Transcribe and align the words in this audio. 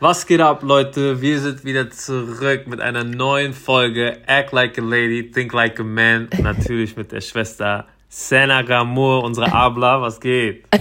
Was 0.00 0.26
geht 0.26 0.40
ab, 0.40 0.62
Leute? 0.62 1.20
Wir 1.20 1.40
sind 1.40 1.64
wieder 1.64 1.90
zurück 1.90 2.68
mit 2.68 2.80
einer 2.80 3.02
neuen 3.02 3.52
Folge 3.52 4.18
Act 4.28 4.52
Like 4.52 4.78
a 4.78 4.80
Lady, 4.80 5.28
Think 5.28 5.52
Like 5.52 5.80
a 5.80 5.82
Man. 5.82 6.28
Natürlich 6.40 6.96
mit 6.96 7.10
der 7.10 7.20
Schwester 7.20 7.84
Sena 8.08 8.62
Gamour, 8.62 9.24
unsere 9.24 9.52
Abla. 9.52 10.00
Was 10.00 10.20
geht? 10.20 10.64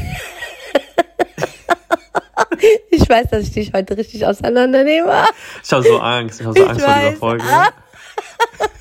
Ich 2.89 3.07
weiß, 3.07 3.29
dass 3.29 3.43
ich 3.43 3.51
dich 3.53 3.71
heute 3.73 3.95
richtig 3.95 4.25
auseinandernehme. 4.25 5.27
Ich 5.63 5.71
habe 5.71 5.83
so 5.83 5.99
Angst. 5.99 6.41
Ich 6.41 6.45
habe 6.45 6.59
so 6.59 6.65
Angst 6.65 6.83
vor 6.83 6.93
dieser 6.93 7.15
Folge. 7.15 7.43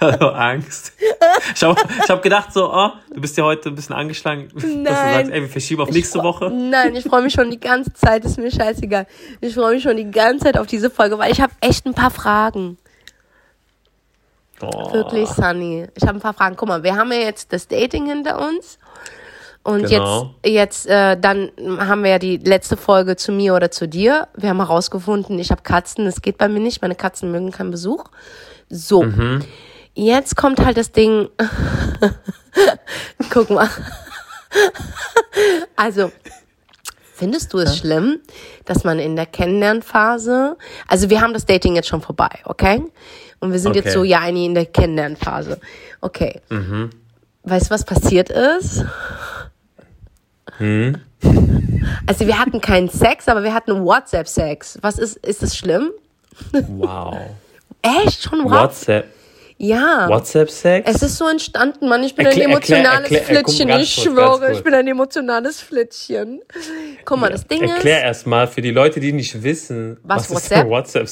so 0.20 0.28
Angst. 0.30 0.92
Ich 1.54 1.62
habe 1.62 1.80
hab 2.08 2.22
gedacht 2.22 2.52
so, 2.52 2.72
oh, 2.72 2.90
du 3.12 3.20
bist 3.20 3.36
ja 3.36 3.44
heute 3.44 3.68
ein 3.68 3.74
bisschen 3.74 3.94
angeschlagen, 3.94 4.48
Nein. 4.54 4.84
dass 4.84 4.94
du 4.94 5.12
sagst, 5.12 5.30
ey, 5.32 5.40
wir 5.42 5.48
verschieben 5.48 5.82
auf 5.82 5.90
nächste 5.90 6.22
Woche. 6.22 6.50
Nein, 6.50 6.96
ich 6.96 7.04
freue 7.04 7.22
mich 7.22 7.32
schon 7.32 7.50
die 7.50 7.60
ganze 7.60 7.92
Zeit, 7.92 8.24
ist 8.24 8.38
mir 8.38 8.50
scheißegal. 8.50 9.06
Ich 9.40 9.54
freue 9.54 9.74
mich 9.74 9.82
schon 9.82 9.96
die 9.96 10.10
ganze 10.10 10.44
Zeit 10.44 10.58
auf 10.58 10.66
diese 10.66 10.90
Folge, 10.90 11.18
weil 11.18 11.30
ich 11.32 11.40
habe 11.40 11.52
echt 11.60 11.86
ein 11.86 11.94
paar 11.94 12.10
Fragen. 12.10 12.78
Oh. 14.62 14.92
Wirklich, 14.92 15.28
Sunny. 15.28 15.86
Ich 15.94 16.02
habe 16.02 16.18
ein 16.18 16.20
paar 16.20 16.34
Fragen. 16.34 16.56
Guck 16.56 16.68
mal, 16.68 16.82
wir 16.82 16.94
haben 16.94 17.10
ja 17.12 17.18
jetzt 17.18 17.52
das 17.52 17.66
Dating 17.66 18.06
hinter 18.06 18.38
uns. 18.46 18.78
Und 19.62 19.86
Genau. 19.88 20.34
jetzt, 20.42 20.86
jetzt 20.86 20.86
äh, 20.86 21.18
dann 21.18 21.50
haben 21.78 22.02
wir 22.02 22.10
ja 22.12 22.18
die 22.18 22.38
letzte 22.38 22.76
Folge 22.76 23.16
zu 23.16 23.30
mir 23.32 23.54
oder 23.54 23.70
zu 23.70 23.86
dir. 23.88 24.28
Wir 24.34 24.50
haben 24.50 24.58
herausgefunden, 24.58 25.38
ich 25.38 25.50
habe 25.50 25.62
Katzen, 25.62 26.06
das 26.06 26.22
geht 26.22 26.38
bei 26.38 26.48
mir 26.48 26.60
nicht. 26.60 26.80
Meine 26.82 26.94
Katzen 26.94 27.30
mögen 27.30 27.50
keinen 27.50 27.70
Besuch. 27.70 28.04
So, 28.70 29.02
Mhm. 29.02 29.44
Jetzt 29.94 30.36
kommt 30.36 30.64
halt 30.64 30.76
das 30.76 30.92
Ding. 30.92 31.28
Guck 33.30 33.50
mal. 33.50 33.68
Also, 35.76 36.10
findest 37.14 37.52
du 37.52 37.58
es 37.58 37.78
schlimm, 37.78 38.18
dass 38.64 38.82
man 38.84 38.98
in 38.98 39.14
der 39.14 39.24
Kennenlernphase, 39.26 40.56
also 40.88 41.08
wir 41.08 41.20
haben 41.20 41.32
das 41.32 41.46
Dating 41.46 41.76
jetzt 41.76 41.86
schon 41.88 42.02
vorbei, 42.02 42.30
okay? 42.44 42.82
Und 43.38 43.52
wir 43.52 43.60
sind 43.60 43.76
jetzt 43.76 43.86
Okay. 43.86 43.94
so, 43.94 44.04
ja, 44.04 44.18
eigentlich 44.18 44.46
in 44.46 44.54
der 44.54 44.66
Kennenlernphase. 44.66 45.60
Okay. 46.00 46.40
Weißt 47.44 47.66
du, 47.66 47.70
was 47.70 47.84
passiert 47.84 48.30
ist? 48.30 48.84
Also 52.06 52.26
wir 52.26 52.38
hatten 52.38 52.60
keinen 52.60 52.88
Sex, 52.88 53.28
aber 53.28 53.42
wir 53.44 53.54
hatten 53.54 53.84
WhatsApp-Sex. 53.84 54.78
Was 54.82 54.98
ist, 54.98 55.16
ist 55.18 55.42
das 55.42 55.56
schlimm? 55.56 55.90
Wow. 56.52 57.16
Echt? 57.82 58.22
Schon 58.22 58.44
WhatsApp? 58.44 58.50
WhatsApp, 58.50 59.14
Ja. 59.62 60.08
WhatsApp-Sex? 60.08 60.90
Es 60.90 61.02
ist 61.02 61.18
so 61.18 61.28
entstanden, 61.28 61.86
Mann. 61.86 62.02
Ich 62.02 62.14
bin 62.14 62.24
Erklär- 62.24 62.46
ein 62.46 62.52
erklär- 62.52 62.78
emotionales 62.78 63.10
erklär- 63.10 63.42
guck, 63.42 63.54
Flittchen. 63.54 63.68
ich 63.80 63.94
kurz, 63.94 64.04
schwöre, 64.06 64.52
ich 64.52 64.62
bin 64.64 64.72
ein 64.72 64.86
emotionales 64.88 65.60
Flittchen. 65.60 66.40
Guck 67.04 67.18
mal, 67.20 67.30
das 67.30 67.46
Ding 67.46 67.62
Erklär 67.64 67.98
ist, 67.98 68.04
erstmal 68.04 68.46
für 68.46 68.62
die 68.62 68.70
Leute, 68.70 69.00
die 69.00 69.12
nicht 69.12 69.42
wissen, 69.42 69.98
Was, 70.02 70.16
was, 70.18 70.24
ist 70.24 70.30
WhatsApp? 70.50 70.58
denn 70.62 70.70
WhatsApp? 70.70 71.08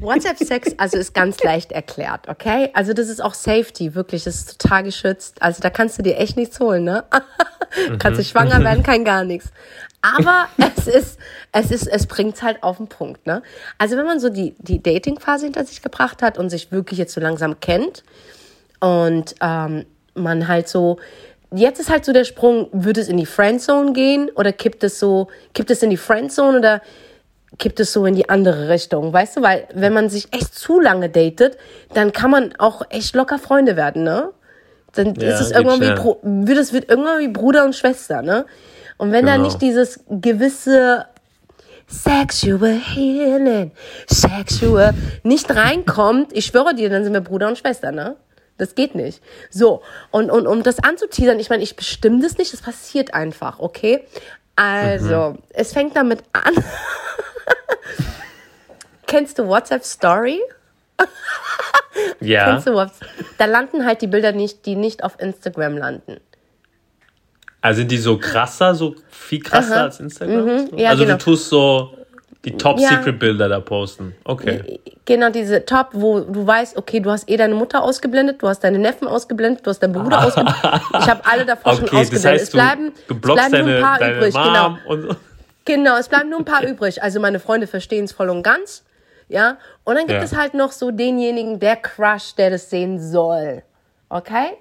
WhatsApp-Sex, 0.00 0.74
also 0.76 0.96
ist 0.96 1.12
ganz 1.14 1.42
leicht 1.42 1.72
erklärt, 1.72 2.28
okay? 2.28 2.70
Also 2.72 2.92
das 2.92 3.08
ist 3.08 3.20
auch 3.22 3.34
Safety, 3.34 3.94
wirklich, 3.94 4.24
das 4.24 4.36
ist 4.36 4.60
total 4.60 4.82
geschützt. 4.84 5.36
Also 5.40 5.60
da 5.60 5.70
kannst 5.70 5.98
du 5.98 6.02
dir 6.02 6.16
echt 6.18 6.36
nichts 6.36 6.58
holen, 6.60 6.84
ne? 6.84 7.04
kannst 7.98 8.20
du 8.20 8.24
schwanger 8.24 8.62
werden, 8.62 8.82
kein 8.82 9.04
gar 9.04 9.24
nichts. 9.24 9.50
Aber 10.02 10.46
es 10.76 10.86
ist, 10.86 11.18
es 11.52 11.70
ist, 11.70 11.86
es 11.86 12.06
bringt's 12.06 12.42
halt 12.42 12.62
auf 12.62 12.76
den 12.76 12.88
Punkt, 12.88 13.26
ne? 13.26 13.42
Also 13.78 13.96
wenn 13.96 14.06
man 14.06 14.20
so 14.20 14.28
die, 14.28 14.54
die 14.58 14.82
Dating-Phase 14.82 15.46
hinter 15.46 15.64
sich 15.64 15.82
gebracht 15.82 16.22
hat 16.22 16.38
und 16.38 16.50
sich 16.50 16.70
wirklich 16.72 16.98
jetzt 16.98 17.14
so 17.14 17.20
langsam 17.20 17.60
kennt 17.60 18.04
und 18.80 19.34
ähm, 19.40 19.86
man 20.14 20.48
halt 20.48 20.68
so, 20.68 20.98
jetzt 21.52 21.80
ist 21.80 21.90
halt 21.90 22.04
so 22.04 22.12
der 22.12 22.24
Sprung, 22.24 22.68
würde 22.72 23.00
es 23.00 23.08
in 23.08 23.16
die 23.16 23.26
Friendzone 23.26 23.92
gehen 23.92 24.30
oder 24.34 24.52
kippt 24.52 24.84
es 24.84 24.98
so, 24.98 25.28
kippt 25.54 25.70
es 25.70 25.82
in 25.82 25.90
die 25.90 25.96
Friendzone 25.96 26.58
oder 26.58 26.82
kippt 27.58 27.80
es 27.80 27.92
so 27.92 28.04
in 28.06 28.14
die 28.14 28.28
andere 28.28 28.68
Richtung, 28.68 29.12
weißt 29.12 29.38
du? 29.38 29.42
Weil 29.42 29.66
wenn 29.74 29.92
man 29.92 30.10
sich 30.10 30.32
echt 30.32 30.54
zu 30.54 30.80
lange 30.80 31.08
datet, 31.08 31.56
dann 31.94 32.12
kann 32.12 32.30
man 32.30 32.54
auch 32.58 32.82
echt 32.90 33.14
locker 33.16 33.38
Freunde 33.38 33.74
werden, 33.76 34.04
ne? 34.04 34.30
Dann 34.94 35.14
Ja, 35.16 35.30
ist 35.30 35.40
es 35.40 35.50
irgendwann 35.50 35.80
wie. 35.80 35.90
Bro- 35.94 36.20
wird 36.22 36.58
es 36.58 36.72
wird 36.72 36.88
irgendwann 36.88 37.20
wie 37.20 37.28
Bruder 37.28 37.64
und 37.64 37.74
Schwester, 37.74 38.22
ne? 38.22 38.46
Und 38.98 39.12
wenn 39.12 39.24
da 39.26 39.32
Genau. 39.36 39.46
nicht 39.46 39.62
dieses 39.62 40.00
gewisse 40.10 41.06
Sexual 41.86 42.74
Healing, 42.78 43.72
Sexual 44.10 44.92
nicht 45.22 45.50
reinkommt, 45.54 46.32
ich 46.34 46.44
schwöre 46.46 46.74
dir, 46.74 46.90
dann 46.90 47.02
sind 47.04 47.14
wir 47.14 47.20
Bruder 47.22 47.48
und 47.48 47.56
Schwester, 47.56 47.92
ne? 47.92 48.16
Das 48.58 48.74
geht 48.74 48.94
nicht. 48.94 49.22
So, 49.50 49.82
und, 50.10 50.30
und 50.30 50.46
um 50.46 50.62
das 50.64 50.80
anzuteasern, 50.82 51.38
ich 51.38 51.48
meine, 51.48 51.62
ich 51.62 51.76
bestimme 51.76 52.20
das 52.20 52.36
nicht, 52.38 52.52
das 52.52 52.60
passiert 52.60 53.14
einfach, 53.14 53.60
okay? 53.60 54.04
Also, 54.56 55.30
Mhm. 55.30 55.38
es 55.50 55.72
fängt 55.72 55.96
damit 55.96 56.24
an. 56.32 56.52
Kennst 59.06 59.38
du 59.38 59.46
WhatsApp 59.46 59.84
Story? 59.84 60.40
Ja. 62.20 62.44
Kennst 62.52 62.66
du 62.66 62.74
WhatsApp? 62.74 63.08
Da 63.38 63.44
landen 63.46 63.86
halt 63.86 64.02
die 64.02 64.06
Bilder 64.08 64.32
nicht, 64.32 64.66
die 64.66 64.76
nicht 64.76 65.02
auf 65.04 65.18
Instagram 65.20 65.76
landen. 65.78 66.18
Also 67.60 67.78
sind 67.80 67.90
die 67.90 67.96
so 67.98 68.18
krasser, 68.18 68.74
so 68.74 68.94
viel 69.10 69.42
krasser 69.42 69.74
Aha. 69.76 69.82
als 69.84 70.00
Instagram? 70.00 70.68
Ja, 70.76 70.90
also 70.90 71.04
genau. 71.04 71.16
du 71.16 71.24
tust 71.24 71.48
so 71.48 71.92
die 72.44 72.50
Ja. 72.50 72.56
Top-Secret-Bilder 72.56 73.48
da 73.48 73.58
posten. 73.60 74.14
Okay. 74.24 74.78
Genau, 75.04 75.30
diese 75.30 75.64
Top, 75.64 75.88
wo 75.92 76.20
du 76.20 76.46
weißt, 76.46 76.76
okay, 76.76 77.00
du 77.00 77.10
hast 77.10 77.28
eh 77.28 77.36
deine 77.36 77.54
Mutter 77.56 77.82
ausgeblendet, 77.82 78.40
du 78.40 78.46
hast 78.48 78.60
deine 78.60 78.78
Neffen 78.78 79.08
ausgeblendet, 79.08 79.66
du 79.66 79.70
hast 79.70 79.80
deinen 79.80 79.92
Bruder 79.94 80.18
ausgeblendet. 80.24 80.56
Ich 81.00 81.08
habe 81.10 81.20
alle 81.24 81.44
davor 81.44 81.74
schon 81.74 81.84
Okay, 81.84 81.96
das 81.96 82.00
ausgeblendet. 82.02 82.32
heißt, 82.32 82.44
es 82.44 82.50
bleiben, 82.50 82.92
du 83.08 83.14
blockst 83.18 83.48
bleiben 83.50 83.66
nur 83.66 83.74
deine, 83.80 83.86
ein 83.92 83.98
paar 83.98 84.10
übrig, 84.16 84.34
genau. 84.34 84.68
Mom 84.70 84.78
und 84.86 85.02
so. 85.02 85.16
Genau, 85.64 85.96
es 85.98 86.08
bleiben 86.08 86.30
nur 86.30 86.38
ein 86.38 86.44
paar 86.44 86.64
übrig. 86.66 87.02
Also 87.02 87.18
meine 87.20 87.40
Freunde 87.40 87.66
verstehen 87.66 88.04
es 88.04 88.12
voll 88.12 88.30
und 88.30 88.42
ganz. 88.42 88.84
Ja. 89.28 89.58
Und 89.84 89.96
dann 89.96 90.06
gibt 90.06 90.18
Ja. 90.20 90.24
es 90.24 90.34
halt 90.36 90.54
noch 90.54 90.72
so 90.72 90.90
denjenigen, 90.90 91.58
der 91.58 91.76
Crush, 91.76 92.34
der 92.36 92.50
das 92.50 92.70
sehen 92.70 92.98
soll. 93.00 93.62
Okay? 94.08 94.56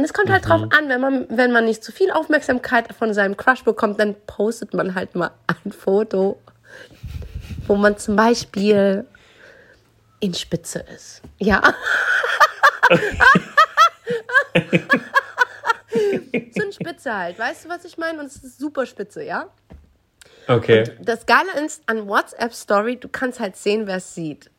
Und 0.00 0.04
es 0.04 0.14
kommt 0.14 0.30
halt 0.30 0.48
drauf 0.48 0.62
Mhm. 0.62 0.70
an, 0.72 0.88
wenn 0.88 1.00
man, 1.02 1.26
wenn 1.28 1.52
man 1.52 1.66
nicht 1.66 1.84
zu 1.84 1.92
viel 1.92 2.10
Aufmerksamkeit 2.10 2.90
von 2.94 3.12
seinem 3.12 3.36
Crush 3.36 3.64
bekommt, 3.64 4.00
dann 4.00 4.14
postet 4.26 4.72
man 4.72 4.94
halt 4.94 5.14
mal 5.14 5.30
ein 5.66 5.72
Foto, 5.72 6.40
wo 7.66 7.74
man 7.76 7.98
zum 7.98 8.16
Beispiel 8.16 9.04
in 10.20 10.32
Spitze 10.32 10.86
ist. 10.94 11.20
Ja. 11.36 11.60
so 15.92 16.62
ein 16.62 16.72
Spitze 16.72 17.14
halt. 17.14 17.38
Weißt 17.38 17.66
du, 17.66 17.68
was 17.68 17.84
ich 17.84 17.98
meine? 17.98 18.20
Und 18.20 18.24
es 18.28 18.36
ist 18.36 18.58
super 18.58 18.86
spitze, 18.86 19.22
ja? 19.22 19.50
Okay. 20.48 20.84
Das 21.02 21.26
Geile 21.26 21.52
ist 21.62 21.82
an 21.84 22.08
WhatsApp 22.08 22.54
Story, 22.54 22.96
du 22.96 23.08
kannst 23.10 23.38
halt 23.38 23.54
sehen, 23.56 23.86
wer 23.86 23.96
es 23.96 24.14
sieht. 24.14 24.50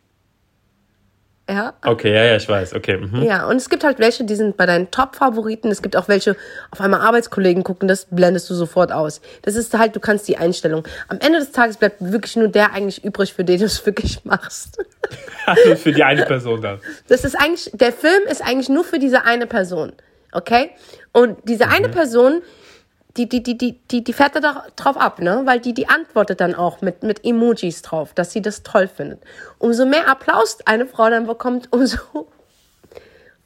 Ja? 1.51 1.73
Okay, 1.85 2.13
ja, 2.13 2.23
ja, 2.23 2.35
ich 2.38 2.47
weiß. 2.47 2.73
Okay. 2.73 2.95
Mhm. 2.95 3.23
Ja, 3.23 3.45
und 3.45 3.57
es 3.57 3.69
gibt 3.69 3.84
halt 3.84 4.00
welche, 4.00 4.23
die 4.23 4.35
sind 4.35 4.56
bei 4.56 4.66
deinen 4.66 4.89
Top-Favoriten. 4.89 5.69
Es 5.69 5.81
gibt 5.81 5.97
auch 5.97 6.07
welche, 6.07 6.38
auf 6.72 6.79
einmal 6.79 7.01
Arbeitskollegen 7.01 7.63
gucken, 7.63 7.89
das 7.89 8.07
blendest 8.09 8.50
du 8.50 8.53
sofort 8.53 8.94
aus. 8.94 9.19
Das 9.41 9.56
ist 9.56 9.78
halt, 9.78 9.94
du 9.94 10.00
kannst 10.00 10.29
die 10.29 10.38
Einstellung. 10.38 10.88
Am 11.09 11.19
Ende 11.19 11.39
des 11.39 11.51
Tages 11.51 11.75
bleibt 11.75 11.97
wirklich 12.00 12.38
nur 12.38 12.47
der 12.47 12.72
eigentlich 12.72 13.03
übrig, 13.03 13.34
für 13.34 13.44
den 13.44 13.59
du 13.59 13.66
es 13.66 13.85
wirklich 13.85 14.23
machst. 14.23 14.78
Also 15.45 15.75
für 15.75 15.91
die 15.91 16.03
eine 16.03 16.23
Person 16.23 16.62
dann. 16.62 16.79
Das 17.09 17.25
ist 17.25 17.35
eigentlich, 17.35 17.72
der 17.73 17.91
Film 17.91 18.23
ist 18.29 18.41
eigentlich 18.41 18.69
nur 18.69 18.83
für 18.83 19.00
diese 19.00 19.25
eine 19.25 19.47
Person. 19.47 19.91
Okay? 20.31 20.69
Und 21.12 21.38
diese 21.45 21.68
eine 21.68 21.89
Person, 21.89 22.44
die, 23.18 23.28
die, 23.28 23.44
die, 23.44 23.58
die, 23.58 23.80
die, 23.92 24.04
die 24.04 24.14
fährt 24.14 24.36
da 24.36 24.40
doch 24.40 24.70
drauf 24.76 24.98
ab, 24.98 25.20
ne? 25.20 25.42
Weil 25.46 25.60
die, 25.60 25.74
die 25.74 25.90
antwortet 25.90 26.40
dann 26.40 26.56
auch 26.56 26.82
mit, 26.82 27.04
mit 27.04 27.26
Emojis 27.26 27.82
drauf, 27.82 28.14
dass 28.14 28.32
sie 28.32 28.42
das 28.42 28.64
toll 28.64 28.88
findet. 28.88 29.22
Umso 29.58 29.86
mehr 29.86 30.08
Applaus 30.08 30.60
eine 30.66 30.86
Frau 30.86 31.10
dann 31.10 31.28
bekommt, 31.28 31.68
umso, 31.72 32.30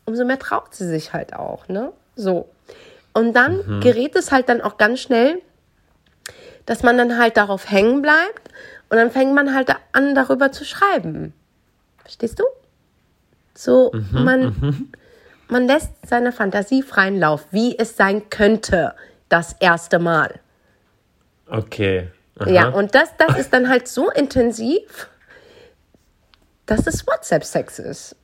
umso 0.05 0.25
mehr 0.25 0.39
traut 0.39 0.75
sie 0.75 0.87
sich 0.87 1.13
halt 1.13 1.33
auch, 1.33 1.67
ne? 1.67 1.91
So. 2.15 2.49
Und 3.13 3.33
dann 3.33 3.79
gerät 3.79 4.15
es 4.15 4.31
halt 4.31 4.49
dann 4.49 4.61
auch 4.61 4.77
ganz 4.77 4.99
schnell, 4.99 5.41
dass 6.65 6.83
man 6.83 6.97
dann 6.97 7.17
halt 7.17 7.37
darauf 7.37 7.71
hängen 7.71 8.01
bleibt 8.01 8.49
und 8.89 8.97
dann 8.97 9.09
fängt 9.09 9.33
man 9.33 9.53
halt 9.53 9.73
an, 9.93 10.15
darüber 10.15 10.51
zu 10.51 10.65
schreiben. 10.65 11.33
Verstehst 11.97 12.39
du? 12.39 12.43
So, 13.53 13.93
man, 14.11 14.91
man 15.47 15.65
lässt 15.65 15.91
seiner 16.05 16.33
Fantasie 16.33 16.83
freien 16.83 17.17
Lauf, 17.17 17.47
wie 17.51 17.79
es 17.79 17.95
sein 17.95 18.29
könnte, 18.29 18.93
das 19.29 19.53
erste 19.59 19.99
Mal. 19.99 20.39
Okay. 21.47 22.09
Aha. 22.39 22.49
Ja, 22.49 22.69
und 22.69 22.95
das, 22.95 23.09
das 23.17 23.37
ist 23.37 23.53
dann 23.53 23.69
halt 23.69 23.87
so 23.87 24.09
intensiv, 24.09 25.09
dass 26.65 26.87
es 26.87 27.05
WhatsApp-Sex 27.07 27.79
ist. 27.79 28.15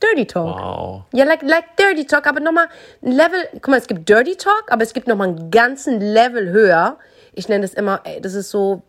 Dirty 0.00 0.26
Talk. 0.26 0.56
Wow. 0.56 1.04
Ja, 1.12 1.24
like, 1.24 1.42
like 1.42 1.76
Dirty 1.76 2.06
Talk, 2.06 2.26
aber 2.26 2.38
nochmal 2.40 2.68
ein 3.02 3.12
Level. 3.12 3.48
Guck 3.54 3.68
mal, 3.68 3.78
es 3.78 3.88
gibt 3.88 4.08
Dirty 4.08 4.36
Talk, 4.36 4.66
aber 4.68 4.82
es 4.82 4.92
gibt 4.92 5.08
nochmal 5.08 5.28
einen 5.28 5.50
ganzen 5.50 6.00
Level 6.00 6.50
höher. 6.50 6.98
Ich 7.32 7.48
nenne 7.48 7.62
das 7.62 7.74
immer, 7.74 8.00
ey, 8.04 8.20
das 8.20 8.34
ist 8.34 8.50
so 8.50 8.82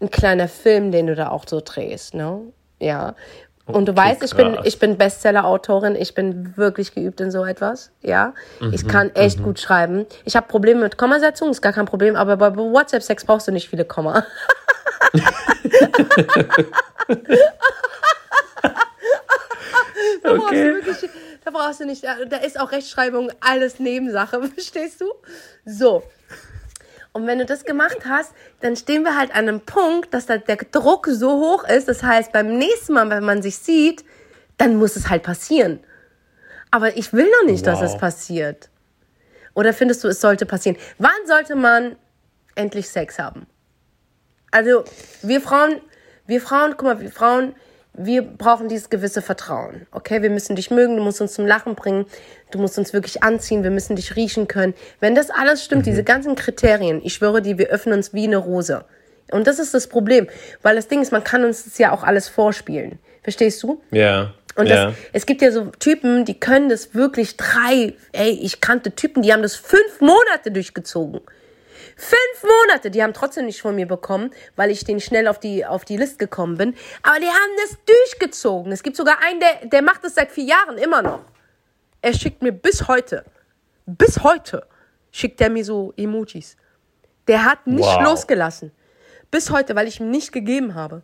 ein 0.00 0.10
kleiner 0.10 0.48
Film, 0.48 0.90
den 0.90 1.06
du 1.06 1.14
da 1.14 1.30
auch 1.30 1.44
so 1.46 1.60
drehst, 1.64 2.14
ne? 2.14 2.40
Ja. 2.80 3.14
Und 3.70 3.86
du 3.86 3.92
Okay, 3.92 4.00
weißt, 4.00 4.22
ich 4.22 4.34
bin, 4.34 4.54
krass. 4.54 4.66
ich 4.66 4.78
bin 4.78 4.96
Bestseller-Autorin, 4.98 5.94
ich 5.96 6.14
bin 6.14 6.56
wirklich 6.56 6.94
geübt 6.94 7.20
in 7.20 7.30
so 7.30 7.44
etwas, 7.44 7.90
ja. 8.02 8.34
Ich 8.72 8.84
Mhm, 8.84 8.88
kann 8.88 9.14
echt 9.14 9.42
gut 9.42 9.58
schreiben. 9.60 10.06
Ich 10.24 10.36
habe 10.36 10.46
Probleme 10.46 10.80
mit 10.80 10.96
Kommasetzung, 10.98 11.50
ist 11.50 11.62
gar 11.62 11.72
kein 11.72 11.86
Problem, 11.86 12.16
aber 12.16 12.36
bei 12.36 12.54
WhatsApp-Sex 12.56 13.24
brauchst 13.24 13.48
du 13.48 13.52
nicht 13.52 13.68
viele 13.68 13.84
Komma. 13.84 14.24
Da 20.22 20.34
brauchst 20.34 20.52
du 20.52 20.74
wirklich, 20.74 21.10
da 21.44 21.50
brauchst 21.50 21.80
du 21.80 21.84
nicht, 21.86 22.04
da 22.04 22.36
ist 22.38 22.58
auch 22.58 22.72
Rechtschreibung 22.72 23.30
alles 23.40 23.78
Nebensache, 23.80 24.40
verstehst 24.54 25.00
du? 25.00 25.06
So. 25.64 26.02
Und 27.12 27.26
wenn 27.26 27.38
du 27.38 27.44
das 27.44 27.64
gemacht 27.64 27.98
hast, 28.04 28.32
dann 28.60 28.76
stehen 28.76 29.02
wir 29.02 29.16
halt 29.16 29.30
an 29.30 29.48
einem 29.48 29.60
Punkt, 29.60 30.14
dass 30.14 30.26
da 30.26 30.38
der 30.38 30.56
Druck 30.56 31.08
so 31.10 31.30
hoch 31.40 31.64
ist. 31.64 31.88
Das 31.88 32.02
heißt, 32.02 32.32
beim 32.32 32.56
nächsten 32.56 32.92
Mal, 32.92 33.10
wenn 33.10 33.24
man 33.24 33.42
sich 33.42 33.58
sieht, 33.58 34.04
dann 34.58 34.76
muss 34.76 34.94
es 34.94 35.08
halt 35.08 35.22
passieren. 35.22 35.80
Aber 36.70 36.96
ich 36.96 37.12
will 37.12 37.28
noch 37.40 37.50
nicht, 37.50 37.66
dass 37.66 37.80
Wow. 37.80 37.86
es 37.86 37.98
passiert. 37.98 38.70
Oder 39.54 39.72
findest 39.74 40.04
du, 40.04 40.08
es 40.08 40.20
sollte 40.20 40.46
passieren? 40.46 40.78
Wann 40.98 41.26
sollte 41.26 41.56
man 41.56 41.96
endlich 42.54 42.88
Sex 42.88 43.18
haben? 43.18 43.46
Also, 44.52 44.84
wir 45.22 45.40
Frauen, 45.40 45.80
wir 46.26 46.40
Frauen, 46.40 46.72
guck 46.76 46.82
mal, 46.82 47.00
wir 47.00 47.10
Frauen, 47.10 47.54
wir 47.92 48.22
brauchen 48.22 48.68
dieses 48.68 48.88
gewisse 48.88 49.22
Vertrauen. 49.22 49.86
Okay, 49.90 50.22
wir 50.22 50.30
müssen 50.30 50.56
dich 50.56 50.70
mögen, 50.70 50.96
du 50.96 51.02
musst 51.02 51.20
uns 51.20 51.34
zum 51.34 51.46
Lachen 51.46 51.74
bringen, 51.74 52.06
du 52.50 52.58
musst 52.58 52.78
uns 52.78 52.92
wirklich 52.92 53.22
anziehen, 53.22 53.62
wir 53.62 53.70
müssen 53.70 53.96
dich 53.96 54.16
riechen 54.16 54.48
können. 54.48 54.74
Wenn 55.00 55.14
das 55.14 55.30
alles 55.30 55.64
stimmt, 55.64 55.86
diese 55.86 56.04
ganzen 56.04 56.36
Kriterien, 56.36 57.00
ich 57.04 57.14
schwöre 57.14 57.42
dir, 57.42 57.58
wir 57.58 57.68
öffnen 57.68 57.96
uns 57.96 58.14
wie 58.14 58.24
eine 58.24 58.36
Rose. 58.36 58.84
Und 59.32 59.46
das 59.46 59.58
ist 59.58 59.74
das 59.74 59.86
Problem, 59.86 60.28
weil 60.62 60.76
das 60.76 60.88
Ding 60.88 61.02
ist, 61.02 61.12
man 61.12 61.24
kann 61.24 61.44
uns 61.44 61.64
das 61.64 61.78
ja 61.78 61.92
auch 61.92 62.02
alles 62.02 62.28
vorspielen. 62.28 62.98
Verstehst 63.22 63.62
du? 63.62 63.80
Ja. 63.90 64.34
Und 64.56 64.68
das, 64.68 64.94
es 65.12 65.26
gibt 65.26 65.42
ja 65.42 65.52
so 65.52 65.66
Typen, 65.78 66.24
die 66.24 66.38
können 66.38 66.68
das 66.68 66.94
wirklich 66.94 67.36
drei, 67.36 67.94
ey, 68.12 68.30
ich 68.30 68.60
kannte 68.60 68.92
Typen, 68.92 69.22
die 69.22 69.32
haben 69.32 69.42
das 69.42 69.54
fünf 69.54 70.00
Monate 70.00 70.50
durchgezogen. 70.50 71.20
Fünf 72.02 72.50
Monate, 72.66 72.90
die 72.90 73.02
haben 73.02 73.12
trotzdem 73.12 73.44
nicht 73.44 73.60
von 73.60 73.74
mir 73.74 73.86
bekommen, 73.86 74.30
weil 74.56 74.70
ich 74.70 74.84
den 74.84 75.00
schnell 75.00 75.28
auf 75.28 75.38
die, 75.38 75.66
auf 75.66 75.84
die 75.84 75.98
List 75.98 76.18
gekommen 76.18 76.56
bin. 76.56 76.74
Aber 77.02 77.20
die 77.20 77.26
haben 77.26 77.52
das 77.60 77.76
durchgezogen. 77.84 78.72
Es 78.72 78.82
gibt 78.82 78.96
sogar 78.96 79.18
einen, 79.22 79.38
der, 79.38 79.66
der 79.66 79.82
macht 79.82 80.02
das 80.02 80.14
seit 80.14 80.30
vier 80.32 80.44
Jahren 80.44 80.78
immer 80.78 81.02
noch. 81.02 81.20
Er 82.00 82.14
schickt 82.14 82.40
mir 82.40 82.52
bis 82.52 82.88
heute, 82.88 83.26
bis 83.84 84.22
heute, 84.22 84.66
schickt 85.10 85.42
er 85.42 85.50
mir 85.50 85.62
so 85.62 85.92
Emojis. 85.94 86.56
Der 87.28 87.44
hat 87.44 87.66
nicht 87.66 87.84
Wow. 87.84 88.02
losgelassen. 88.02 88.72
Bis 89.30 89.50
heute, 89.50 89.76
weil 89.76 89.86
ich 89.86 90.00
ihm 90.00 90.10
nicht 90.10 90.32
gegeben 90.32 90.74
habe. 90.74 91.02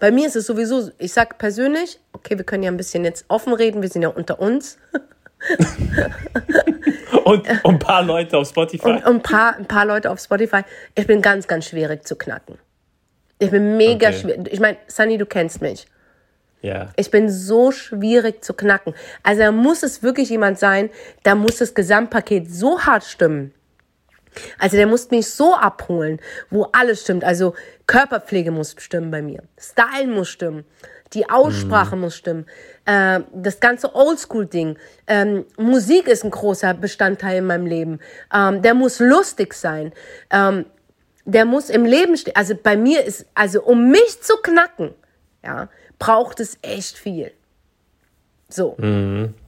Bei 0.00 0.10
mir 0.10 0.26
ist 0.26 0.36
es 0.36 0.44
sowieso, 0.44 0.90
ich 0.98 1.14
sag 1.14 1.38
persönlich, 1.38 1.98
okay, 2.12 2.36
wir 2.36 2.44
können 2.44 2.62
ja 2.62 2.70
ein 2.70 2.76
bisschen 2.76 3.06
jetzt 3.06 3.24
offen 3.28 3.54
reden, 3.54 3.80
wir 3.80 3.88
sind 3.88 4.02
ja 4.02 4.10
unter 4.10 4.38
uns. 4.38 4.76
Und, 7.24 7.48
und 7.64 7.74
ein 7.74 7.78
paar 7.78 8.02
Leute 8.04 8.38
auf 8.38 8.48
Spotify. 8.48 8.86
Und 8.88 9.04
ein 9.04 9.22
paar, 9.22 9.56
ein 9.56 9.66
paar 9.66 9.84
Leute 9.84 10.10
auf 10.10 10.20
Spotify. 10.20 10.62
Ich 10.94 11.06
bin 11.06 11.20
ganz, 11.22 11.46
ganz 11.48 11.66
schwierig 11.66 12.06
zu 12.06 12.14
knacken. 12.16 12.58
Ich 13.38 13.50
bin 13.50 13.76
mega 13.76 14.08
Okay. 14.08 14.18
schwierig. 14.18 14.48
Ich 14.52 14.60
meine, 14.60 14.78
Sunny, 14.86 15.18
du 15.18 15.26
kennst 15.26 15.60
mich. 15.60 15.86
ja. 16.62 16.90
Ich 16.96 17.10
bin 17.10 17.28
so 17.28 17.72
schwierig 17.72 18.44
zu 18.44 18.54
knacken. 18.54 18.94
Also 19.24 19.42
da 19.42 19.52
muss 19.52 19.82
es 19.82 20.02
wirklich 20.02 20.30
jemand 20.30 20.58
sein, 20.58 20.88
da 21.24 21.34
muss 21.34 21.56
das 21.56 21.74
Gesamtpaket 21.74 22.48
so 22.52 22.80
hart 22.80 23.04
stimmen. 23.04 23.52
Also 24.58 24.76
der 24.76 24.86
muss 24.86 25.10
mich 25.10 25.28
so 25.30 25.54
abholen, 25.54 26.20
wo 26.50 26.64
alles 26.72 27.00
stimmt. 27.02 27.24
Also 27.24 27.54
Körperpflege 27.86 28.50
muss 28.52 28.76
stimmen 28.78 29.10
bei 29.10 29.22
mir. 29.22 29.42
Style 29.58 30.06
muss 30.08 30.28
stimmen. 30.28 30.64
Die 31.12 31.28
Aussprache 31.30 31.96
muss 31.96 32.16
stimmen. 32.16 32.46
Äh, 32.84 33.20
das 33.32 33.60
ganze 33.60 33.94
Oldschool-Ding. 33.94 34.76
Ähm, 35.06 35.44
Musik 35.56 36.08
ist 36.08 36.24
ein 36.24 36.30
großer 36.30 36.74
Bestandteil 36.74 37.38
in 37.38 37.46
meinem 37.46 37.66
Leben. 37.66 38.00
Ähm, 38.34 38.62
der 38.62 38.74
muss 38.74 38.98
lustig 38.98 39.54
sein. 39.54 39.92
Ähm, 40.30 40.66
der 41.24 41.44
muss 41.44 41.70
im 41.70 41.84
Leben 41.84 42.16
stehen. 42.16 42.36
Also 42.36 42.54
bei 42.54 42.76
mir 42.76 43.04
ist, 43.04 43.26
also 43.34 43.62
um 43.62 43.90
mich 43.90 44.22
zu 44.22 44.36
knacken, 44.42 44.94
ja, 45.44 45.68
braucht 45.98 46.40
es 46.40 46.58
echt 46.62 46.98
viel. 46.98 47.32
So. 48.48 48.76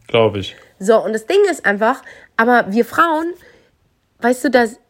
Glaube 0.08 0.38
ich. 0.40 0.56
So, 0.78 1.02
und 1.04 1.12
das 1.12 1.26
Ding 1.26 1.38
ist 1.50 1.64
einfach, 1.64 2.02
aber 2.36 2.66
wir 2.72 2.84
Frauen, 2.84 3.32
weißt 4.20 4.44
du, 4.44 4.50
dass 4.50 4.80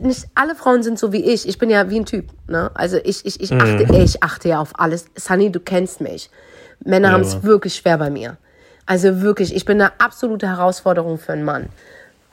nicht 0.00 0.26
alle 0.34 0.54
Frauen 0.54 0.82
sind 0.82 0.98
so 0.98 1.12
wie 1.12 1.24
ich. 1.24 1.48
Ich 1.48 1.58
bin 1.58 1.70
ja 1.70 1.90
wie 1.90 2.00
ein 2.00 2.06
Typ. 2.06 2.26
Ne? 2.48 2.70
Also 2.74 2.98
ich, 3.02 3.24
ich, 3.26 3.40
ich, 3.40 3.52
achte, 3.52 3.86
ich 3.96 4.22
achte 4.22 4.48
ja 4.48 4.60
auf 4.60 4.78
alles. 4.78 5.06
Sunny, 5.16 5.50
du 5.50 5.60
kennst 5.60 6.00
mich. 6.00 6.30
Männer 6.84 7.12
haben 7.12 7.22
es 7.22 7.42
wirklich 7.42 7.74
schwer 7.74 7.98
bei 7.98 8.10
mir. 8.10 8.36
Also 8.86 9.22
wirklich, 9.22 9.54
ich 9.54 9.64
bin 9.64 9.80
eine 9.80 9.98
absolute 9.98 10.46
Herausforderung 10.46 11.18
für 11.18 11.32
einen 11.32 11.44
Mann. 11.44 11.68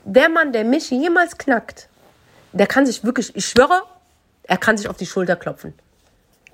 Der 0.04 0.28
Mann, 0.28 0.52
der 0.52 0.64
mich 0.64 0.90
jemals 0.90 1.38
knackt, 1.38 1.88
der 2.52 2.66
kann 2.66 2.84
sich 2.84 3.04
wirklich, 3.04 3.34
ich 3.34 3.46
schwöre, 3.46 3.82
er 4.42 4.58
kann 4.58 4.76
sich 4.76 4.88
auf 4.88 4.96
die 4.96 5.06
Schulter 5.06 5.36
klopfen. 5.36 5.72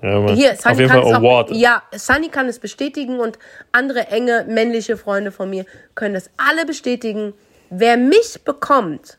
Ja, 0.01 0.19
Mann. 0.19 0.35
Hier, 0.35 0.55
Sunny 0.55 0.73
auf 0.73 0.79
jeden 0.79 0.89
kann 0.91 1.01
Fall 1.01 1.11
es 1.11 1.17
auch, 1.17 1.19
Award. 1.19 1.51
ja, 1.51 1.83
Sunny 1.93 2.29
kann 2.29 2.47
es 2.47 2.59
bestätigen 2.59 3.19
und 3.19 3.37
andere 3.71 4.07
enge 4.07 4.45
männliche 4.47 4.95
Freunde 4.95 5.31
von 5.31 5.49
mir 5.49 5.65
können 5.95 6.13
das 6.13 6.29
alle 6.37 6.65
bestätigen. 6.65 7.33
Wer 7.69 7.97
mich 7.97 8.41
bekommt, 8.45 9.18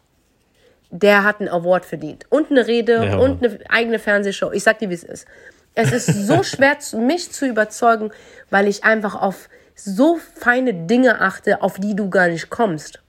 der 0.90 1.24
hat 1.24 1.40
einen 1.40 1.48
Award 1.48 1.84
verdient 1.84 2.26
und 2.30 2.50
eine 2.50 2.66
Rede 2.66 3.04
Ja, 3.04 3.16
und 3.18 3.44
eine 3.44 3.58
eigene 3.68 3.98
Fernsehshow. 3.98 4.50
Ich 4.52 4.64
sag 4.64 4.78
dir, 4.78 4.90
wie 4.90 4.94
es 4.94 5.04
ist. 5.04 5.26
Es 5.74 5.92
ist 5.92 6.06
so 6.26 6.42
schwer, 6.42 6.76
mich 6.98 7.30
zu 7.32 7.46
überzeugen, 7.46 8.10
weil 8.50 8.66
ich 8.66 8.84
einfach 8.84 9.20
auf 9.20 9.48
so 9.74 10.18
feine 10.34 10.74
Dinge 10.74 11.20
achte, 11.20 11.62
auf 11.62 11.78
die 11.78 11.94
du 11.94 12.10
gar 12.10 12.28
nicht 12.28 12.50
kommst. 12.50 13.00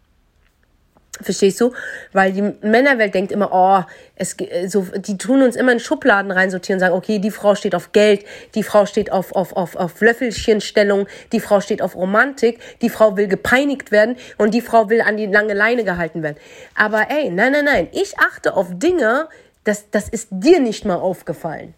Verstehst 1.22 1.62
du? 1.62 1.74
Weil 2.14 2.34
die 2.34 2.42
Männerwelt 2.42 3.14
denkt 3.14 3.32
immer, 3.32 3.50
oh, 3.52 3.84
es, 4.16 4.36
so, 4.68 4.88
die 4.96 5.18
tun 5.18 5.42
uns 5.42 5.56
immer 5.56 5.72
in 5.72 5.80
Schubladen 5.80 6.32
reinsortieren 6.32 6.78
und 6.78 6.80
sagen, 6.82 6.96
okay, 6.96 7.20
die 7.20 7.32
Frau 7.32 7.56
steht 7.56 7.76
auf 7.76 7.92
Geld, 7.92 8.26
die 8.56 8.64
Frau 8.64 8.86
steht 8.86 9.12
auf, 9.12 9.34
auf, 9.34 9.54
auf, 9.54 9.76
auf 9.76 10.00
Löffelchenstellung, 10.02 11.08
die 11.32 11.40
Frau 11.40 11.60
steht 11.62 11.82
auf 11.82 11.96
Romantik, 11.96 12.60
die 12.82 12.90
Frau 12.90 13.18
will 13.18 13.28
gepeinigt 13.28 13.92
werden 13.92 14.16
und 14.38 14.54
die 14.54 14.62
Frau 14.62 14.90
will 14.90 15.02
an 15.02 15.18
die 15.18 15.28
lange 15.28 15.54
Leine 15.54 15.84
gehalten 15.84 16.24
werden. 16.24 16.38
Aber 16.76 17.10
ey, 17.10 17.30
nein, 17.30 17.52
nein, 17.52 17.66
nein, 17.66 17.88
ich 17.92 18.18
achte 18.20 18.56
auf 18.56 18.68
Dinge, 18.72 19.28
das, 19.64 19.90
das 19.92 20.10
ist 20.10 20.30
dir 20.32 20.60
nicht 20.60 20.86
mal 20.86 20.96
aufgefallen. 20.96 21.74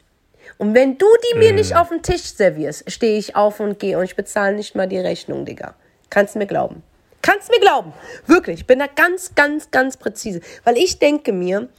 Und 0.57 0.73
wenn 0.73 0.97
du 0.97 1.05
die 1.25 1.39
mir 1.39 1.51
nicht 1.51 1.75
auf 1.75 1.89
den 1.89 2.01
Tisch 2.01 2.23
servierst, 2.23 2.89
stehe 2.91 3.17
ich 3.17 3.35
auf 3.35 3.59
und 3.59 3.79
gehe 3.79 3.97
und 3.97 4.05
ich 4.05 4.15
bezahle 4.15 4.55
nicht 4.55 4.75
mal 4.75 4.87
die 4.87 4.99
Rechnung, 4.99 5.45
Digga. 5.45 5.73
Kannst 6.09 6.35
mir 6.35 6.45
glauben. 6.45 6.83
Kannst 7.23 7.49
mir 7.49 7.59
glauben. 7.59 7.93
Wirklich. 8.27 8.59
Ich 8.59 8.67
bin 8.67 8.79
da 8.79 8.85
ganz, 8.85 9.33
ganz, 9.33 9.71
ganz 9.71 9.97
präzise. 9.97 10.41
Weil 10.65 10.77
ich 10.77 10.99
denke 10.99 11.31
mir, 11.31 11.69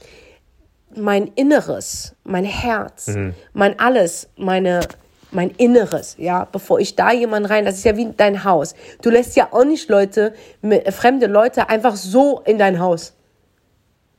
mein 0.96 1.28
Inneres, 1.34 2.16
mein 2.24 2.44
Herz, 2.44 3.08
mein 3.52 3.78
alles, 3.78 4.28
meine, 4.36 4.80
mein 5.30 5.50
Inneres, 5.50 6.16
ja, 6.18 6.46
bevor 6.50 6.80
ich 6.80 6.96
da 6.96 7.12
jemanden 7.12 7.46
rein, 7.46 7.64
das 7.64 7.76
ist 7.76 7.84
ja 7.84 7.96
wie 7.96 8.10
dein 8.16 8.44
Haus. 8.44 8.74
Du 9.02 9.10
lässt 9.10 9.36
ja 9.36 9.48
auch 9.52 9.64
nicht 9.64 9.88
Leute, 9.90 10.34
mit, 10.62 10.92
fremde 10.94 11.26
Leute 11.26 11.68
einfach 11.68 11.96
so 11.96 12.40
in 12.46 12.58
dein 12.58 12.80
Haus. 12.80 13.12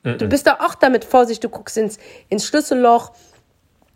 Du 0.04 0.28
bist 0.28 0.46
da 0.46 0.60
auch 0.60 0.76
damit 0.76 1.04
vorsichtig, 1.04 1.40
du 1.40 1.50
guckst 1.50 1.78
ins, 1.78 1.98
ins 2.30 2.46
Schlüsselloch, 2.46 3.14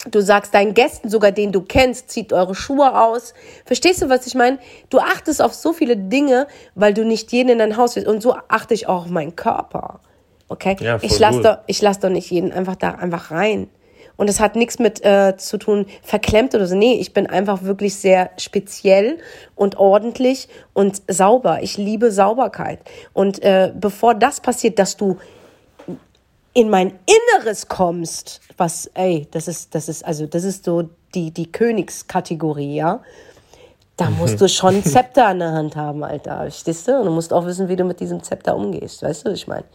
Du 0.09 0.21
sagst 0.21 0.53
deinen 0.53 0.73
Gästen, 0.73 1.09
sogar 1.09 1.33
denen 1.33 1.51
du 1.51 1.61
kennst, 1.61 2.09
zieht 2.09 2.31
eure 2.31 2.55
Schuhe 2.55 2.97
aus. 2.97 3.33
Verstehst 3.65 4.01
du, 4.01 4.09
was 4.09 4.25
ich 4.27 4.35
meine? 4.35 4.57
Du 4.89 4.99
achtest 4.99 5.41
auf 5.41 5.53
so 5.53 5.73
viele 5.73 5.97
Dinge, 5.97 6.47
weil 6.73 6.93
du 6.93 7.03
nicht 7.03 7.33
jeden 7.33 7.49
in 7.49 7.59
dein 7.59 7.75
Haus 7.75 7.97
willst. 7.97 8.07
Und 8.07 8.21
so 8.21 8.35
achte 8.47 8.73
ich 8.73 8.87
auch 8.87 9.03
auf 9.03 9.09
meinen 9.09 9.35
Körper. 9.35 9.99
Okay? 10.47 10.77
Ja, 10.79 10.99
ich 11.01 11.19
lasse 11.19 11.41
doch, 11.41 11.57
ich 11.67 11.81
lass 11.81 11.99
doch 11.99 12.09
nicht 12.09 12.31
jeden 12.31 12.53
einfach 12.53 12.77
da 12.77 12.91
einfach 12.91 13.31
rein. 13.31 13.69
Und 14.15 14.29
es 14.29 14.39
hat 14.39 14.55
nichts 14.55 14.79
mit 14.79 15.03
äh, 15.05 15.35
zu 15.37 15.57
tun, 15.57 15.85
verklemmt 16.01 16.55
oder 16.55 16.67
so. 16.67 16.75
Nee, 16.75 16.95
ich 16.99 17.13
bin 17.13 17.27
einfach 17.27 17.63
wirklich 17.63 17.95
sehr 17.95 18.31
speziell 18.37 19.17
und 19.55 19.77
ordentlich 19.77 20.49
und 20.73 21.01
sauber. 21.07 21.59
Ich 21.61 21.77
liebe 21.77 22.11
Sauberkeit. 22.11 22.79
Und 23.13 23.41
äh, 23.43 23.71
bevor 23.73 24.15
das 24.15 24.41
passiert, 24.41 24.77
dass 24.77 24.97
du 24.97 25.17
in 26.53 26.69
mein 26.69 26.99
Inneres 27.05 27.67
kommst, 27.67 28.41
was, 28.57 28.87
ey, 28.93 29.27
das 29.31 29.47
ist, 29.47 29.75
das 29.75 29.89
ist, 29.89 30.05
also, 30.05 30.25
das 30.25 30.43
ist 30.43 30.65
so 30.65 30.89
die, 31.13 31.31
die 31.31 31.51
Königskategorie, 31.51 32.75
ja. 32.75 33.01
Da 33.97 34.09
musst 34.09 34.39
du 34.39 34.47
schon 34.47 34.75
ein 34.75 34.83
Zepter 34.85 35.27
an 35.27 35.39
der 35.39 35.51
Hand 35.51 35.75
haben, 35.75 36.03
Alter, 36.03 36.41
verstehst 36.41 36.87
du? 36.87 36.97
Und 36.97 37.05
du 37.05 37.11
musst 37.11 37.33
auch 37.33 37.45
wissen, 37.45 37.67
wie 37.67 37.75
du 37.75 37.83
mit 37.83 37.99
diesem 37.99 38.23
Zepter 38.23 38.55
umgehst, 38.55 39.03
weißt 39.03 39.25
du, 39.25 39.31
was 39.31 39.39
ich 39.39 39.47
meine? 39.47 39.65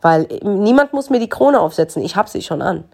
Weil 0.00 0.26
äh, 0.30 0.44
niemand 0.44 0.92
muss 0.92 1.10
mir 1.10 1.18
die 1.18 1.28
Krone 1.28 1.60
aufsetzen, 1.60 2.02
ich 2.02 2.16
hab 2.16 2.28
sie 2.28 2.42
schon 2.42 2.62
an. 2.62 2.84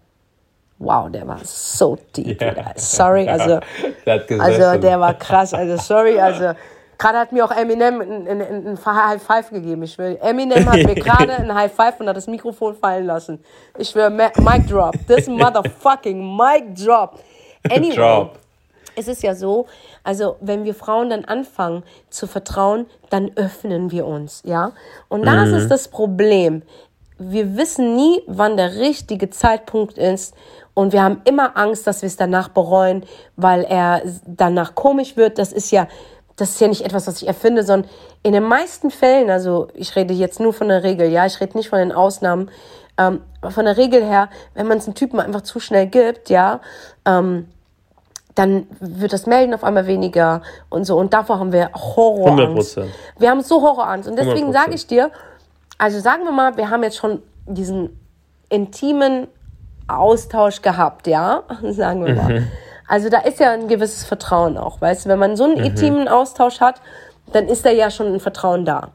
Wow, 0.78 1.10
der 1.10 1.28
war 1.28 1.38
so 1.44 1.96
deep. 2.16 2.40
Ja. 2.42 2.72
Sorry, 2.74 3.28
also, 3.28 3.60
also 4.38 4.78
der 4.80 4.98
war 4.98 5.14
krass, 5.14 5.54
also 5.54 5.76
sorry, 5.76 6.18
also 6.18 6.54
gerade 7.02 7.18
hat 7.18 7.32
mir 7.32 7.44
auch 7.44 7.50
Eminem 7.50 8.00
ein, 8.00 8.28
ein, 8.28 8.66
ein, 8.68 8.78
High 8.86 9.22
Five 9.22 9.50
gegeben. 9.50 9.82
Ich 9.82 9.98
will, 9.98 10.18
Eminem 10.22 10.64
hat 10.66 10.76
mir 10.76 10.94
gerade 11.08 11.32
ein 11.34 11.52
High 11.54 11.72
Five 11.72 11.98
und 12.00 12.08
hat 12.08 12.16
das 12.16 12.28
Mikrofon 12.28 12.74
fallen 12.74 13.06
lassen. 13.06 13.40
Ich 13.76 13.90
schwöre, 13.90 14.10
Ma- 14.10 14.32
Mic 14.38 14.68
Drop, 14.68 14.94
this 15.08 15.26
motherfucking 15.42 16.36
Mic 16.36 16.74
Drop. 16.74 17.18
Anyway, 17.70 17.96
Drop. 17.96 18.38
es 18.94 19.08
ist 19.08 19.22
ja 19.22 19.34
so, 19.34 19.66
also 20.04 20.36
wenn 20.40 20.64
wir 20.64 20.74
Frauen 20.74 21.10
dann 21.10 21.24
anfangen 21.24 21.82
zu 22.08 22.26
vertrauen, 22.26 22.86
dann 23.10 23.32
öffnen 23.36 23.90
wir 23.90 24.06
uns, 24.06 24.42
ja. 24.44 24.72
Und 25.08 25.26
das 25.26 25.50
ist 25.50 25.68
das 25.70 25.88
Problem. 25.88 26.62
wir 27.18 27.56
wissen 27.56 27.94
nie, 27.96 28.22
wann 28.26 28.56
der 28.56 28.76
richtige 28.76 29.30
Zeitpunkt 29.30 29.98
ist. 29.98 30.34
Und 30.74 30.92
wir 30.92 31.02
haben 31.02 31.20
immer 31.24 31.56
Angst, 31.56 31.86
dass 31.86 32.02
wir 32.02 32.06
es 32.06 32.16
danach 32.16 32.48
bereuen, 32.48 33.04
weil 33.36 33.62
er 33.64 34.02
danach 34.26 34.74
komisch 34.74 35.16
wird. 35.16 35.38
Das 35.38 35.52
ist 35.52 35.70
ja, 35.70 35.86
das 36.42 36.50
ist 36.50 36.60
ja 36.60 36.66
nicht 36.66 36.84
etwas, 36.84 37.06
was 37.06 37.22
ich 37.22 37.28
erfinde, 37.28 37.62
sondern 37.62 37.88
in 38.24 38.32
den 38.32 38.42
meisten 38.42 38.90
Fällen, 38.90 39.30
also 39.30 39.68
ich 39.74 39.94
rede 39.94 40.12
jetzt 40.12 40.40
nur 40.40 40.52
von 40.52 40.68
der 40.68 40.82
Regel, 40.82 41.08
ja, 41.08 41.24
ich 41.24 41.40
rede 41.40 41.56
nicht 41.56 41.68
von 41.68 41.78
den 41.78 41.92
Ausnahmen, 41.92 42.50
ähm, 42.98 43.20
von 43.48 43.64
der 43.64 43.76
Regel 43.76 44.04
her, 44.04 44.28
wenn 44.54 44.66
man 44.66 44.78
es 44.78 44.86
einem 44.86 44.96
Typen 44.96 45.20
einfach 45.20 45.42
zu 45.42 45.60
schnell 45.60 45.86
gibt, 45.86 46.30
ja, 46.30 46.60
ähm, 47.04 47.48
dann 48.34 48.66
wird 48.80 49.12
das 49.12 49.26
Melden 49.26 49.54
auf 49.54 49.62
einmal 49.62 49.86
weniger 49.86 50.42
und 50.68 50.84
so. 50.84 50.96
Und 50.98 51.12
davor 51.14 51.38
haben 51.38 51.52
wir 51.52 51.70
Horrorangst. 51.74 52.78
100%. 52.78 52.86
Wir 53.18 53.30
haben 53.30 53.42
so 53.42 53.62
Horrorangst. 53.62 54.08
Und 54.08 54.18
deswegen 54.18 54.52
sage 54.52 54.74
ich 54.74 54.86
dir, 54.86 55.10
also 55.78 56.00
sagen 56.00 56.24
wir 56.24 56.32
mal, 56.32 56.56
wir 56.56 56.70
haben 56.70 56.82
jetzt 56.82 56.96
schon 56.96 57.22
diesen 57.46 58.00
intimen 58.48 59.28
Austausch 59.86 60.60
gehabt, 60.62 61.06
ja, 61.06 61.44
sagen 61.62 62.04
wir 62.04 62.14
mal. 62.14 62.40
Mhm. 62.40 62.48
Also 62.92 63.08
da 63.08 63.20
ist 63.20 63.40
ja 63.40 63.52
ein 63.52 63.68
gewisses 63.68 64.04
Vertrauen 64.04 64.58
auch, 64.58 64.82
weißt 64.82 65.06
du, 65.06 65.08
wenn 65.08 65.18
man 65.18 65.34
so 65.34 65.44
einen 65.44 65.56
mhm. 65.56 65.64
intimen 65.64 66.08
Austausch 66.08 66.60
hat, 66.60 66.82
dann 67.32 67.48
ist 67.48 67.64
da 67.64 67.70
ja 67.70 67.90
schon 67.90 68.12
ein 68.12 68.20
Vertrauen 68.20 68.66
da. 68.66 68.90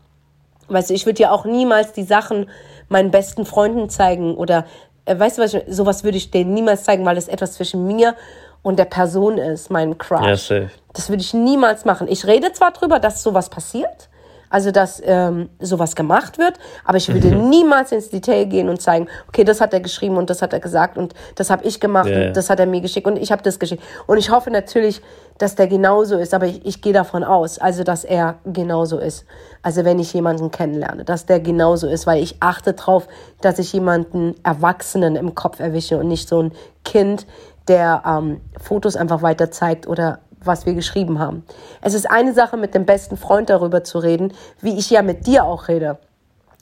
Weißt 0.68 0.92
du, 0.92 0.94
ich 0.94 1.08
würde 1.08 1.24
ja 1.24 1.32
auch 1.32 1.46
niemals 1.46 1.94
die 1.94 2.04
Sachen 2.04 2.48
meinen 2.90 3.10
besten 3.10 3.44
Freunden 3.44 3.90
zeigen 3.90 4.36
oder, 4.36 4.66
äh, 5.06 5.18
weißt 5.18 5.40
du 5.40 5.42
was, 5.42 5.58
sowas 5.68 6.04
würde 6.04 6.18
ich 6.18 6.30
denen 6.30 6.54
niemals 6.54 6.84
zeigen, 6.84 7.08
weil 7.08 7.18
es 7.18 7.28
etwas 7.28 7.54
zwischen 7.54 7.88
mir 7.88 8.14
und 8.62 8.78
der 8.78 8.86
Person 8.86 9.40
ist, 9.40 9.72
mein 9.72 9.98
Crush. 9.98 10.52
Ja, 10.52 10.68
das 10.94 11.10
würde 11.10 11.24
ich 11.24 11.34
niemals 11.34 11.84
machen. 11.84 12.08
Ich 12.08 12.28
rede 12.28 12.54
zwar 12.54 12.74
drüber, 12.74 13.00
dass 13.00 13.24
sowas 13.24 13.50
passiert, 13.50 14.07
also 14.50 14.72
dass 14.72 15.02
ähm, 15.04 15.50
sowas 15.60 15.96
gemacht 15.96 16.38
wird, 16.38 16.56
aber 16.86 16.98
ich 16.98 17.12
würde 17.14 17.36
mhm. 17.36 17.50
niemals 17.50 17.92
ins 17.92 18.10
Detail 18.10 18.46
gehen 18.46 18.70
und 18.70 18.82
zeigen, 18.82 19.08
okay, 19.28 19.44
das 19.44 19.62
hat 19.62 19.74
er 19.74 19.80
geschrieben 19.80 20.18
und 20.18 20.30
das 20.30 20.42
hat 20.42 20.54
er 20.54 20.60
gesagt 20.60 20.98
und 20.98 21.14
das 21.36 21.50
habe 21.50 21.66
ich 21.66 21.80
gemacht 21.80 22.08
yeah. 22.08 22.28
und 22.28 22.38
das 22.38 22.50
hat 22.50 22.60
er 22.60 22.66
mir 22.66 22.82
geschickt 22.82 23.08
und 23.08 23.18
ich 23.18 23.32
habe 23.32 23.44
das 23.44 23.60
geschickt. 23.60 23.84
Und 24.06 24.18
ich 24.18 24.30
hoffe 24.30 24.52
natürlich, 24.52 25.02
dass 25.38 25.56
der 25.56 25.68
genauso 25.68 26.18
ist, 26.18 26.34
aber 26.34 26.48
ich, 26.48 26.66
ich 26.66 26.82
gehe 26.82 26.94
davon 26.94 27.24
aus, 27.24 27.60
also 27.60 27.84
dass 27.84 28.04
er 28.04 28.40
genauso 28.46 28.98
ist. 28.98 29.26
Also 29.62 29.86
wenn 29.86 30.00
ich 30.00 30.14
jemanden 30.14 30.52
kennenlerne, 30.52 31.04
dass 31.04 31.26
der 31.26 31.40
genauso 31.40 31.88
ist, 31.88 32.08
weil 32.08 32.24
ich 32.24 32.38
achte 32.40 32.74
darauf, 32.74 33.08
dass 33.42 33.60
ich 33.60 33.74
jemanden 33.74 34.36
Erwachsenen 34.44 35.16
im 35.16 35.36
Kopf 35.36 35.60
erwische 35.60 35.98
und 35.98 36.08
nicht 36.08 36.28
so 36.28 36.42
ein 36.42 36.52
Kind, 36.84 37.28
der 37.68 38.04
ähm, 38.06 38.42
Fotos 38.60 38.96
einfach 38.96 39.22
weiter 39.22 39.52
zeigt 39.52 39.88
oder 39.88 40.20
was 40.44 40.66
wir 40.66 40.74
geschrieben 40.74 41.20
haben. 41.20 41.44
Es 41.82 41.94
ist 41.94 42.10
eine 42.10 42.34
Sache, 42.34 42.58
mit 42.58 42.74
dem 42.74 42.86
besten 42.86 43.18
Freund 43.18 43.50
darüber 43.50 43.84
zu 43.84 44.00
reden, 44.00 44.34
wie 44.62 44.78
ich 44.78 44.90
ja 44.90 45.02
mit 45.02 45.28
dir 45.28 45.44
auch 45.44 45.68
rede. 45.68 45.98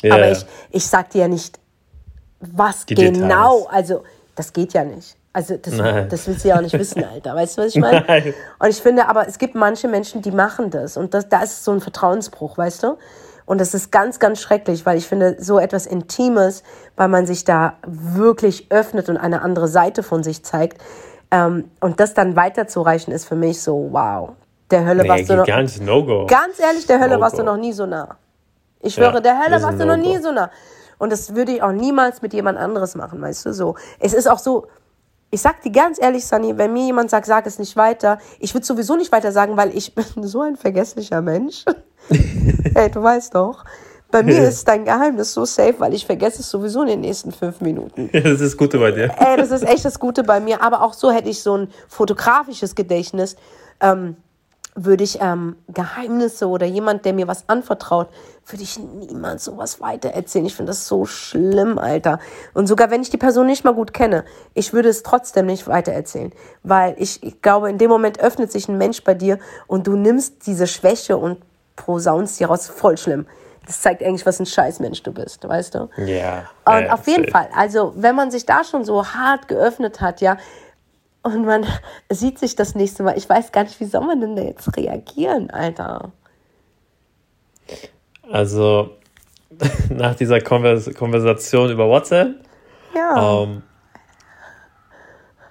Yeah. 0.03 0.15
Aber 0.15 0.31
ich, 0.31 0.45
ich 0.71 0.85
sag 0.87 1.09
dir 1.11 1.21
ja 1.21 1.27
nicht, 1.27 1.59
was 2.39 2.85
Die 2.85 2.95
genau, 2.95 3.59
Details. 3.59 3.73
also 3.73 4.03
das 4.35 4.53
geht 4.53 4.73
ja 4.73 4.83
nicht. 4.83 5.15
Also 5.33 5.57
das, 5.57 5.75
das 6.09 6.27
willst 6.27 6.45
du 6.45 6.49
ja 6.49 6.57
auch 6.57 6.61
nicht 6.61 6.77
wissen, 6.79 7.03
Alter. 7.13 7.35
Weißt 7.35 7.57
du, 7.57 7.63
was 7.63 7.75
ich 7.75 7.81
meine? 7.81 8.05
Nein. 8.07 8.33
Und 8.59 8.69
ich 8.69 8.81
finde, 8.81 9.07
aber 9.09 9.27
es 9.27 9.37
gibt 9.37 9.55
manche 9.55 9.87
Menschen, 9.87 10.21
die 10.21 10.31
machen 10.31 10.69
das. 10.69 10.95
Und 10.95 11.13
das, 11.13 11.27
da 11.27 11.43
ist 11.43 11.65
so 11.65 11.71
ein 11.71 11.81
Vertrauensbruch, 11.81 12.57
weißt 12.57 12.83
du? 12.83 12.97
Und 13.45 13.59
das 13.59 13.73
ist 13.73 13.91
ganz, 13.91 14.19
ganz 14.19 14.41
schrecklich, 14.41 14.85
weil 14.85 14.97
ich 14.97 15.07
finde, 15.07 15.35
so 15.39 15.59
etwas 15.59 15.85
Intimes, 15.85 16.63
weil 16.95 17.09
man 17.09 17.27
sich 17.27 17.43
da 17.43 17.73
wirklich 17.85 18.71
öffnet 18.71 19.09
und 19.09 19.17
eine 19.17 19.41
andere 19.41 19.67
Seite 19.67 20.03
von 20.03 20.23
sich 20.23 20.43
zeigt, 20.43 20.81
ähm, 21.31 21.71
und 21.79 21.99
das 21.99 22.13
dann 22.13 22.35
weiterzureichen, 22.35 23.13
ist 23.13 23.25
für 23.25 23.35
mich 23.35 23.61
so, 23.61 23.89
wow. 23.91 24.31
Der 24.71 24.85
Hölle 24.85 25.03
nee, 25.03 25.09
warst 25.09 25.29
du 25.29 25.35
noch. 25.35 25.45
Ganz 25.45 25.79
No-Go. 25.79 26.25
Ganz 26.25 26.59
ehrlich, 26.59 26.87
der 26.87 26.99
Hölle 26.99 27.15
no 27.15 27.21
warst 27.21 27.37
du 27.37 27.43
noch 27.43 27.57
nie 27.57 27.71
so 27.71 27.85
nah. 27.85 28.17
Ich 28.81 28.95
schwöre, 28.95 29.15
ja, 29.15 29.19
der 29.19 29.39
Hölle 29.43 29.61
warst 29.61 29.79
du 29.79 29.85
noch 29.85 29.97
nie 29.97 30.17
so 30.17 30.31
nah. 30.31 30.49
Und 30.97 31.11
das 31.11 31.35
würde 31.35 31.53
ich 31.53 31.61
auch 31.61 31.71
niemals 31.71 32.21
mit 32.21 32.33
jemand 32.33 32.57
anderes 32.57 32.95
machen, 32.95 33.21
weißt 33.21 33.45
du 33.45 33.53
so. 33.53 33.75
Es 33.99 34.13
ist 34.13 34.27
auch 34.27 34.39
so, 34.39 34.67
ich 35.31 35.41
sag 35.41 35.61
dir 35.61 35.71
ganz 35.71 36.01
ehrlich, 36.01 36.25
Sunny, 36.25 36.57
wenn 36.57 36.73
mir 36.73 36.85
jemand 36.85 37.09
sagt, 37.09 37.25
sag 37.25 37.45
es 37.45 37.59
nicht 37.59 37.75
weiter, 37.75 38.19
ich 38.39 38.53
würde 38.53 38.65
sowieso 38.65 38.95
nicht 38.95 39.11
weiter 39.11 39.31
sagen, 39.31 39.57
weil 39.57 39.75
ich 39.75 39.93
bin 40.15 40.23
so 40.23 40.41
ein 40.41 40.55
vergesslicher 40.55 41.21
Mensch. 41.21 41.65
Ey, 42.73 42.89
du 42.89 43.03
weißt 43.03 43.35
doch. 43.35 43.65
Bei 44.15 44.23
mir 44.23 44.47
ist 44.47 44.65
dein 44.65 44.85
Geheimnis 44.85 45.33
so 45.33 45.43
safe, 45.43 45.75
weil 45.79 45.93
ich 45.93 46.05
vergesse 46.05 46.39
es 46.39 46.49
sowieso 46.49 46.83
in 46.83 46.87
den 46.87 47.01
nächsten 47.01 47.33
fünf 47.33 47.59
Minuten. 47.59 48.09
Ja, 48.13 48.21
das 48.21 48.39
ist 48.39 48.53
das 48.53 48.57
Gute 48.57 48.79
bei 48.79 48.91
dir. 48.91 49.13
Ey, 49.19 49.35
das 49.35 49.51
ist 49.51 49.63
echt 49.63 49.83
das 49.83 49.99
Gute 49.99 50.23
bei 50.23 50.39
mir. 50.39 50.61
Aber 50.61 50.83
auch 50.83 50.93
so 50.93 51.11
hätte 51.11 51.27
ich 51.27 51.43
so 51.43 51.57
ein 51.57 51.67
fotografisches 51.89 52.75
Gedächtnis. 52.75 53.35
Ähm, 53.81 54.15
würde 54.73 55.03
ich 55.03 55.19
ähm, 55.19 55.57
Geheimnisse 55.67 56.47
oder 56.47 56.65
jemand, 56.65 57.03
der 57.03 57.11
mir 57.11 57.27
was 57.27 57.49
anvertraut, 57.49 58.07
würde 58.47 58.63
ich 58.63 58.79
niemals 58.79 59.43
sowas 59.43 59.81
weitererzählen. 59.81 60.45
Ich 60.45 60.55
finde 60.55 60.69
das 60.69 60.87
so 60.87 61.03
schlimm, 61.03 61.77
Alter. 61.77 62.19
Und 62.53 62.67
sogar 62.67 62.91
wenn 62.91 63.01
ich 63.01 63.09
die 63.09 63.17
Person 63.17 63.47
nicht 63.47 63.65
mal 63.65 63.73
gut 63.73 63.93
kenne, 63.93 64.23
ich 64.53 64.71
würde 64.71 64.87
es 64.87 65.03
trotzdem 65.03 65.45
nicht 65.47 65.67
weitererzählen. 65.67 66.31
Weil 66.63 66.95
ich, 66.99 67.21
ich 67.21 67.41
glaube, 67.41 67.69
in 67.69 67.77
dem 67.77 67.89
Moment 67.89 68.21
öffnet 68.21 68.49
sich 68.49 68.69
ein 68.69 68.77
Mensch 68.77 69.03
bei 69.03 69.13
dir 69.13 69.39
und 69.67 69.87
du 69.87 69.97
nimmst 69.97 70.47
diese 70.47 70.67
Schwäche 70.67 71.17
und 71.17 71.39
posaunst 71.75 72.39
die 72.39 72.45
raus. 72.45 72.67
Voll 72.67 72.97
schlimm 72.97 73.25
das 73.65 73.81
zeigt 73.81 74.03
eigentlich, 74.03 74.25
was 74.25 74.39
ein 74.39 74.45
Scheißmensch 74.45 75.03
du 75.03 75.11
bist, 75.11 75.47
weißt 75.47 75.75
du? 75.75 75.89
Ja. 75.97 76.49
Und 76.65 76.85
ja, 76.85 76.93
auf 76.93 77.07
jeden 77.07 77.29
Fall, 77.29 77.49
also 77.55 77.93
wenn 77.95 78.15
man 78.15 78.31
sich 78.31 78.45
da 78.45 78.63
schon 78.63 78.85
so 78.85 79.05
hart 79.05 79.47
geöffnet 79.47 80.01
hat, 80.01 80.21
ja, 80.21 80.37
und 81.23 81.45
man 81.45 81.65
sieht 82.09 82.39
sich 82.39 82.55
das 82.55 82.75
nächste 82.75 83.03
Mal, 83.03 83.17
ich 83.17 83.27
weiß 83.27 83.51
gar 83.51 83.63
nicht, 83.63 83.79
wie 83.79 83.85
soll 83.85 84.05
man 84.05 84.21
denn 84.21 84.35
da 84.35 84.43
jetzt 84.43 84.75
reagieren, 84.77 85.49
Alter? 85.49 86.11
Also, 88.31 88.91
nach 89.89 90.15
dieser 90.15 90.41
Konvers 90.41 90.93
Konversation 90.93 91.71
über 91.71 91.87
WhatsApp, 91.87 92.35
ja. 92.93 93.43
Ähm, 93.43 93.63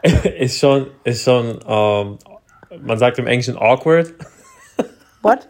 ist 0.39 0.59
schon, 0.59 0.89
ist 1.05 1.25
schon, 1.25 1.59
ähm, 1.67 2.19
man 2.81 2.99
sagt 2.99 3.19
im 3.19 3.27
Englischen 3.27 3.57
awkward. 3.57 4.15
What? 5.23 5.49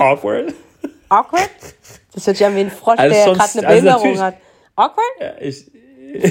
awkward 0.00 0.54
awkward? 1.10 1.50
Das 2.14 2.26
hört 2.26 2.36
sich 2.36 2.46
an 2.46 2.56
wie 2.56 2.60
ein 2.60 2.70
Frosch, 2.70 2.98
also 2.98 3.14
der 3.14 3.24
gerade 3.24 3.38
eine 3.38 3.66
also 3.66 3.66
Behinderung 3.66 4.10
also 4.10 4.22
hat. 4.22 4.34
Awkward? 4.76 5.12
Ja, 5.20 5.32
ich, 5.40 5.70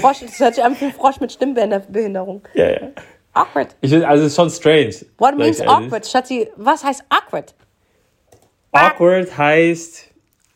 Frosch, 0.02 0.20
das 0.22 0.40
hört 0.40 0.56
sich 0.56 0.64
an 0.64 0.76
wie 0.80 0.86
ein 0.86 0.94
Frosch 0.94 1.20
mit 1.20 1.32
Stimmbehinderung. 1.32 2.42
Ja, 2.54 2.70
ja. 2.70 2.80
Awkward. 3.34 3.76
Ich, 3.82 3.94
also 3.94 4.26
es 4.26 4.32
ist 4.32 4.36
schon 4.36 4.50
strange. 4.50 4.96
What 5.18 5.38
means 5.38 5.62
awkward? 5.62 6.08
Schatzi, 6.08 6.50
was 6.56 6.84
heißt 6.84 7.04
awkward? 7.10 7.54
Awkward 8.72 9.38
heißt. 9.38 10.10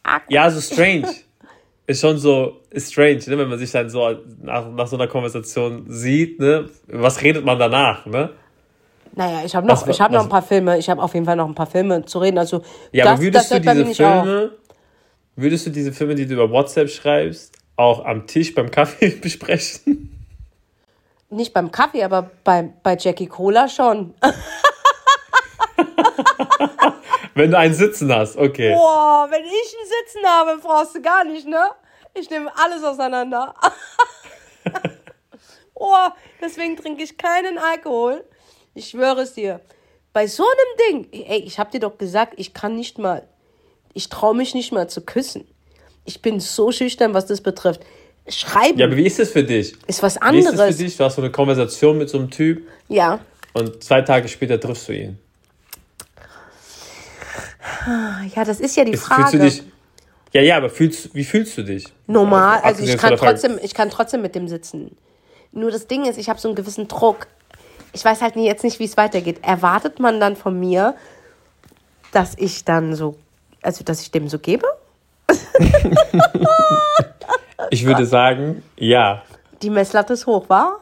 Awkward. 0.03 0.31
Ja, 0.31 0.49
so 0.49 0.59
strange. 0.59 1.07
ist 1.85 2.01
schon 2.01 2.17
so 2.17 2.61
strange, 2.75 3.21
ne? 3.27 3.37
wenn 3.37 3.49
man 3.49 3.59
sich 3.59 3.71
dann 3.71 3.89
so 3.89 4.17
nach, 4.41 4.69
nach 4.69 4.87
so 4.87 4.95
einer 4.95 5.07
Konversation 5.07 5.85
sieht, 5.87 6.39
ne? 6.39 6.69
Was 6.87 7.21
redet 7.21 7.45
man 7.45 7.59
danach, 7.59 8.05
ne? 8.05 8.31
Naja, 9.15 9.43
ich 9.45 9.55
habe 9.55 9.67
noch, 9.67 9.87
was, 9.87 9.99
hab 9.99 10.11
noch 10.11 10.23
ein 10.23 10.29
paar 10.29 10.41
Filme. 10.41 10.77
Ich 10.79 10.89
habe 10.89 11.01
auf 11.01 11.13
jeden 11.13 11.25
Fall 11.25 11.35
noch 11.35 11.47
ein 11.47 11.53
paar 11.53 11.67
Filme 11.67 12.03
zu 12.05 12.17
reden. 12.19 12.39
Also, 12.39 12.63
ja, 12.91 13.03
das, 13.05 13.13
aber 13.13 13.21
würdest 13.21 13.51
das 13.51 13.61
du 13.61 13.73
diese 13.73 13.95
Filme, 13.95 14.51
würdest 15.35 15.65
du 15.67 15.69
diese 15.69 15.93
Filme, 15.93 16.15
die 16.15 16.25
du 16.25 16.33
über 16.33 16.49
WhatsApp 16.49 16.89
schreibst, 16.89 17.55
auch 17.75 18.03
am 18.05 18.25
Tisch 18.25 18.55
beim 18.55 18.71
Kaffee 18.71 19.09
besprechen? 19.21 20.09
Nicht 21.29 21.53
beim 21.53 21.71
Kaffee, 21.71 22.03
aber 22.03 22.31
bei, 22.43 22.69
bei 22.81 22.97
Jackie 22.97 23.27
Cola 23.27 23.67
schon. 23.67 24.15
wenn 27.35 27.51
du 27.51 27.57
einen 27.57 27.73
Sitzen 27.73 28.13
hast, 28.13 28.37
okay. 28.37 28.73
Boah, 28.73 29.27
wenn 29.29 29.43
ich 29.43 29.49
einen 29.49 29.89
Sitzen 30.05 30.25
habe, 30.27 30.59
brauchst 30.61 30.95
du 30.95 31.01
gar 31.01 31.23
nicht, 31.23 31.47
ne? 31.47 31.69
Ich 32.15 32.29
nehme 32.29 32.51
alles 32.55 32.83
auseinander. 32.83 33.55
Boah, 35.73 36.15
deswegen 36.41 36.77
trinke 36.77 37.03
ich 37.03 37.17
keinen 37.17 37.57
Alkohol. 37.57 38.23
Ich 38.75 38.89
schwöre 38.89 39.21
es 39.21 39.33
dir. 39.33 39.59
Bei 40.13 40.27
so 40.27 40.43
einem 40.43 41.07
Ding, 41.11 41.25
ey, 41.27 41.39
ich 41.39 41.59
hab 41.59 41.71
dir 41.71 41.79
doch 41.79 41.97
gesagt, 41.97 42.33
ich 42.37 42.53
kann 42.53 42.75
nicht 42.75 42.99
mal, 42.99 43.27
ich 43.93 44.09
traue 44.09 44.35
mich 44.35 44.53
nicht 44.53 44.71
mal 44.71 44.89
zu 44.89 45.01
küssen. 45.01 45.47
Ich 46.05 46.21
bin 46.21 46.39
so 46.39 46.71
schüchtern, 46.71 47.13
was 47.13 47.25
das 47.25 47.41
betrifft. 47.41 47.81
Schreiben. 48.27 48.79
Ja, 48.79 48.85
aber 48.85 48.95
wie 48.95 49.05
ist 49.05 49.19
das 49.19 49.31
für 49.31 49.43
dich? 49.43 49.75
Ist 49.87 50.01
was 50.01 50.17
anderes. 50.17 50.45
Wie 50.45 50.49
ist 50.49 50.59
das 50.59 50.75
für 50.75 50.83
dich? 50.83 50.97
Du 50.97 51.03
hast 51.03 51.15
so 51.15 51.21
eine 51.21 51.31
Konversation 51.31 51.97
mit 51.97 52.09
so 52.09 52.17
einem 52.17 52.29
Typ. 52.29 52.67
Ja. 52.89 53.19
Und 53.53 53.83
zwei 53.83 54.01
Tage 54.01 54.27
später 54.27 54.59
triffst 54.59 54.87
du 54.87 54.93
ihn. 54.93 55.19
Ja, 58.35 58.45
das 58.45 58.59
ist 58.59 58.75
ja 58.75 58.85
die 58.85 58.93
ist, 58.93 59.03
Frage. 59.03 59.37
Fühlst 59.37 59.59
du 59.59 59.63
dich, 59.63 59.73
ja, 60.33 60.41
ja, 60.41 60.57
aber 60.57 60.69
fühlst, 60.69 61.13
wie 61.13 61.23
fühlst 61.23 61.57
du 61.57 61.63
dich? 61.63 61.85
Normal, 62.07 62.59
also 62.63 62.83
ich 62.83 62.97
kann, 62.97 63.15
trotzdem, 63.17 63.59
ich 63.61 63.73
kann 63.73 63.89
trotzdem 63.89 64.21
mit 64.21 64.35
dem 64.35 64.47
sitzen. 64.47 64.97
Nur 65.51 65.69
das 65.69 65.87
Ding 65.87 66.05
ist, 66.05 66.17
ich 66.17 66.29
habe 66.29 66.39
so 66.39 66.47
einen 66.47 66.55
gewissen 66.55 66.87
Druck 66.87 67.27
ich 67.93 68.03
weiß 68.03 68.21
halt 68.21 68.35
jetzt 68.35 68.63
nicht, 68.63 68.79
wie 68.79 68.85
es 68.85 68.97
weitergeht. 68.97 69.39
Erwartet 69.43 69.99
man 69.99 70.19
dann 70.19 70.35
von 70.35 70.59
mir, 70.59 70.95
dass 72.11 72.35
ich 72.37 72.65
dann 72.65 72.95
so, 72.95 73.15
also 73.61 73.83
dass 73.83 74.01
ich 74.01 74.11
dem 74.11 74.27
so 74.27 74.39
gebe? 74.39 74.65
ich 77.69 77.85
würde 77.85 78.05
sagen, 78.05 78.63
ja. 78.75 79.23
Die 79.61 79.69
Messlatte 79.69 80.13
ist 80.13 80.25
hoch, 80.25 80.49
war? 80.49 80.81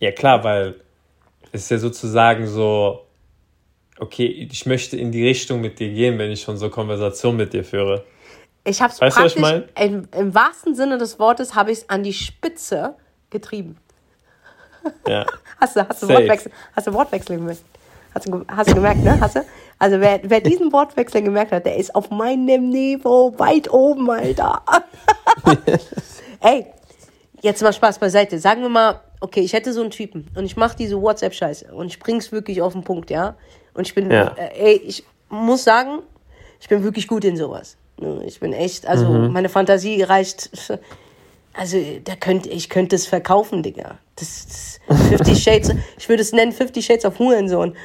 Ja, 0.00 0.12
klar, 0.12 0.42
weil 0.44 0.74
es 1.52 1.62
ist 1.62 1.70
ja 1.70 1.78
sozusagen 1.78 2.46
so, 2.48 3.06
okay, 3.98 4.48
ich 4.50 4.66
möchte 4.66 4.96
in 4.96 5.12
die 5.12 5.26
Richtung 5.26 5.60
mit 5.60 5.78
dir 5.78 5.88
gehen, 5.88 6.18
wenn 6.18 6.30
ich 6.30 6.42
schon 6.42 6.56
so 6.56 6.68
Konversation 6.68 7.36
mit 7.36 7.52
dir 7.52 7.64
führe. 7.64 8.04
Ich 8.64 8.82
habe 8.82 8.92
es 8.92 9.00
Weißt 9.00 9.16
du, 9.16 9.22
was 9.22 9.34
praktisch, 9.34 9.36
ich 9.36 9.76
mein? 9.78 9.92
im, 9.92 10.08
im 10.18 10.34
wahrsten 10.34 10.74
Sinne 10.74 10.98
des 10.98 11.18
Wortes, 11.18 11.54
habe 11.54 11.70
ich 11.70 11.78
es 11.78 11.88
an 11.90 12.02
die 12.02 12.12
Spitze 12.12 12.96
getrieben. 13.30 13.78
Ja. 15.08 15.26
Hast 15.60 15.76
du, 15.76 15.88
hast 15.88 16.02
du, 16.02 16.06
Safe. 16.06 16.18
Wortwechsel, 16.20 16.52
hast 16.74 16.86
du 16.86 16.92
Wortwechsel 16.92 17.36
gemerkt? 17.36 17.62
Hast 18.12 18.28
du, 18.28 18.44
hast 18.48 18.70
du 18.70 18.74
gemerkt, 18.74 19.02
ne? 19.02 19.18
Hast 19.20 19.36
du? 19.36 19.44
Also 19.78 20.00
wer, 20.00 20.20
wer 20.24 20.40
diesen 20.40 20.72
Wortwechsel 20.72 21.22
gemerkt 21.22 21.52
hat, 21.52 21.64
der 21.64 21.76
ist 21.76 21.94
auf 21.94 22.10
meinem 22.10 22.68
Niveau 22.68 23.32
weit 23.38 23.72
oben, 23.72 24.10
Alter. 24.10 24.62
Ey, 26.40 26.66
jetzt 27.40 27.62
mal 27.62 27.72
Spaß 27.72 27.98
beiseite. 27.98 28.38
Sagen 28.38 28.62
wir 28.62 28.68
mal, 28.68 29.00
okay, 29.20 29.40
ich 29.40 29.52
hätte 29.52 29.72
so 29.72 29.80
einen 29.80 29.90
Typen 29.90 30.28
und 30.36 30.44
ich 30.44 30.56
mache 30.56 30.76
diese 30.76 31.00
WhatsApp-Scheiße 31.00 31.72
und 31.72 31.86
ich 31.86 31.98
bring's 31.98 32.30
wirklich 32.30 32.60
auf 32.60 32.72
den 32.74 32.82
Punkt, 32.84 33.10
ja? 33.10 33.36
Und 33.74 33.86
ich 33.86 33.94
bin, 33.94 34.10
Ja. 34.10 34.34
äh, 34.36 34.72
ey, 34.72 34.76
ich 34.84 35.04
muss 35.30 35.64
sagen, 35.64 36.00
ich 36.60 36.68
bin 36.68 36.82
wirklich 36.82 37.08
gut 37.08 37.24
in 37.24 37.36
sowas. 37.36 37.76
Ich 38.26 38.40
bin 38.40 38.52
echt, 38.52 38.86
also 38.86 39.08
meine 39.08 39.48
Fantasie 39.48 40.02
reicht, 40.02 40.50
also 41.54 41.78
da 42.04 42.16
könnte, 42.16 42.48
ich 42.48 42.68
könnte 42.68 42.96
es 42.96 43.06
verkaufen, 43.06 43.62
Digga. 43.62 43.98
Das, 44.16 44.78
das 44.88 44.98
50 45.08 45.42
Shades, 45.42 45.70
ich 45.98 46.08
würde 46.08 46.22
es 46.22 46.32
nennen 46.32 46.52
50 46.52 46.84
Shades 46.84 47.04
of 47.04 47.18
Hurensohn. 47.18 47.76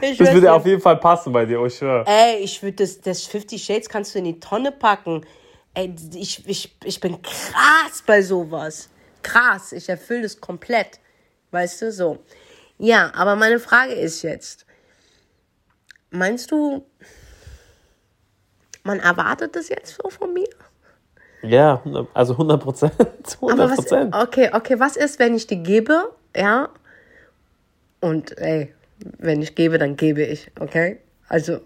ich 0.00 0.18
Das 0.18 0.28
würd- 0.28 0.34
würde 0.34 0.52
auf 0.52 0.66
jeden 0.66 0.80
Fall 0.80 0.96
passen 0.98 1.32
bei 1.32 1.44
dir, 1.46 1.60
oh, 1.60 1.66
ich 1.66 1.76
schwöre. 1.76 2.04
Ey, 2.06 2.38
ich 2.38 2.62
würde 2.62 2.76
das, 2.78 3.00
das 3.00 3.26
50 3.26 3.62
Shades 3.62 3.88
kannst 3.88 4.14
du 4.14 4.18
in 4.18 4.24
die 4.24 4.40
Tonne 4.40 4.72
packen. 4.72 5.24
Ey, 5.74 5.94
ich, 6.14 6.46
ich, 6.48 6.76
ich 6.84 7.00
bin 7.00 7.20
krass 7.22 8.02
bei 8.06 8.22
sowas. 8.22 8.88
Krass, 9.22 9.72
ich 9.72 9.88
erfülle 9.88 10.22
das 10.22 10.40
komplett. 10.40 11.00
Weißt 11.50 11.82
du, 11.82 11.92
so. 11.92 12.18
Ja, 12.78 13.12
aber 13.14 13.36
meine 13.36 13.58
Frage 13.58 13.92
ist 13.94 14.22
jetzt, 14.22 14.66
meinst 16.10 16.50
du, 16.50 16.84
man 18.84 19.00
erwartet 19.00 19.56
das 19.56 19.68
jetzt 19.68 19.98
so 20.00 20.08
von 20.10 20.32
mir? 20.32 20.46
Ja, 21.42 21.82
also 22.14 22.34
100 22.34 22.62
Prozent. 22.62 22.92
100 22.98 23.42
Aber 23.42 23.68
was, 23.70 23.76
Prozent. 23.76 24.14
okay, 24.14 24.50
okay, 24.52 24.78
was 24.78 24.96
ist, 24.96 25.18
wenn 25.18 25.34
ich 25.34 25.46
die 25.46 25.62
gebe, 25.62 26.10
ja? 26.36 26.68
Und 28.00 28.38
ey, 28.38 28.72
wenn 29.18 29.42
ich 29.42 29.54
gebe, 29.54 29.78
dann 29.78 29.96
gebe 29.96 30.22
ich, 30.22 30.50
okay? 30.60 31.00
Also, 31.28 31.60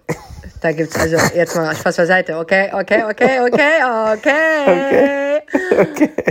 da 0.63 0.73
gibt's 0.73 0.99
also 0.99 1.17
jetzt 1.35 1.55
mal 1.55 1.75
Spaß 1.75 1.97
beiseite, 1.97 2.39
okay, 2.39 2.71
okay, 2.73 3.05
okay, 3.05 3.41
okay, 3.41 3.83
okay. 4.13 5.43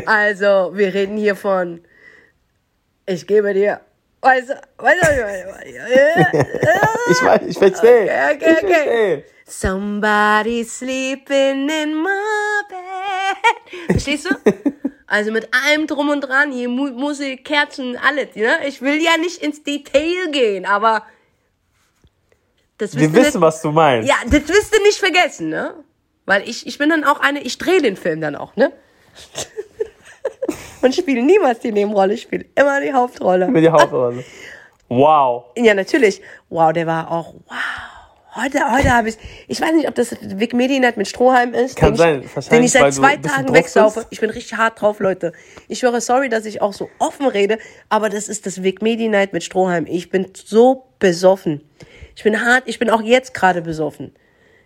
Also, 0.05 0.71
wir 0.73 0.93
reden 0.93 1.17
hier 1.17 1.35
von, 1.35 1.81
ich 3.05 3.27
gebe 3.27 3.53
dir, 3.53 3.79
weißt 4.21 4.49
du, 4.49 4.53
weißt 4.77 5.03
du, 5.03 5.09
ich 5.65 5.75
meine? 5.75 6.47
Ich 7.11 7.23
weiß, 7.23 7.41
ich 7.47 7.57
verstehe. 7.57 8.03
Okay, 8.03 8.35
okay, 8.35 8.55
okay. 8.63 9.23
Somebody 9.47 10.63
sleeping 10.65 11.69
in 11.69 11.95
my 11.95 12.63
bed. 12.69 13.91
Verstehst 13.91 14.29
du? 14.29 14.35
Also 15.09 15.31
mit 15.31 15.47
allem 15.53 15.87
drum 15.87 16.09
und 16.09 16.19
dran, 16.19 16.51
hier 16.51 16.67
Mu 16.67 16.89
Musik, 16.89 17.45
Kerzen, 17.45 17.97
alles, 17.97 18.35
ne? 18.35 18.57
Ich 18.67 18.81
will 18.81 19.01
ja 19.01 19.15
nicht 19.15 19.41
ins 19.41 19.63
Detail 19.63 20.29
gehen, 20.33 20.65
aber 20.65 21.03
das 22.77 22.93
Wir 22.93 23.13
wissen, 23.13 23.23
nicht, 23.23 23.41
was 23.41 23.61
du 23.61 23.71
meinst. 23.71 24.09
Ja, 24.09 24.15
das 24.25 24.45
wirst 24.49 24.75
du 24.75 24.83
nicht 24.83 24.99
vergessen, 24.99 25.47
ne? 25.47 25.75
Weil 26.25 26.47
ich, 26.47 26.67
ich 26.67 26.77
bin 26.77 26.89
dann 26.89 27.05
auch 27.05 27.21
eine, 27.21 27.41
ich 27.41 27.57
drehe 27.57 27.81
den 27.81 27.95
Film 27.95 28.19
dann 28.19 28.35
auch, 28.35 28.57
ne? 28.57 28.73
und 30.81 30.93
spiele 30.93 31.23
niemals 31.23 31.59
die 31.59 31.71
Nebenrolle, 31.71 32.13
ich 32.13 32.23
spiele 32.23 32.45
immer 32.55 32.81
die 32.81 32.91
Hauptrolle. 32.91 33.47
Mit 33.47 33.63
die 33.63 33.69
Hauptrolle. 33.69 34.25
Wow. 34.89 35.47
Ja, 35.57 35.73
natürlich. 35.73 36.21
Wow, 36.49 36.71
der 36.71 36.87
war 36.87 37.11
auch, 37.11 37.33
wow. 37.47 37.96
Heute, 38.39 38.71
heute 38.71 38.93
habe 38.93 39.09
ich, 39.09 39.17
ich 39.47 39.59
weiß 39.59 39.73
nicht, 39.73 39.87
ob 39.87 39.95
das 39.95 40.15
Wikimedia 40.21 40.79
Night 40.79 40.95
mit 40.95 41.07
Strohhalm 41.07 41.55
ist, 41.55 41.75
Kann 41.75 41.93
den, 41.93 41.97
sein. 41.97 42.23
ich, 42.23 42.49
den 42.49 42.63
ich 42.63 42.71
seit 42.71 42.93
zwei 42.93 43.17
Tagen 43.17 43.51
wegsaufe. 43.51 44.05
Ich 44.11 44.19
bin 44.19 44.29
richtig 44.29 44.55
hart 44.59 44.79
drauf, 44.79 44.99
Leute. 44.99 45.31
Ich 45.67 45.81
höre 45.81 45.99
sorry, 46.01 46.29
dass 46.29 46.45
ich 46.45 46.61
auch 46.61 46.73
so 46.73 46.87
offen 46.99 47.25
rede, 47.25 47.57
aber 47.89 48.09
das 48.09 48.29
ist 48.29 48.45
das 48.45 48.61
Wikimedia 48.61 49.09
Night 49.09 49.33
mit 49.33 49.43
Strohhalm. 49.43 49.87
Ich 49.87 50.11
bin 50.11 50.27
so 50.35 50.85
besoffen. 50.99 51.61
Ich 52.15 52.21
bin 52.23 52.39
hart, 52.45 52.63
ich 52.67 52.77
bin 52.77 52.91
auch 52.91 53.01
jetzt 53.01 53.33
gerade 53.33 53.63
besoffen. 53.63 54.13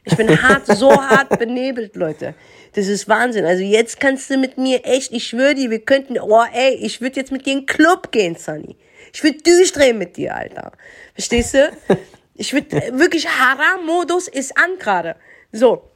Ich 0.03 0.17
bin 0.17 0.41
hart, 0.41 0.67
so 0.67 0.91
hart 1.09 1.39
benebelt, 1.39 1.95
Leute. 1.95 2.33
Das 2.73 2.87
ist 2.87 3.07
Wahnsinn. 3.07 3.45
Also 3.45 3.63
jetzt 3.63 4.01
kannst 4.01 4.29
du 4.29 4.37
mit 4.37 4.57
mir 4.57 4.83
echt, 4.83 5.13
ich 5.13 5.27
schwöre 5.27 5.55
dir, 5.55 5.69
wir 5.69 5.79
könnten, 5.79 6.19
oh 6.19 6.43
ey, 6.53 6.73
ich 6.73 6.99
würde 6.99 7.21
jetzt 7.21 7.31
mit 7.31 7.45
dir 7.45 7.53
in 7.53 7.59
den 7.59 7.65
Club 7.67 8.11
gehen, 8.11 8.35
Sunny. 8.35 8.75
Ich 9.13 9.23
würde 9.23 9.37
durchdrehen 9.37 9.97
mit 9.97 10.17
dir, 10.17 10.35
Alter. 10.35 10.73
Verstehst 11.13 11.53
du? 11.53 11.71
Ich 12.41 12.53
würde, 12.53 12.71
wirklich, 12.97 13.27
Haram-Modus 13.27 14.27
ist 14.27 14.57
an 14.57 14.79
gerade. 14.79 15.15
So. 15.51 15.91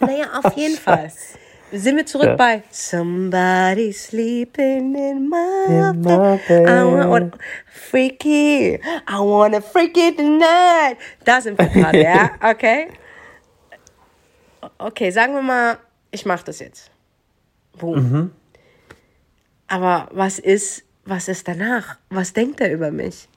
Naja, 0.00 0.40
auf 0.42 0.52
jeden 0.56 0.78
Fall. 0.78 1.12
Sind 1.72 1.96
wir 1.98 2.06
zurück 2.06 2.26
Ja. 2.28 2.36
bei 2.36 2.62
Somebody 2.70 3.92
sleeping 3.92 4.94
in 4.94 5.28
my 5.28 5.66
In 5.68 6.00
bed. 6.00 6.06
my 6.06 6.34
I 6.36 6.38
bed. 6.48 7.08
want 7.10 7.34
freaky. 7.70 8.76
I 8.76 9.18
wanna 9.18 9.60
freaky 9.60 10.16
tonight. 10.16 10.96
Da 11.22 11.42
sind 11.42 11.58
wir 11.58 11.66
gerade, 11.68 12.00
ja? 12.02 12.30
Okay. 12.42 12.88
Okay, 14.78 15.10
sagen 15.10 15.34
wir 15.34 15.42
mal, 15.42 15.76
ich 16.10 16.24
mache 16.24 16.44
das 16.46 16.60
jetzt. 16.60 16.90
Boom. 17.78 17.96
Mhm. 18.10 18.30
Aber 19.66 20.08
was 20.12 20.38
ist, 20.38 20.84
was 21.04 21.28
ist 21.28 21.46
danach? 21.46 21.98
Was 22.08 22.32
denkt 22.32 22.60
er 22.62 22.72
über 22.72 22.90
mich? 22.90 23.28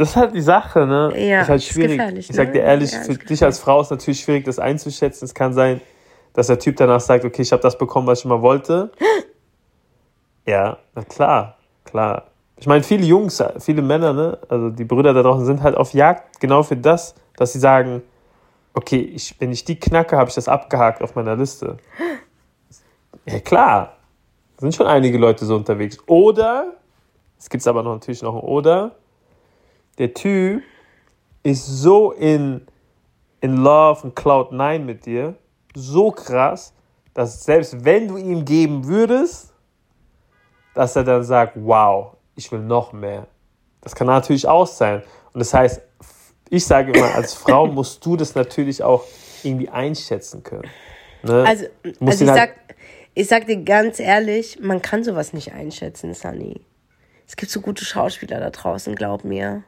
Das 0.00 0.08
ist 0.08 0.16
halt 0.16 0.34
die 0.34 0.40
Sache, 0.40 0.86
ne? 0.86 1.12
Ja, 1.14 1.42
ist 1.42 1.50
halt 1.50 1.60
ist 1.60 1.68
schwierig. 1.68 1.98
gefährlich, 1.98 2.30
ich 2.30 2.34
sag 2.34 2.46
ne? 2.46 2.52
dir 2.54 2.62
ehrlich, 2.62 2.90
Ja, 2.90 3.02
für 3.02 3.12
ist 3.12 3.28
dich 3.28 3.44
als 3.44 3.58
Frau 3.58 3.82
ist 3.82 3.90
natürlich 3.90 4.20
schwierig, 4.20 4.46
das 4.46 4.58
einzuschätzen. 4.58 5.26
Es 5.26 5.34
kann 5.34 5.52
sein, 5.52 5.82
dass 6.32 6.46
der 6.46 6.58
Typ 6.58 6.76
danach 6.76 7.00
sagt, 7.00 7.26
okay, 7.26 7.42
ich 7.42 7.52
habe 7.52 7.60
das 7.60 7.76
bekommen, 7.76 8.06
was 8.06 8.20
ich 8.20 8.24
immer 8.24 8.40
wollte. 8.40 8.90
Ja, 10.46 10.78
na 10.94 11.04
klar, 11.04 11.58
klar. 11.84 12.28
Ich 12.56 12.66
meine, 12.66 12.82
viele 12.82 13.04
Jungs, 13.04 13.44
viele 13.58 13.82
Männer, 13.82 14.14
ne, 14.14 14.38
also 14.48 14.70
die 14.70 14.84
Brüder 14.84 15.12
da 15.12 15.22
draußen 15.22 15.44
sind 15.44 15.62
halt 15.62 15.76
auf 15.76 15.92
Jagd 15.92 16.40
genau 16.40 16.62
für 16.62 16.78
das, 16.78 17.14
dass 17.36 17.52
sie 17.52 17.58
sagen, 17.58 18.02
okay, 18.72 19.00
ich, 19.00 19.38
wenn 19.38 19.52
ich 19.52 19.64
die 19.66 19.78
knacke, 19.78 20.16
habe 20.16 20.30
ich 20.30 20.34
das 20.34 20.48
abgehakt 20.48 21.02
auf 21.02 21.14
meiner 21.14 21.36
Liste. 21.36 21.76
Ja, 23.26 23.38
klar. 23.38 23.96
Sind 24.56 24.74
schon 24.74 24.86
einige 24.86 25.18
Leute 25.18 25.44
so 25.44 25.54
unterwegs. 25.54 25.98
Oder, 26.06 26.72
es 27.38 27.50
gibt 27.50 27.64
aber 27.66 27.82
noch 27.82 27.92
natürlich 27.92 28.22
noch 28.22 28.34
ein 28.34 28.40
Oder, 28.40 28.92
der 30.00 30.14
Typ 30.14 30.62
ist 31.42 31.66
so 31.66 32.12
in, 32.12 32.66
in 33.42 33.58
Love 33.58 34.02
und 34.02 34.16
Cloud 34.16 34.50
9 34.50 34.84
mit 34.84 35.04
dir, 35.04 35.36
so 35.74 36.10
krass, 36.10 36.72
dass 37.12 37.44
selbst 37.44 37.84
wenn 37.84 38.08
du 38.08 38.16
ihm 38.16 38.46
geben 38.46 38.86
würdest, 38.86 39.52
dass 40.74 40.96
er 40.96 41.04
dann 41.04 41.22
sagt, 41.22 41.52
wow, 41.56 42.16
ich 42.34 42.50
will 42.50 42.60
noch 42.60 42.94
mehr. 42.94 43.26
Das 43.82 43.94
kann 43.94 44.06
natürlich 44.06 44.48
auch 44.48 44.66
sein. 44.66 45.02
Und 45.34 45.40
das 45.40 45.52
heißt, 45.52 45.82
ich 46.48 46.64
sage 46.64 46.92
immer, 46.92 47.14
als 47.14 47.34
Frau 47.44 47.66
musst 47.66 48.04
du 48.06 48.16
das 48.16 48.34
natürlich 48.34 48.82
auch 48.82 49.04
irgendwie 49.42 49.68
einschätzen 49.68 50.42
können. 50.42 50.70
Ne? 51.22 51.44
Also, 51.46 51.66
also 52.00 52.24
ich, 52.24 52.30
halt- 52.30 52.38
sag, 52.38 52.54
ich 53.12 53.28
sag 53.28 53.46
dir 53.46 53.62
ganz 53.62 54.00
ehrlich, 54.00 54.60
man 54.62 54.80
kann 54.80 55.04
sowas 55.04 55.34
nicht 55.34 55.52
einschätzen, 55.52 56.14
Sunny. 56.14 56.62
Es 57.26 57.36
gibt 57.36 57.52
so 57.52 57.60
gute 57.60 57.84
Schauspieler 57.84 58.40
da 58.40 58.48
draußen, 58.48 58.94
glaub 58.94 59.24
mir. 59.24 59.62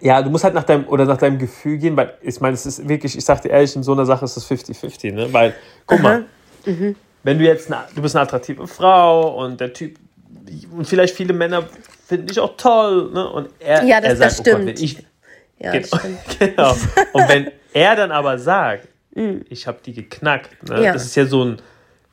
Ja, 0.00 0.22
du 0.22 0.30
musst 0.30 0.44
halt 0.44 0.54
nach 0.54 0.64
deinem 0.64 0.86
oder 0.88 1.04
nach 1.04 1.18
deinem 1.18 1.38
Gefühl 1.38 1.78
gehen, 1.78 1.96
weil 1.96 2.14
ich 2.22 2.40
meine, 2.40 2.54
es 2.54 2.64
ist 2.66 2.88
wirklich, 2.88 3.16
ich 3.18 3.24
sag 3.24 3.42
dir 3.42 3.50
ehrlich, 3.50 3.74
in 3.76 3.82
so 3.82 3.92
einer 3.92 4.06
Sache 4.06 4.24
ist 4.24 4.36
es 4.36 4.46
50-50, 4.50 5.12
ne? 5.12 5.32
Weil, 5.32 5.54
guck 5.86 6.00
mal, 6.00 6.24
Mhm. 6.66 6.96
wenn 7.22 7.38
du 7.38 7.44
jetzt, 7.44 7.70
eine, 7.70 7.84
du 7.94 8.00
bist 8.00 8.16
eine 8.16 8.22
attraktive 8.22 8.66
Frau 8.66 9.42
und 9.44 9.60
der 9.60 9.72
Typ, 9.72 9.96
und 10.74 10.86
vielleicht 10.86 11.14
viele 11.14 11.32
Männer 11.34 11.64
finden 12.06 12.26
dich 12.28 12.40
auch 12.40 12.56
toll, 12.56 13.10
ne? 13.12 13.28
Und 13.28 13.50
er, 13.60 13.84
Ja, 13.84 14.00
das- 14.00 14.10
er 14.10 14.16
sagt, 14.16 14.30
das 14.30 14.40
oh 14.40 14.42
Gott, 14.44 14.62
stimmt. 14.62 14.80
ich, 14.80 15.06
Ja, 15.58 15.72
genau, 15.72 15.86
das 15.90 16.00
stimmt. 16.00 16.38
genau. 16.56 16.70
Und 17.12 17.28
wenn 17.28 17.50
er 17.74 17.96
dann 17.96 18.10
aber 18.12 18.38
sagt, 18.38 18.88
ich 19.50 19.66
habe 19.66 19.78
die 19.84 19.92
geknackt, 19.92 20.68
ne? 20.68 20.82
Ja. 20.82 20.92
Das 20.94 21.04
ist 21.04 21.14
ja 21.14 21.26
so 21.26 21.44
ein, 21.44 21.58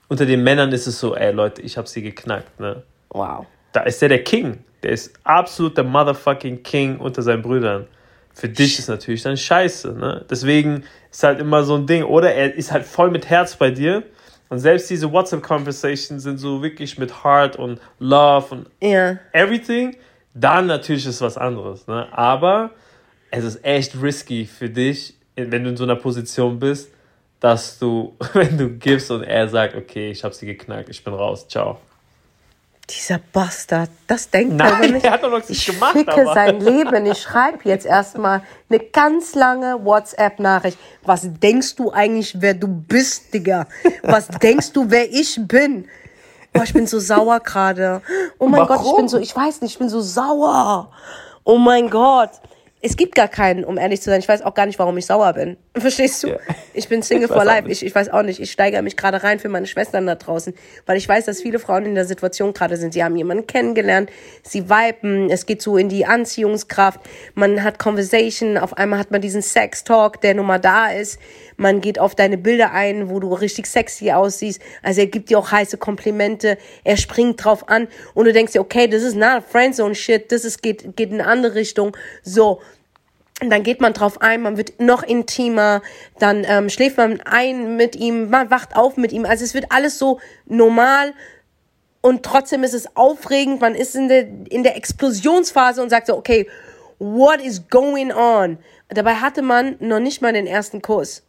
unter 0.09 0.25
den 0.25 0.43
Männern 0.43 0.71
ist 0.73 0.85
es 0.87 0.99
so, 0.99 1.15
ey 1.15 1.31
Leute, 1.31 1.61
ich 1.61 1.77
habe 1.77 1.87
sie 1.87 2.01
geknackt, 2.01 2.59
ne? 2.59 2.83
Wow. 3.09 3.45
Da 3.71 3.81
ist 3.83 4.01
der 4.01 4.09
der 4.09 4.23
King. 4.23 4.59
Der 4.83 4.91
ist 4.91 5.13
absolut 5.23 5.77
der 5.77 5.83
motherfucking 5.83 6.63
King 6.63 6.97
unter 6.97 7.21
seinen 7.21 7.41
Brüdern. 7.41 7.87
Für 8.33 8.49
dich 8.49 8.79
ist 8.79 8.87
natürlich 8.87 9.23
dann 9.23 9.37
scheiße, 9.37 9.93
ne? 9.93 10.25
Deswegen 10.29 10.83
ist 11.11 11.23
halt 11.23 11.39
immer 11.39 11.63
so 11.63 11.75
ein 11.75 11.85
Ding. 11.85 12.03
Oder 12.03 12.33
er 12.33 12.55
ist 12.55 12.71
halt 12.71 12.85
voll 12.85 13.11
mit 13.11 13.29
Herz 13.29 13.55
bei 13.55 13.71
dir. 13.71 14.03
Und 14.49 14.59
selbst 14.59 14.89
diese 14.89 15.11
WhatsApp-Conversations 15.11 16.23
sind 16.23 16.37
so 16.37 16.61
wirklich 16.63 16.97
mit 16.97 17.23
Heart 17.23 17.57
und 17.57 17.79
Love 17.99 18.55
und 18.55 18.67
Ja. 18.81 19.17
everything. 19.33 19.95
Dann 20.33 20.67
natürlich 20.67 21.05
ist 21.05 21.21
was 21.21 21.37
anderes, 21.37 21.87
ne? 21.87 22.07
Aber 22.11 22.71
es 23.31 23.43
ist 23.43 23.63
echt 23.63 24.01
risky 24.01 24.45
für 24.45 24.69
dich, 24.69 25.15
wenn 25.35 25.63
du 25.63 25.69
in 25.69 25.77
so 25.77 25.83
einer 25.83 25.95
Position 25.95 26.59
bist, 26.59 26.91
dass 27.39 27.79
du, 27.79 28.15
wenn 28.33 28.57
du 28.57 28.69
gibst 28.69 29.11
und 29.11 29.23
er 29.23 29.47
sagt, 29.47 29.75
okay, 29.75 30.11
ich 30.11 30.23
habe 30.23 30.33
sie 30.33 30.45
geknackt, 30.45 30.89
ich 30.89 31.03
bin 31.03 31.13
raus, 31.13 31.47
ciao. 31.47 31.79
Dieser 32.89 33.19
Bastard, 33.31 33.89
das 34.07 34.29
denkt 34.29 34.55
Nein, 34.55 34.67
er 34.71 34.79
über 34.79 34.93
mich. 34.93 35.03
Er 35.03 35.11
hat 35.11 35.23
doch 35.23 35.29
noch 35.31 35.41
ich 35.47 35.65
gemacht, 35.65 35.93
ficke 35.93 36.11
aber. 36.11 36.33
sein 36.33 36.59
Leben. 36.59 37.05
Ich 37.05 37.21
schreibe 37.21 37.59
jetzt 37.63 37.85
erstmal 37.85 38.41
eine 38.69 38.79
ganz 38.79 39.35
lange 39.35 39.83
WhatsApp-Nachricht. 39.85 40.77
Was 41.03 41.21
denkst 41.23 41.75
du 41.75 41.91
eigentlich, 41.91 42.41
wer 42.41 42.53
du 42.53 42.67
bist, 42.67 43.33
Digga? 43.33 43.67
Was 44.03 44.27
denkst 44.41 44.73
du, 44.73 44.89
wer 44.89 45.09
ich 45.11 45.39
bin? 45.47 45.87
Boah, 46.53 46.63
ich 46.63 46.73
bin 46.73 46.85
so 46.85 46.99
sauer 46.99 47.39
gerade. 47.39 48.01
Oh 48.37 48.47
mein 48.47 48.61
Warum? 48.61 48.77
Gott, 48.77 48.85
ich 48.85 48.95
bin 48.97 49.07
so, 49.07 49.17
ich 49.19 49.35
weiß 49.35 49.61
nicht, 49.61 49.73
ich 49.73 49.79
bin 49.79 49.89
so 49.89 50.01
sauer. 50.01 50.91
Oh 51.43 51.57
mein 51.57 51.89
Gott. 51.89 52.31
Es 52.83 52.97
gibt 52.97 53.13
gar 53.13 53.27
keinen, 53.27 53.63
um 53.63 53.77
ehrlich 53.77 54.01
zu 54.01 54.09
sein. 54.09 54.19
Ich 54.19 54.27
weiß 54.27 54.41
auch 54.41 54.55
gar 54.55 54.65
nicht, 54.65 54.79
warum 54.79 54.97
ich 54.97 55.05
sauer 55.05 55.33
bin. 55.33 55.57
Verstehst 55.77 56.23
du? 56.23 56.29
Ja. 56.29 56.37
Ich 56.73 56.89
bin 56.89 57.03
Single 57.03 57.27
for 57.27 57.45
life. 57.45 57.69
Ich, 57.69 57.85
ich 57.85 57.93
weiß 57.93 58.09
auch 58.09 58.23
nicht. 58.23 58.39
Ich 58.39 58.51
steigere 58.51 58.81
mich 58.81 58.97
gerade 58.97 59.23
rein 59.23 59.39
für 59.39 59.49
meine 59.49 59.67
Schwestern 59.67 60.07
da 60.07 60.15
draußen, 60.15 60.53
weil 60.87 60.97
ich 60.97 61.07
weiß, 61.07 61.25
dass 61.25 61.41
viele 61.41 61.59
Frauen 61.59 61.85
in 61.85 61.93
der 61.93 62.05
Situation 62.05 62.53
gerade 62.53 62.77
sind. 62.77 62.93
Sie 62.93 63.03
haben 63.03 63.15
jemanden 63.15 63.45
kennengelernt, 63.45 64.09
sie 64.41 64.69
viben, 64.69 65.29
es 65.29 65.45
geht 65.45 65.61
so 65.61 65.77
in 65.77 65.89
die 65.89 66.05
Anziehungskraft, 66.05 66.99
man 67.35 67.63
hat 67.63 67.77
Conversation, 67.77 68.57
auf 68.57 68.77
einmal 68.77 68.99
hat 68.99 69.11
man 69.11 69.21
diesen 69.21 69.41
Sex-Talk, 69.41 70.21
der 70.21 70.33
nun 70.33 70.47
mal 70.47 70.59
da 70.59 70.89
ist. 70.89 71.19
Man 71.57 71.81
geht 71.81 71.99
auf 71.99 72.15
deine 72.15 72.39
Bilder 72.39 72.71
ein, 72.71 73.09
wo 73.09 73.19
du 73.19 73.31
richtig 73.33 73.67
sexy 73.67 74.11
aussiehst. 74.11 74.61
Also 74.81 75.01
er 75.01 75.07
gibt 75.07 75.29
dir 75.29 75.37
auch 75.37 75.51
heiße 75.51 75.77
Komplimente, 75.77 76.57
er 76.83 76.97
springt 76.97 77.43
drauf 77.43 77.69
an 77.69 77.87
und 78.15 78.25
du 78.25 78.33
denkst 78.33 78.53
dir, 78.53 78.61
okay, 78.61 78.87
das 78.87 79.03
ist 79.03 79.15
not 79.15 79.43
Friendzone 79.47 79.93
Shit, 79.93 80.31
das 80.31 80.43
ist, 80.43 80.63
geht, 80.63 80.95
geht 80.95 81.11
in 81.11 81.21
eine 81.21 81.29
andere 81.29 81.55
Richtung. 81.55 81.95
So, 82.23 82.61
dann 83.49 83.63
geht 83.63 83.81
man 83.81 83.93
drauf 83.93 84.21
ein, 84.21 84.43
man 84.43 84.57
wird 84.57 84.79
noch 84.79 85.01
intimer, 85.01 85.81
dann 86.19 86.45
ähm, 86.47 86.69
schläft 86.69 86.97
man 86.97 87.21
ein 87.21 87.75
mit 87.75 87.95
ihm, 87.95 88.29
man 88.29 88.51
wacht 88.51 88.75
auf 88.75 88.97
mit 88.97 89.11
ihm. 89.11 89.25
Also 89.25 89.43
es 89.43 89.53
wird 89.53 89.65
alles 89.69 89.97
so 89.97 90.19
normal 90.45 91.13
und 92.01 92.23
trotzdem 92.23 92.63
ist 92.63 92.73
es 92.73 92.95
aufregend. 92.95 93.61
Man 93.61 93.73
ist 93.73 93.95
in 93.95 94.07
der, 94.07 94.27
in 94.49 94.63
der 94.63 94.77
Explosionsphase 94.77 95.81
und 95.81 95.89
sagt 95.89 96.07
so, 96.07 96.17
okay, 96.17 96.47
what 96.99 97.41
is 97.41 97.67
going 97.67 98.11
on? 98.11 98.59
Dabei 98.89 99.15
hatte 99.15 99.41
man 99.41 99.75
noch 99.79 99.99
nicht 99.99 100.21
mal 100.21 100.33
den 100.33 100.45
ersten 100.45 100.81
Kuss. 100.81 101.23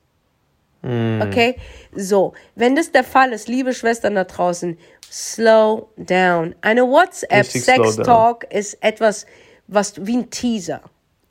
Mm. 0.83 1.23
Okay? 1.23 1.57
So, 1.95 2.35
wenn 2.57 2.77
das 2.77 2.93
der 2.93 3.05
Fall 3.05 3.33
ist, 3.33 3.49
liebe 3.49 3.73
Schwestern 3.73 4.17
da 4.17 4.25
draußen, 4.25 4.77
slow 5.11 5.89
down. 5.97 6.55
Eine 6.61 6.83
WhatsApp-Sex-Talk 6.83 8.53
ist 8.53 8.77
etwas, 8.83 9.27
was 9.67 10.05
wie 10.05 10.19
ein 10.19 10.31
Teaser 10.31 10.83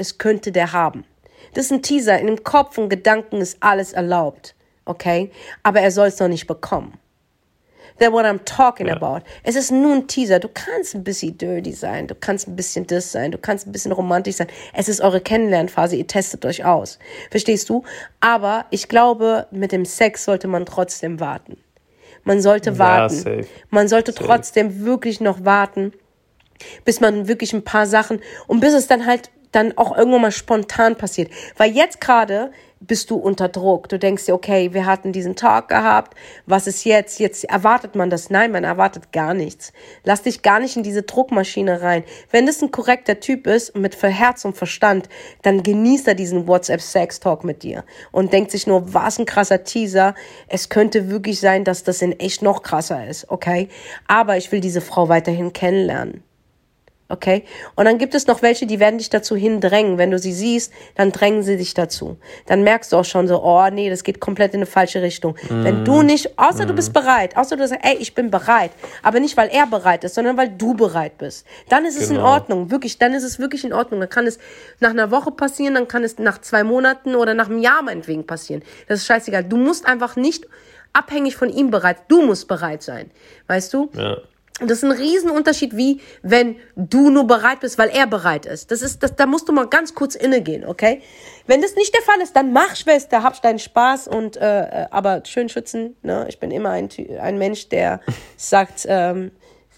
es 0.02 0.18
könnte 0.18 0.52
der 0.52 0.74
haben. 0.74 1.06
Das 1.54 1.66
ist 1.66 1.72
ein 1.72 1.82
Teaser. 1.82 2.20
In 2.20 2.28
dem 2.28 2.44
Kopf 2.44 2.78
und 2.78 2.90
Gedanken 2.90 3.38
ist 3.38 3.58
alles 3.62 3.94
erlaubt. 3.94 4.56
Okay? 4.86 5.32
Aber 5.64 5.80
er 5.82 5.92
soll 5.92 6.08
es 6.08 6.20
noch 6.20 6.28
nicht 6.28 6.48
bekommen. 6.48 6.98
That's 8.00 8.12
what 8.12 8.26
I'm 8.26 8.44
talking 8.46 8.88
ja. 8.88 8.96
about. 8.96 9.24
Es 9.44 9.56
ist 9.56 9.72
nur 9.72 9.94
ein 9.94 10.08
Teaser. 10.08 10.40
Du 10.40 10.50
kannst 10.52 10.96
ein 10.96 11.04
bisschen 11.04 11.38
dirty 11.38 11.72
sein. 11.72 12.08
Du 12.08 12.16
kannst 12.16 12.48
ein 12.48 12.56
bisschen 12.56 12.88
das 12.88 13.12
sein. 13.12 13.32
Du 13.32 13.38
kannst 13.38 13.68
ein 13.68 13.72
bisschen 13.72 13.92
romantisch 13.92 14.38
sein. 14.38 14.48
Es 14.74 14.90
ist 14.90 15.02
eure 15.02 15.22
Kennenlernphase. 15.22 15.96
Ihr 15.96 16.08
testet 16.08 16.44
euch 16.46 16.66
aus. 16.66 16.98
Verstehst 17.30 17.70
du? 17.70 17.84
Aber 18.20 18.66
ich 18.72 18.88
glaube, 18.88 19.46
mit 19.52 19.72
dem 19.72 19.86
Sex 19.86 20.26
sollte 20.26 20.48
man 20.48 20.66
trotzdem 20.66 21.20
warten. 21.20 21.58
Man 22.24 22.42
sollte 22.42 22.80
warten. 22.80 23.24
Ja, 23.24 23.46
man 23.70 23.88
sollte 23.88 24.14
safe. 24.14 24.26
trotzdem 24.26 24.84
wirklich 24.84 25.22
noch 25.22 25.46
warten, 25.46 25.92
bis 26.86 27.02
man 27.02 27.28
wirklich 27.28 27.54
ein 27.54 27.64
paar 27.64 27.86
Sachen 27.86 28.20
und 28.48 28.62
bis 28.62 28.74
es 28.74 28.88
dann 28.88 29.06
halt 29.06 29.30
dann 29.52 29.78
auch 29.78 29.98
irgendwann 29.98 30.22
mal 30.22 30.32
spontan 30.32 30.96
passiert. 30.96 31.32
Weil 31.58 31.72
jetzt 31.72 32.02
gerade 32.02 32.52
bist 32.82 33.12
du 33.12 33.16
unter 33.16 33.48
Druck. 33.48 33.88
Du 33.90 34.00
denkst 34.00 34.26
dir, 34.26 34.34
okay, 34.34 34.74
wir 34.74 34.86
hatten 34.86 35.14
diesen 35.14 35.36
Tag 35.36 35.70
gehabt. 35.70 36.18
Was 36.48 36.68
ist 36.68 36.84
jetzt? 36.84 37.20
Jetzt 37.20 37.44
erwartet 37.46 37.96
man 37.96 38.10
das. 38.10 38.30
Nein, 38.30 38.52
man 38.52 38.64
erwartet 38.64 39.12
gar 39.12 39.34
nichts. 39.34 39.72
Lass 40.04 40.24
dich 40.24 40.42
gar 40.42 40.60
nicht 40.60 40.76
in 40.76 40.84
diese 40.84 41.04
Druckmaschine 41.04 41.82
rein. 41.82 42.04
Wenn 42.32 42.48
das 42.48 42.62
ein 42.62 42.72
korrekter 42.72 43.20
Typ 43.20 43.46
ist, 43.46 43.76
mit 43.76 44.02
Herz 44.02 44.46
und 44.46 44.58
Verstand, 44.58 45.08
dann 45.44 45.62
genießt 45.62 46.08
er 46.08 46.16
diesen 46.16 46.48
WhatsApp-Sex-Talk 46.48 47.44
mit 47.44 47.62
dir 47.62 47.86
und 48.12 48.34
denkt 48.34 48.52
sich 48.52 48.66
nur, 48.66 48.94
was 48.94 49.20
ein 49.20 49.26
krasser 49.26 49.64
Teaser. 49.64 50.16
Es 50.48 50.70
könnte 50.70 51.10
wirklich 51.10 51.40
sein, 51.40 51.64
dass 51.64 51.84
das 51.84 52.02
in 52.02 52.20
echt 52.20 52.42
noch 52.42 52.64
krasser 52.64 53.08
ist, 53.08 53.30
okay? 53.30 53.70
Aber 54.08 54.38
ich 54.38 54.52
will 54.52 54.60
diese 54.60 54.82
Frau 54.82 55.08
weiterhin 55.08 55.54
kennenlernen. 55.54 56.24
Okay? 57.12 57.44
Und 57.76 57.86
dann 57.86 57.98
gibt 57.98 58.16
es 58.16 58.28
noch 58.28 58.42
welche, 58.42 58.66
die 58.66 58.80
werden 58.80 58.98
dich 58.98 59.10
dazu 59.10 59.36
hindrängen. 59.36 59.98
Wenn 59.98 60.12
du 60.12 60.20
sie 60.20 60.34
siehst, 60.34 60.72
dann 60.96 61.12
drängen 61.12 61.44
sie 61.44 61.58
dich 61.58 61.74
dazu. 61.74 62.18
Dann 62.46 62.64
merkst 62.64 62.92
du 62.92 62.98
auch 62.98 63.06
schon 63.06 63.28
so, 63.28 63.44
oh 63.44 63.68
nee, 63.70 63.90
das 63.90 64.04
geht 64.04 64.20
komplett 64.20 64.54
in 64.54 64.60
eine 64.60 64.66
falsche 64.66 65.02
Richtung. 65.02 65.36
Mm. 65.50 65.64
Wenn 65.64 65.86
du 65.86 66.02
nicht, 66.02 66.40
außer 66.40 66.66
mm. 66.66 66.68
du 66.68 66.74
bist 66.74 66.94
bereit, 66.94 67.36
außer 67.36 67.58
du 67.58 67.68
sagst, 67.68 67.84
ey, 67.86 67.98
ich 67.98 68.16
bin 68.16 68.32
bereit, 68.32 68.72
aber 69.04 69.20
nicht, 69.20 69.36
weil 69.36 69.50
er 69.50 69.68
bereit 69.68 70.04
ist, 70.04 70.16
sondern 70.16 70.38
weil 70.38 70.50
du 70.50 70.74
bereit 70.74 71.18
bist. 71.18 71.46
Dann 71.70 71.86
ist 71.86 72.00
es 72.00 72.08
genau. 72.10 72.22
in 72.22 72.26
Ordnung, 72.26 72.72
wirklich, 72.72 72.98
dann 72.98 73.14
ist 73.14 73.24
es 73.24 73.40
wirklich 73.40 73.64
in 73.64 73.74
Ordnung. 73.74 74.00
Dann 74.00 74.10
kann 74.10 74.26
es 74.26 74.40
nach 74.80 74.92
einer 74.92 75.12
Woche 75.12 75.32
passieren, 75.32 75.76
dann 75.76 75.88
kann 75.88 76.04
es 76.04 76.18
nach 76.18 76.40
zwei 76.40 76.64
Monaten 76.64 77.16
oder 77.16 77.34
nach 77.34 77.50
einem 77.50 77.60
Jahr 77.60 77.82
meinetwegen 77.82 78.26
passieren. 78.26 78.64
Das 78.88 79.00
ist 79.00 79.06
scheißegal. 79.06 79.44
Du 79.44 79.58
musst 79.58 79.86
einfach 79.86 80.16
nicht 80.16 80.48
abhängig 80.94 81.36
von 81.36 81.50
ihm 81.50 81.72
bereit, 81.72 81.98
du 82.08 82.22
musst 82.22 82.48
bereit 82.48 82.84
sein. 82.84 83.12
Weißt 83.48 83.74
du? 83.74 83.90
Ja. 83.94 84.18
Und 84.62 84.70
das 84.70 84.78
ist 84.78 84.84
ein 84.84 84.92
Riesenunterschied, 84.92 85.76
wie 85.76 86.00
wenn 86.22 86.56
du 86.76 87.10
nur 87.10 87.26
bereit 87.26 87.62
bist, 87.62 87.80
weil 87.80 87.90
er 87.90 88.06
bereit 88.06 88.46
ist. 88.46 88.70
Das 88.70 88.84
ist, 88.84 89.02
das, 89.02 89.16
da 89.16 89.26
musst 89.26 89.50
du 89.50 89.54
mal 89.54 89.68
ganz 89.68 89.96
kurz 89.96 90.14
innegehen, 90.14 90.66
okay? 90.66 91.02
Wenn 91.48 91.64
das 91.64 91.76
nicht 91.76 91.94
der 91.96 92.02
Fall 92.04 92.22
ist, 92.22 92.36
dann 92.36 92.54
mach 92.54 92.76
Schwester, 92.76 93.24
hab 93.24 93.42
deinen 93.42 93.60
Spaß 93.60 94.08
und 94.08 94.38
äh, 94.38 94.84
äh 94.84 94.88
aber 94.92 95.24
schön 95.26 95.50
schützen. 95.50 95.96
Ne? 96.04 96.28
Ich 96.30 96.40
bin 96.40 96.52
immer 96.52 96.70
ein, 96.70 96.90
ein 97.20 97.40
Mensch, 97.40 97.70
der 97.70 98.02
sagt 98.38 98.86
ähm, 98.88 99.32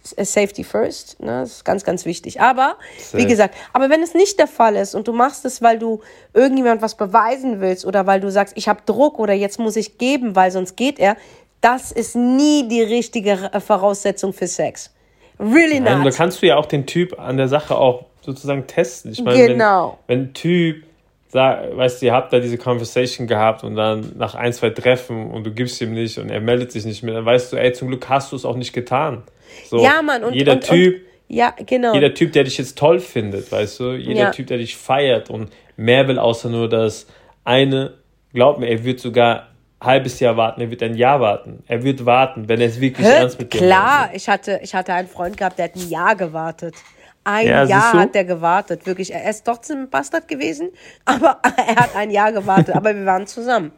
Safety 0.03 0.65
first. 0.65 1.19
Ne? 1.21 1.41
Das 1.41 1.51
ist 1.51 1.65
ganz, 1.65 1.85
ganz 1.85 2.05
wichtig. 2.05 2.41
Aber 2.41 2.77
Safe. 2.99 3.23
wie 3.23 3.25
gesagt, 3.25 3.55
aber 3.71 3.89
wenn 3.89 4.03
es 4.03 4.13
nicht 4.13 4.37
der 4.37 4.47
Fall 4.47 4.75
ist 4.75 4.95
und 4.95 5.07
du 5.07 5.13
machst 5.13 5.45
es, 5.45 5.61
weil 5.61 5.79
du 5.79 6.01
irgendjemand 6.33 6.81
was 6.81 6.95
beweisen 6.95 7.61
willst 7.61 7.85
oder 7.85 8.05
weil 8.05 8.19
du 8.19 8.29
sagst, 8.29 8.55
ich 8.57 8.67
habe 8.67 8.81
Druck 8.85 9.17
oder 9.17 9.33
jetzt 9.33 9.59
muss 9.59 9.77
ich 9.77 9.97
geben, 9.97 10.35
weil 10.35 10.51
sonst 10.51 10.75
geht 10.75 10.99
er, 10.99 11.15
das 11.63 11.91
ist 11.91 12.15
nie 12.15 12.67
die 12.67 12.81
richtige 12.81 13.49
Voraussetzung 13.65 14.33
für 14.33 14.47
Sex. 14.47 14.93
Really 15.39 15.79
not. 15.79 15.89
Nein, 15.89 16.03
da 16.03 16.11
kannst 16.11 16.41
du 16.41 16.47
ja 16.47 16.57
auch 16.57 16.65
den 16.65 16.85
Typ 16.85 17.17
an 17.19 17.37
der 17.37 17.47
Sache 17.47 17.75
auch 17.75 18.05
sozusagen 18.21 18.67
testen. 18.67 19.11
Ich 19.11 19.23
meine, 19.23 19.47
genau. 19.47 19.97
wenn, 20.07 20.19
wenn 20.19 20.25
ein 20.27 20.33
Typ 20.33 20.83
sag, 21.29 21.75
weißt 21.75 22.01
du, 22.01 22.05
ihr 22.05 22.13
habt 22.13 22.31
da 22.31 22.39
diese 22.39 22.57
Conversation 22.57 23.27
gehabt 23.27 23.63
und 23.63 23.75
dann 23.75 24.13
nach 24.17 24.35
ein, 24.35 24.53
zwei 24.53 24.69
Treffen 24.69 25.31
und 25.31 25.45
du 25.45 25.51
gibst 25.51 25.81
ihm 25.81 25.93
nicht 25.93 26.19
und 26.19 26.29
er 26.29 26.39
meldet 26.39 26.71
sich 26.71 26.85
nicht 26.85 27.01
mehr, 27.01 27.15
dann 27.15 27.25
weißt 27.25 27.51
du, 27.51 27.57
ey, 27.57 27.73
zum 27.73 27.87
Glück 27.87 28.07
hast 28.07 28.31
du 28.31 28.35
es 28.35 28.45
auch 28.45 28.55
nicht 28.55 28.73
getan. 28.73 29.23
So, 29.67 29.83
ja, 29.83 30.01
Mann, 30.01 30.23
und 30.23 30.33
jeder 30.33 30.53
und, 30.53 30.63
Typ, 30.63 30.95
und, 30.95 31.35
ja, 31.35 31.53
genau. 31.65 31.93
Jeder 31.95 32.13
Typ, 32.13 32.33
der 32.33 32.43
dich 32.43 32.57
jetzt 32.57 32.77
toll 32.77 32.99
findet, 32.99 33.51
weißt 33.51 33.79
du, 33.79 33.93
jeder 33.93 34.19
ja. 34.19 34.31
Typ, 34.31 34.47
der 34.47 34.59
dich 34.59 34.77
feiert 34.77 35.29
und 35.29 35.49
mehr 35.75 36.07
will, 36.07 36.19
außer 36.19 36.49
nur 36.49 36.69
das 36.69 37.07
eine, 37.43 37.95
glaub 38.33 38.59
mir, 38.59 38.67
er 38.67 38.83
wird 38.83 38.99
sogar 38.99 39.52
halbes 39.83 40.19
Jahr 40.19 40.37
warten, 40.37 40.61
er 40.61 40.71
wird 40.71 40.83
ein 40.83 40.95
Jahr 40.95 41.19
warten. 41.19 41.63
Er 41.67 41.83
wird 41.83 42.05
warten, 42.05 42.47
wenn 42.49 42.61
er 42.61 42.67
es 42.67 42.79
wirklich 42.79 43.07
Hä? 43.07 43.19
ernst 43.19 43.39
mit 43.39 43.53
dir 43.53 43.57
Klar, 43.59 44.09
ich 44.13 44.29
hatte, 44.29 44.59
ich 44.63 44.73
hatte 44.73 44.93
einen 44.93 45.07
Freund 45.07 45.37
gehabt, 45.37 45.59
der 45.59 45.65
hat 45.65 45.75
ein 45.75 45.89
Jahr 45.89 46.15
gewartet. 46.15 46.75
Ein 47.23 47.47
ja, 47.47 47.63
Jahr 47.63 47.93
hat 47.93 48.15
er 48.15 48.25
gewartet, 48.25 48.85
wirklich. 48.85 49.13
Er 49.13 49.29
ist 49.29 49.45
trotzdem 49.45 49.83
ein 49.83 49.89
Bastard 49.89 50.27
gewesen, 50.27 50.71
aber 51.05 51.39
er 51.57 51.75
hat 51.75 51.95
ein 51.95 52.11
Jahr 52.11 52.31
gewartet, 52.31 52.75
aber 52.75 52.95
wir 52.95 53.05
waren 53.05 53.27
zusammen. 53.27 53.71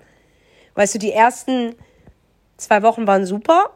Weißt 0.73 0.95
du, 0.95 0.99
die 0.99 1.11
ersten 1.11 1.75
zwei 2.57 2.81
Wochen 2.81 3.05
waren 3.07 3.25
super. 3.25 3.71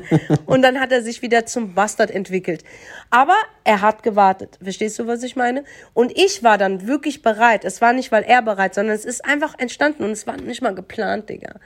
und 0.46 0.62
dann 0.62 0.80
hat 0.80 0.92
er 0.92 1.02
sich 1.02 1.22
wieder 1.22 1.46
zum 1.46 1.74
Bastard 1.74 2.10
entwickelt. 2.10 2.64
Aber 3.10 3.36
er 3.64 3.80
hat 3.80 4.02
gewartet. 4.02 4.58
Verstehst 4.62 4.98
du, 4.98 5.06
was 5.06 5.22
ich 5.22 5.36
meine? 5.36 5.64
Und 5.94 6.16
ich 6.16 6.42
war 6.42 6.58
dann 6.58 6.86
wirklich 6.86 7.22
bereit. 7.22 7.64
Es 7.64 7.80
war 7.80 7.92
nicht, 7.92 8.12
weil 8.12 8.22
er 8.22 8.42
bereit, 8.42 8.74
sondern 8.74 8.94
es 8.94 9.04
ist 9.04 9.24
einfach 9.24 9.58
entstanden 9.58 10.04
und 10.04 10.10
es 10.10 10.26
war 10.26 10.36
nicht 10.36 10.62
mal 10.62 10.74
geplant, 10.74 11.28
Digga. 11.28 11.56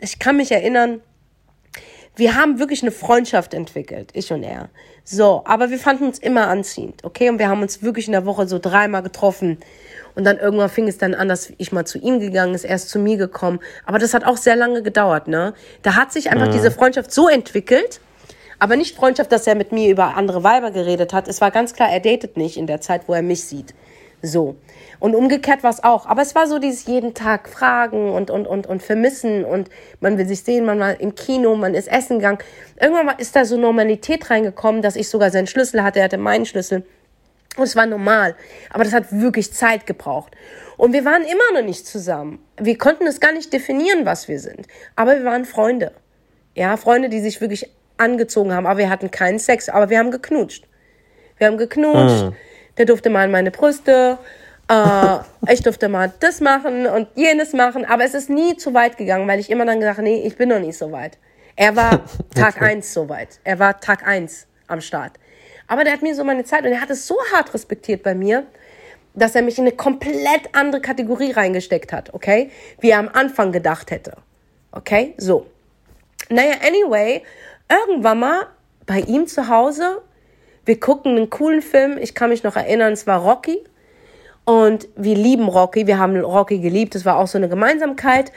Ich 0.00 0.18
kann 0.18 0.36
mich 0.36 0.52
erinnern, 0.52 1.00
wir 2.16 2.36
haben 2.36 2.58
wirklich 2.58 2.82
eine 2.82 2.92
Freundschaft 2.92 3.54
entwickelt, 3.54 4.10
ich 4.12 4.32
und 4.32 4.42
er. 4.42 4.68
So, 5.04 5.42
aber 5.44 5.70
wir 5.70 5.78
fanden 5.78 6.04
uns 6.04 6.18
immer 6.18 6.48
anziehend, 6.48 7.04
okay? 7.04 7.28
Und 7.28 7.38
wir 7.38 7.48
haben 7.48 7.62
uns 7.62 7.82
wirklich 7.82 8.06
in 8.06 8.12
der 8.12 8.24
Woche 8.24 8.46
so 8.46 8.58
dreimal 8.58 9.02
getroffen. 9.02 9.58
Und 10.14 10.24
dann 10.24 10.38
irgendwann 10.38 10.70
fing 10.70 10.86
es 10.86 10.96
dann 10.96 11.14
an, 11.14 11.28
dass 11.28 11.52
ich 11.58 11.72
mal 11.72 11.84
zu 11.84 11.98
ihm 11.98 12.20
gegangen 12.20 12.54
ist, 12.54 12.64
er 12.64 12.76
ist 12.76 12.88
zu 12.88 12.98
mir 12.98 13.16
gekommen. 13.16 13.58
Aber 13.84 13.98
das 13.98 14.14
hat 14.14 14.24
auch 14.24 14.36
sehr 14.36 14.54
lange 14.54 14.82
gedauert, 14.82 15.26
ne? 15.26 15.54
Da 15.82 15.96
hat 15.96 16.12
sich 16.12 16.30
einfach 16.30 16.46
mhm. 16.48 16.52
diese 16.52 16.70
Freundschaft 16.70 17.12
so 17.12 17.28
entwickelt, 17.28 18.00
aber 18.60 18.76
nicht 18.76 18.96
Freundschaft, 18.96 19.32
dass 19.32 19.46
er 19.46 19.56
mit 19.56 19.72
mir 19.72 19.90
über 19.90 20.16
andere 20.16 20.44
Weiber 20.44 20.70
geredet 20.70 21.12
hat. 21.12 21.26
Es 21.26 21.40
war 21.40 21.50
ganz 21.50 21.74
klar, 21.74 21.90
er 21.90 22.00
datet 22.00 22.36
nicht 22.36 22.56
in 22.56 22.66
der 22.66 22.80
Zeit, 22.80 23.08
wo 23.08 23.14
er 23.14 23.22
mich 23.22 23.44
sieht. 23.44 23.74
So. 24.24 24.56
Und 25.00 25.14
umgekehrt 25.14 25.62
war 25.62 25.70
es 25.70 25.84
auch. 25.84 26.06
Aber 26.06 26.22
es 26.22 26.34
war 26.34 26.46
so 26.46 26.58
dieses 26.58 26.86
jeden 26.86 27.12
Tag 27.12 27.48
Fragen 27.48 28.10
und, 28.10 28.30
und, 28.30 28.46
und, 28.46 28.66
und 28.66 28.82
Vermissen 28.82 29.44
und 29.44 29.68
man 30.00 30.16
will 30.16 30.26
sich 30.26 30.42
sehen, 30.42 30.64
man 30.64 30.78
war 30.78 30.98
im 30.98 31.14
Kino, 31.14 31.54
man 31.56 31.74
ist 31.74 31.88
essen 31.88 32.18
gegangen. 32.18 32.38
Irgendwann 32.80 33.18
ist 33.18 33.36
da 33.36 33.44
so 33.44 33.58
Normalität 33.58 34.30
reingekommen, 34.30 34.80
dass 34.80 34.96
ich 34.96 35.10
sogar 35.10 35.30
seinen 35.30 35.46
Schlüssel 35.46 35.82
hatte, 35.82 35.98
er 35.98 36.06
hatte 36.06 36.16
meinen 36.16 36.46
Schlüssel. 36.46 36.86
Und 37.56 37.64
es 37.64 37.76
war 37.76 37.86
normal. 37.86 38.34
Aber 38.70 38.82
das 38.82 38.94
hat 38.94 39.12
wirklich 39.12 39.52
Zeit 39.52 39.86
gebraucht. 39.86 40.32
Und 40.78 40.94
wir 40.94 41.04
waren 41.04 41.22
immer 41.22 41.60
noch 41.60 41.66
nicht 41.66 41.86
zusammen. 41.86 42.40
Wir 42.58 42.78
konnten 42.78 43.06
es 43.06 43.20
gar 43.20 43.32
nicht 43.32 43.52
definieren, 43.52 44.06
was 44.06 44.26
wir 44.26 44.40
sind. 44.40 44.66
Aber 44.96 45.16
wir 45.16 45.24
waren 45.24 45.44
Freunde. 45.44 45.92
Ja, 46.54 46.76
Freunde, 46.78 47.10
die 47.10 47.20
sich 47.20 47.40
wirklich 47.40 47.70
angezogen 47.98 48.52
haben, 48.52 48.66
aber 48.66 48.78
wir 48.78 48.90
hatten 48.90 49.10
keinen 49.10 49.38
Sex, 49.38 49.68
aber 49.68 49.90
wir 49.90 49.98
haben 49.98 50.10
geknutscht. 50.10 50.66
Wir 51.38 51.46
haben 51.48 51.58
geknutscht, 51.58 52.26
mm. 52.26 52.34
Der 52.78 52.86
durfte 52.86 53.10
mal 53.10 53.24
an 53.24 53.30
meine 53.30 53.50
Brüste, 53.50 54.18
äh, 54.68 55.52
ich 55.52 55.62
durfte 55.62 55.88
mal 55.88 56.12
das 56.20 56.40
machen 56.40 56.86
und 56.86 57.08
jenes 57.14 57.52
machen, 57.52 57.84
aber 57.84 58.04
es 58.04 58.14
ist 58.14 58.30
nie 58.30 58.56
zu 58.56 58.74
weit 58.74 58.96
gegangen, 58.96 59.28
weil 59.28 59.40
ich 59.40 59.50
immer 59.50 59.66
dann 59.66 59.80
gesagt 59.80 59.98
nee, 60.00 60.22
ich 60.24 60.36
bin 60.36 60.48
noch 60.48 60.60
nicht 60.60 60.78
so 60.78 60.92
weit. 60.92 61.18
Er 61.56 61.76
war 61.76 62.04
Tag 62.34 62.56
okay. 62.56 62.64
eins 62.66 62.92
so 62.92 63.08
weit. 63.08 63.40
Er 63.44 63.58
war 63.58 63.80
Tag 63.80 64.06
eins 64.06 64.46
am 64.66 64.80
Start. 64.80 65.12
Aber 65.66 65.84
der 65.84 65.92
hat 65.92 66.02
mir 66.02 66.14
so 66.14 66.24
meine 66.24 66.44
Zeit 66.44 66.64
und 66.64 66.72
er 66.72 66.80
hat 66.80 66.90
es 66.90 67.06
so 67.06 67.16
hart 67.32 67.54
respektiert 67.54 68.02
bei 68.02 68.14
mir, 68.14 68.44
dass 69.14 69.34
er 69.34 69.42
mich 69.42 69.58
in 69.58 69.64
eine 69.64 69.72
komplett 69.72 70.48
andere 70.52 70.80
Kategorie 70.80 71.30
reingesteckt 71.30 71.92
hat, 71.92 72.12
okay? 72.12 72.50
Wie 72.80 72.90
er 72.90 72.98
am 72.98 73.08
Anfang 73.08 73.52
gedacht 73.52 73.90
hätte. 73.90 74.16
Okay? 74.72 75.14
So. 75.16 75.46
Naja, 76.28 76.54
anyway, 76.66 77.22
irgendwann 77.68 78.18
mal 78.18 78.46
bei 78.86 79.00
ihm 79.00 79.26
zu 79.26 79.48
Hause, 79.48 80.02
wir 80.64 80.80
gucken 80.80 81.16
einen 81.16 81.30
coolen 81.30 81.62
Film, 81.62 81.98
ich 81.98 82.14
kann 82.14 82.30
mich 82.30 82.42
noch 82.42 82.56
erinnern, 82.56 82.92
es 82.92 83.06
war 83.06 83.20
Rocky. 83.20 83.58
Und 84.44 84.88
wir 84.96 85.16
lieben 85.16 85.48
Rocky, 85.48 85.86
wir 85.86 85.98
haben 85.98 86.16
Rocky 86.20 86.58
geliebt, 86.58 86.94
es 86.94 87.04
war 87.04 87.16
auch 87.16 87.26
so 87.26 87.38
eine 87.38 87.48
Gemeinsamkeit. 87.48 88.30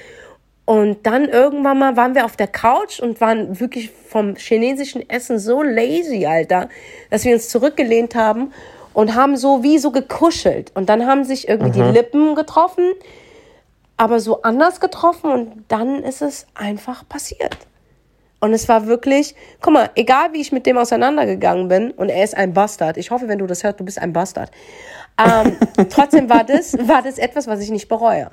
Und 0.65 1.05
dann 1.05 1.25
irgendwann 1.25 1.79
mal 1.79 1.95
waren 1.95 2.15
wir 2.15 2.25
auf 2.25 2.35
der 2.35 2.47
Couch 2.47 2.99
und 2.99 3.21
waren 3.21 3.59
wirklich 3.59 3.89
vom 3.89 4.35
chinesischen 4.35 5.09
Essen 5.09 5.39
so 5.39 5.63
lazy, 5.63 6.25
Alter, 6.25 6.69
dass 7.09 7.23
wir 7.23 7.33
uns 7.33 7.49
zurückgelehnt 7.49 8.15
haben 8.15 8.51
und 8.93 9.15
haben 9.15 9.37
so 9.37 9.63
wie 9.63 9.77
so 9.77 9.91
gekuschelt. 9.91 10.71
Und 10.75 10.89
dann 10.89 11.05
haben 11.05 11.23
sich 11.23 11.47
irgendwie 11.47 11.79
mhm. 11.79 11.85
die 11.85 11.91
Lippen 11.91 12.35
getroffen, 12.35 12.91
aber 13.95 14.19
so 14.19 14.41
anders 14.41 14.79
getroffen 14.79 15.31
und 15.31 15.63
dann 15.69 16.03
ist 16.03 16.21
es 16.21 16.47
einfach 16.53 17.07
passiert. 17.07 17.57
Und 18.39 18.53
es 18.53 18.69
war 18.69 18.85
wirklich, 18.85 19.35
guck 19.61 19.73
mal, 19.73 19.89
egal 19.95 20.33
wie 20.33 20.41
ich 20.41 20.51
mit 20.51 20.65
dem 20.65 20.77
auseinandergegangen 20.77 21.67
bin, 21.67 21.91
und 21.91 22.09
er 22.09 22.23
ist 22.23 22.37
ein 22.37 22.53
Bastard. 22.53 22.97
Ich 22.97 23.09
hoffe, 23.09 23.27
wenn 23.27 23.39
du 23.39 23.47
das 23.47 23.63
hörst, 23.63 23.79
du 23.79 23.85
bist 23.85 23.99
ein 23.99 24.13
Bastard. 24.13 24.51
Ähm, 25.17 25.57
trotzdem 25.89 26.29
war 26.29 26.43
das, 26.43 26.77
war 26.87 27.01
das 27.01 27.17
etwas, 27.17 27.47
was 27.47 27.61
ich 27.61 27.71
nicht 27.71 27.87
bereue. 27.87 28.29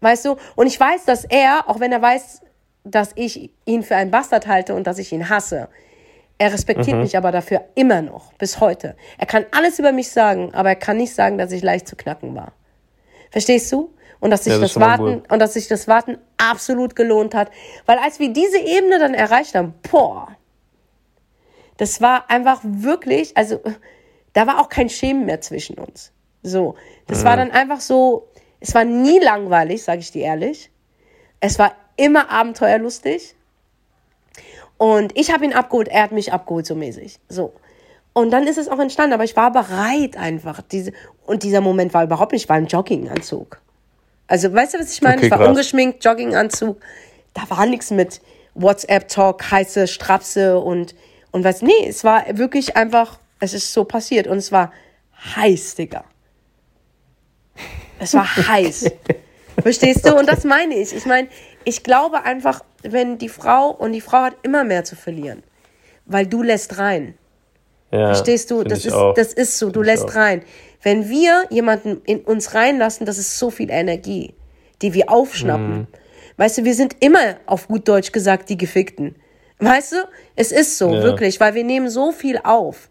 Weißt 0.00 0.24
du? 0.24 0.36
Und 0.56 0.66
ich 0.66 0.78
weiß, 0.78 1.04
dass 1.04 1.24
er, 1.24 1.68
auch 1.68 1.80
wenn 1.80 1.92
er 1.92 2.00
weiß, 2.00 2.40
dass 2.84 3.12
ich 3.16 3.50
ihn 3.66 3.82
für 3.82 3.96
einen 3.96 4.10
Bastard 4.10 4.46
halte 4.46 4.74
und 4.74 4.86
dass 4.86 4.98
ich 4.98 5.12
ihn 5.12 5.28
hasse, 5.28 5.68
er 6.38 6.52
respektiert 6.52 6.96
mhm. 6.96 7.02
mich 7.02 7.16
aber 7.16 7.32
dafür 7.32 7.64
immer 7.74 8.00
noch, 8.00 8.32
bis 8.34 8.60
heute. 8.60 8.96
Er 9.18 9.26
kann 9.26 9.44
alles 9.50 9.78
über 9.78 9.92
mich 9.92 10.10
sagen, 10.10 10.54
aber 10.54 10.70
er 10.70 10.76
kann 10.76 10.96
nicht 10.96 11.12
sagen, 11.12 11.36
dass 11.36 11.50
ich 11.52 11.62
leicht 11.62 11.88
zu 11.88 11.96
knacken 11.96 12.34
war. 12.34 12.52
Verstehst 13.30 13.70
du? 13.72 13.92
Und 14.20 14.30
dass 14.30 14.44
sich 14.44 14.52
ja, 14.52 14.58
das, 14.58 14.74
das 14.74 14.82
Warten 14.82 15.22
und 15.28 15.38
dass 15.38 15.54
sich 15.54 15.68
das 15.68 15.86
Warten 15.86 16.18
absolut 16.38 16.96
gelohnt 16.96 17.34
hat, 17.34 17.50
weil 17.86 17.98
als 17.98 18.18
wir 18.18 18.32
diese 18.32 18.58
Ebene 18.58 18.98
dann 18.98 19.14
erreicht 19.14 19.54
haben, 19.54 19.74
boah, 19.90 20.28
das 21.76 22.00
war 22.00 22.28
einfach 22.28 22.60
wirklich, 22.64 23.36
also 23.36 23.60
da 24.32 24.46
war 24.46 24.60
auch 24.60 24.68
kein 24.68 24.88
Schämen 24.88 25.24
mehr 25.26 25.40
zwischen 25.40 25.78
uns. 25.78 26.12
So, 26.42 26.74
das 27.06 27.20
mhm. 27.20 27.24
war 27.24 27.36
dann 27.36 27.50
einfach 27.52 27.80
so, 27.80 28.28
es 28.60 28.74
war 28.74 28.84
nie 28.84 29.20
langweilig, 29.20 29.82
sage 29.82 30.00
ich 30.00 30.10
dir 30.10 30.24
ehrlich. 30.24 30.70
Es 31.40 31.58
war 31.58 31.72
immer 31.96 32.30
abenteuerlustig. 32.30 33.36
Und 34.76 35.16
ich 35.16 35.32
habe 35.32 35.44
ihn 35.44 35.52
abgeholt, 35.52 35.88
er 35.88 36.04
hat 36.04 36.12
mich 36.12 36.32
abgeholt, 36.32 36.66
so 36.66 36.74
mäßig. 36.74 37.18
So. 37.28 37.52
Und 38.12 38.30
dann 38.30 38.46
ist 38.46 38.58
es 38.58 38.68
auch 38.68 38.78
entstanden, 38.78 39.12
aber 39.12 39.24
ich 39.24 39.36
war 39.36 39.52
bereit 39.52 40.16
einfach. 40.16 40.60
Diese, 40.62 40.92
und 41.26 41.42
dieser 41.42 41.60
Moment 41.60 41.94
war 41.94 42.04
überhaupt 42.04 42.32
nicht, 42.32 42.44
ich 42.44 42.48
war 42.48 42.58
im 42.58 42.66
Jogginganzug. 42.66 43.60
Also, 44.28 44.52
weißt 44.52 44.74
du, 44.74 44.78
was 44.78 44.92
ich 44.92 45.02
meine? 45.02 45.16
Okay, 45.16 45.26
ich 45.26 45.30
war 45.30 45.38
krass. 45.38 45.48
ungeschminkt, 45.48 46.04
Jogginganzug. 46.04 46.80
Da 47.34 47.48
war 47.48 47.66
nichts 47.66 47.90
mit 47.90 48.20
WhatsApp-Talk, 48.54 49.50
heiße 49.50 49.88
Strapse 49.88 50.58
und, 50.58 50.94
und 51.32 51.44
was. 51.44 51.62
Nee, 51.62 51.88
es 51.88 52.04
war 52.04 52.24
wirklich 52.36 52.76
einfach, 52.76 53.18
es 53.40 53.54
ist 53.54 53.72
so 53.72 53.84
passiert 53.84 54.26
und 54.26 54.38
es 54.38 54.52
war 54.52 54.72
heiß, 55.36 55.74
Digga. 55.76 56.04
Es 57.98 58.14
war 58.14 58.36
heiß. 58.48 58.90
Verstehst 59.62 60.06
du? 60.06 60.16
Und 60.16 60.28
das 60.28 60.44
meine 60.44 60.74
ich. 60.74 60.94
Ich 60.94 61.06
meine, 61.06 61.28
ich 61.64 61.82
glaube 61.82 62.22
einfach, 62.24 62.62
wenn 62.82 63.18
die 63.18 63.28
Frau, 63.28 63.70
und 63.70 63.92
die 63.92 64.00
Frau 64.00 64.18
hat 64.18 64.36
immer 64.42 64.62
mehr 64.64 64.84
zu 64.84 64.94
verlieren, 64.94 65.42
weil 66.04 66.26
du 66.26 66.42
lässt 66.42 66.78
rein. 66.78 67.16
Ja, 67.90 68.08
Verstehst 68.08 68.50
du? 68.50 68.62
Das 68.64 68.84
ist, 68.84 68.96
das 69.16 69.32
ist 69.32 69.58
so, 69.58 69.70
du 69.70 69.82
lässt 69.82 70.14
rein. 70.14 70.42
Wenn 70.82 71.08
wir 71.08 71.46
jemanden 71.50 72.02
in 72.04 72.20
uns 72.20 72.54
reinlassen, 72.54 73.06
das 73.06 73.18
ist 73.18 73.38
so 73.38 73.50
viel 73.50 73.70
Energie, 73.70 74.34
die 74.82 74.94
wir 74.94 75.10
aufschnappen. 75.10 75.78
Mhm. 75.78 75.86
Weißt 76.36 76.58
du, 76.58 76.64
wir 76.64 76.74
sind 76.74 76.96
immer 77.00 77.36
auf 77.46 77.66
gut 77.66 77.88
Deutsch 77.88 78.12
gesagt 78.12 78.48
die 78.48 78.56
Gefickten. 78.56 79.16
Weißt 79.58 79.92
du? 79.92 79.96
Es 80.36 80.52
ist 80.52 80.78
so, 80.78 80.94
ja. 80.94 81.02
wirklich, 81.02 81.40
weil 81.40 81.54
wir 81.54 81.64
nehmen 81.64 81.90
so 81.90 82.12
viel 82.12 82.38
auf. 82.44 82.88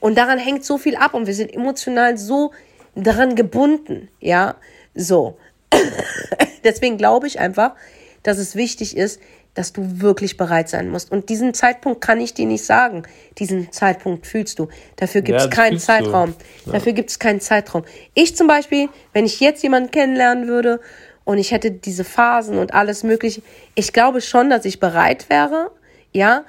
Und 0.00 0.16
daran 0.16 0.38
hängt 0.38 0.64
so 0.64 0.78
viel 0.78 0.96
ab 0.96 1.14
und 1.14 1.26
wir 1.26 1.34
sind 1.34 1.52
emotional 1.52 2.16
so 2.16 2.52
daran 2.94 3.34
gebunden, 3.34 4.08
ja, 4.20 4.56
so. 4.94 5.36
Deswegen 6.64 6.96
glaube 6.96 7.26
ich 7.26 7.40
einfach, 7.40 7.74
dass 8.22 8.38
es 8.38 8.54
wichtig 8.54 8.96
ist, 8.96 9.20
dass 9.54 9.72
du 9.72 10.00
wirklich 10.00 10.36
bereit 10.36 10.68
sein 10.68 10.90
musst. 10.90 11.10
Und 11.10 11.28
diesen 11.28 11.54
Zeitpunkt 11.54 12.00
kann 12.00 12.20
ich 12.20 12.34
dir 12.34 12.46
nicht 12.46 12.64
sagen. 12.64 13.04
Diesen 13.38 13.72
Zeitpunkt 13.72 14.26
fühlst 14.26 14.58
du. 14.58 14.68
Dafür 14.96 15.22
gibt 15.22 15.38
es 15.38 15.44
ja, 15.44 15.50
keinen 15.50 15.78
Zeitraum. 15.78 16.34
Ja. 16.66 16.72
Dafür 16.72 16.92
gibt 16.92 17.10
es 17.10 17.18
keinen 17.18 17.40
Zeitraum. 17.40 17.84
Ich 18.14 18.36
zum 18.36 18.46
Beispiel, 18.46 18.88
wenn 19.12 19.24
ich 19.24 19.40
jetzt 19.40 19.62
jemanden 19.62 19.90
kennenlernen 19.90 20.48
würde 20.48 20.80
und 21.24 21.38
ich 21.38 21.52
hätte 21.52 21.70
diese 21.70 22.04
Phasen 22.04 22.58
und 22.58 22.74
alles 22.74 23.04
mögliche, 23.04 23.42
ich 23.74 23.92
glaube 23.92 24.20
schon, 24.20 24.50
dass 24.50 24.64
ich 24.64 24.80
bereit 24.80 25.30
wäre, 25.30 25.70
ja. 26.12 26.44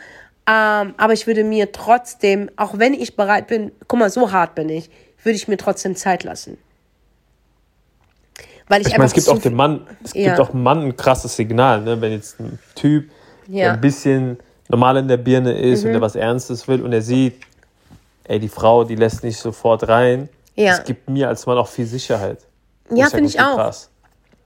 Ähm, 0.48 0.94
aber 0.98 1.14
ich 1.14 1.26
würde 1.26 1.44
mir 1.44 1.72
trotzdem, 1.72 2.52
auch 2.56 2.78
wenn 2.78 2.94
ich 2.94 3.16
bereit 3.16 3.48
bin, 3.48 3.72
guck 3.88 4.00
mal, 4.00 4.10
so 4.10 4.32
hart 4.32 4.54
bin 4.54 4.70
ich, 4.70 4.90
würde 5.24 5.36
ich 5.36 5.48
mir 5.48 5.58
trotzdem 5.58 5.96
Zeit 5.96 6.24
lassen. 6.24 6.58
Weil 8.68 8.82
ich, 8.82 8.88
ich 8.88 8.94
meine, 8.94 9.06
es 9.06 9.14
gibt 9.14 9.30
auch 9.30 9.40
dem 9.40 9.54
Mann, 9.54 9.86
es 10.04 10.14
ja. 10.14 10.30
gibt 10.30 10.40
auch 10.40 10.50
dem 10.50 10.64
Mann 10.64 10.82
ein 10.82 10.98
krasses 10.98 11.36
Signal, 11.36 11.82
ne? 11.82 12.02
wenn 12.02 12.12
jetzt 12.12 12.40
ein 12.40 12.58
Typ 12.74 13.12
ja. 13.48 13.74
ein 13.74 13.82
bisschen 13.82 14.38
normal 14.70 14.98
in 14.98 15.08
der 15.08 15.18
Birne 15.18 15.58
ist 15.58 15.82
mhm. 15.82 15.88
und 15.88 15.94
der 15.94 16.02
was 16.02 16.16
Ernstes 16.16 16.68
will 16.68 16.82
und 16.82 16.92
er 16.92 17.02
sieht, 17.02 17.40
ey, 18.24 18.40
die 18.40 18.50
Frau, 18.50 18.84
die 18.84 18.96
lässt 18.96 19.24
nicht 19.24 19.38
sofort 19.38 19.88
rein. 19.88 20.30
Ja. 20.56 20.78
Das 20.78 20.86
gibt 20.86 21.10
mir 21.10 21.28
als 21.28 21.46
Mann 21.46 21.58
auch 21.58 21.68
viel 21.68 21.86
Sicherheit. 21.86 22.40
Ja, 22.90 23.10
finde 23.10 23.28
ich 23.28 23.40
auch. 23.40 23.74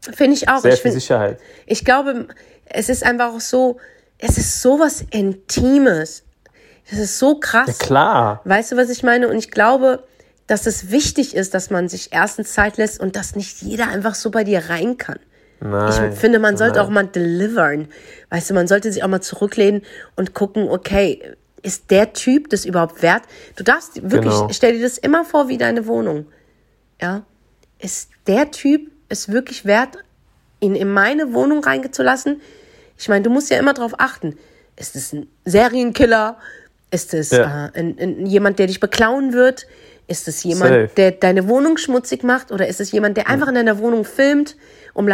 Finde 0.01 0.33
ich 0.33 0.49
auch. 0.49 0.59
Sehr 0.59 0.73
ich 0.73 0.81
viel 0.81 0.91
find, 0.91 1.01
Sicherheit. 1.01 1.39
Ich 1.65 1.83
glaube, 1.85 2.27
es 2.65 2.89
ist 2.89 3.03
einfach 3.03 3.33
auch 3.33 3.39
so, 3.39 3.77
es 4.17 4.37
ist 4.37 4.61
so 4.61 4.79
was 4.79 5.01
Intimes. 5.11 6.23
Das 6.89 6.99
ist 6.99 7.19
so 7.19 7.39
krass. 7.39 7.67
Ja, 7.67 7.73
klar. 7.85 8.41
Weißt 8.45 8.71
du, 8.71 8.77
was 8.77 8.89
ich 8.89 9.03
meine? 9.03 9.27
Und 9.29 9.37
ich 9.37 9.51
glaube, 9.51 10.03
dass 10.49 10.65
es 10.65 10.89
wichtig 10.89 11.35
ist, 11.35 11.53
dass 11.53 11.69
man 11.69 11.87
sich 11.89 12.09
erstens 12.11 12.53
Zeit 12.53 12.77
lässt 12.77 12.99
und 12.99 13.15
dass 13.15 13.35
nicht 13.35 13.61
jeder 13.61 13.87
einfach 13.87 14.15
so 14.15 14.31
bei 14.31 14.43
dir 14.43 14.69
rein 14.69 14.97
kann. 14.97 15.19
Nein, 15.61 16.11
ich 16.11 16.19
finde, 16.19 16.39
man 16.39 16.57
sollte 16.57 16.77
nein. 16.77 16.85
auch 16.85 16.89
mal 16.89 17.05
delivern. 17.05 17.87
Weißt 18.31 18.49
du, 18.49 18.55
man 18.55 18.67
sollte 18.67 18.91
sich 18.91 19.03
auch 19.03 19.07
mal 19.07 19.21
zurücklehnen 19.21 19.83
und 20.15 20.33
gucken, 20.33 20.67
okay, 20.67 21.35
ist 21.61 21.91
der 21.91 22.13
Typ 22.13 22.49
das 22.49 22.65
überhaupt 22.65 23.03
wert? 23.03 23.23
Du 23.57 23.63
darfst 23.63 23.97
wirklich, 24.01 24.33
genau. 24.33 24.49
stell 24.51 24.73
dir 24.73 24.81
das 24.81 24.97
immer 24.97 25.23
vor 25.23 25.49
wie 25.49 25.57
deine 25.59 25.85
Wohnung. 25.85 26.25
Ja? 26.99 27.23
Ist 27.77 28.09
der 28.25 28.49
Typ 28.49 28.89
es 29.07 29.29
wirklich 29.29 29.65
wert, 29.65 29.97
ihn 30.61 30.75
in 30.75 30.91
meine 30.91 31.33
Wohnung 31.33 31.63
reingezulassen? 31.63 32.41
Ich 32.97 33.07
meine, 33.07 33.21
du 33.21 33.29
musst 33.29 33.51
ja 33.51 33.59
immer 33.59 33.75
darauf 33.75 33.99
achten. 33.99 34.35
Ist 34.77 34.95
es 34.95 35.13
ein 35.13 35.27
Serienkiller? 35.45 36.37
Ist 36.89 37.13
es 37.13 37.29
ja. 37.29 37.67
äh, 37.67 37.79
ein, 37.79 37.97
ein, 37.99 38.25
jemand, 38.25 38.57
der 38.57 38.65
dich 38.65 38.79
beklauen 38.79 39.33
wird? 39.33 39.67
Ist 40.09 40.27
es 40.27 40.43
jemand, 40.43 40.71
Safe. 40.71 40.89
der 40.97 41.11
deine 41.11 41.47
Wohnung 41.47 41.77
schmutzig 41.77 42.23
macht 42.23 42.51
oder 42.51 42.67
ist 42.67 42.81
es 42.81 42.91
jemand, 42.91 43.15
der 43.15 43.29
einfach 43.29 43.47
in 43.47 43.55
deiner 43.55 43.77
Wohnung 43.77 44.05
filmt? 44.05 44.57
Um 44.95 45.07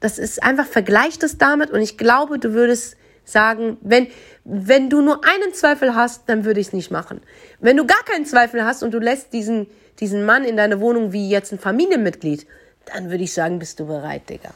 das 0.00 0.18
ist 0.18 0.42
einfach, 0.42 0.66
vergleich 0.66 1.18
das 1.18 1.36
damit 1.36 1.70
und 1.70 1.82
ich 1.82 1.98
glaube, 1.98 2.38
du 2.38 2.54
würdest 2.54 2.96
sagen, 3.24 3.76
wenn, 3.82 4.06
wenn 4.44 4.88
du 4.88 5.02
nur 5.02 5.20
einen 5.24 5.52
Zweifel 5.52 5.94
hast, 5.94 6.22
dann 6.28 6.46
würde 6.46 6.58
ich 6.58 6.68
es 6.68 6.72
nicht 6.72 6.90
machen. 6.90 7.20
Wenn 7.60 7.76
du 7.76 7.86
gar 7.86 8.02
keinen 8.04 8.24
Zweifel 8.24 8.64
hast 8.64 8.82
und 8.82 8.92
du 8.92 8.98
lässt 8.98 9.34
diesen, 9.34 9.66
diesen 10.00 10.24
Mann 10.24 10.44
in 10.44 10.56
deine 10.56 10.80
Wohnung 10.80 11.12
wie 11.12 11.28
jetzt 11.28 11.52
ein 11.52 11.58
Familienmitglied, 11.58 12.46
dann 12.86 13.10
würde 13.10 13.24
ich 13.24 13.34
sagen, 13.34 13.58
bist 13.58 13.78
du 13.78 13.86
bereit, 13.86 14.30
Digga. 14.30 14.50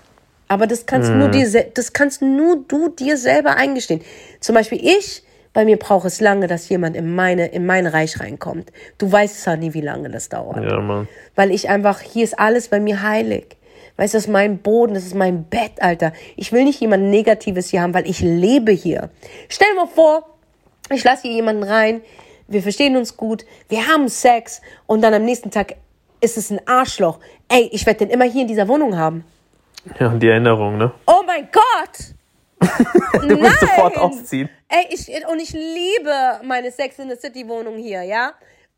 Aber 0.48 0.66
das 0.66 0.86
kannst 0.86 1.10
mhm. 1.10 1.18
nur 1.18 1.28
dir, 1.28 1.46
das 1.74 1.92
kannst 1.92 2.22
nur 2.22 2.64
du 2.66 2.88
dir 2.88 3.18
selber 3.18 3.56
eingestehen. 3.56 4.00
Zum 4.40 4.54
Beispiel 4.54 4.80
ich 4.82 5.23
bei 5.54 5.64
mir 5.64 5.78
braucht 5.78 6.04
es 6.04 6.20
lange, 6.20 6.48
dass 6.48 6.68
jemand 6.68 6.96
in, 6.96 7.14
meine, 7.14 7.46
in 7.46 7.64
mein 7.64 7.86
Reich 7.86 8.20
reinkommt. 8.20 8.70
Du 8.98 9.10
weißt 9.10 9.42
zwar 9.42 9.56
nie, 9.56 9.72
wie 9.72 9.80
lange 9.80 10.10
das 10.10 10.28
dauert. 10.28 10.62
Ja, 10.62 10.80
Mann. 10.80 11.08
Weil 11.36 11.52
ich 11.52 11.68
einfach, 11.70 12.00
hier 12.00 12.24
ist 12.24 12.38
alles 12.38 12.68
bei 12.68 12.80
mir 12.80 13.02
heilig. 13.02 13.56
Weißt 13.96 14.12
du, 14.12 14.18
das 14.18 14.24
ist 14.24 14.30
mein 14.30 14.58
Boden, 14.58 14.94
das 14.94 15.06
ist 15.06 15.14
mein 15.14 15.44
Bett, 15.44 15.80
Alter. 15.80 16.12
Ich 16.36 16.52
will 16.52 16.64
nicht 16.64 16.80
jemand 16.80 17.04
Negatives 17.04 17.70
hier 17.70 17.82
haben, 17.82 17.94
weil 17.94 18.08
ich 18.10 18.20
lebe 18.20 18.72
hier. 18.72 19.10
Stell 19.48 19.68
dir 19.68 19.76
mal 19.76 19.86
vor, 19.86 20.26
ich 20.90 21.04
lasse 21.04 21.22
hier 21.22 21.32
jemanden 21.32 21.62
rein, 21.62 22.00
wir 22.48 22.60
verstehen 22.60 22.96
uns 22.96 23.16
gut, 23.16 23.46
wir 23.68 23.86
haben 23.86 24.08
Sex 24.08 24.60
und 24.86 25.02
dann 25.02 25.14
am 25.14 25.24
nächsten 25.24 25.52
Tag 25.52 25.76
ist 26.20 26.36
es 26.36 26.50
ein 26.50 26.60
Arschloch. 26.66 27.20
Ey, 27.48 27.68
ich 27.72 27.86
werde 27.86 28.06
den 28.06 28.10
immer 28.10 28.24
hier 28.24 28.42
in 28.42 28.48
dieser 28.48 28.66
Wohnung 28.66 28.96
haben. 28.96 29.24
Ja, 30.00 30.08
die 30.08 30.28
Erinnerung, 30.28 30.78
ne? 30.78 30.90
Oh 31.06 31.22
mein 31.26 31.48
Gott! 31.52 32.14
du 33.28 33.40
willst 33.40 33.60
sofort 33.60 33.96
ausziehen. 33.96 34.48
Ey, 34.68 34.86
ich, 34.90 35.08
und 35.28 35.38
ich 35.40 35.52
liebe 35.52 36.40
meine 36.44 36.70
Sex 36.70 36.98
in 36.98 37.10
the 37.10 37.16
City 37.16 37.46
Wohnung 37.48 37.76
hier, 37.76 38.02
ja? 38.02 38.32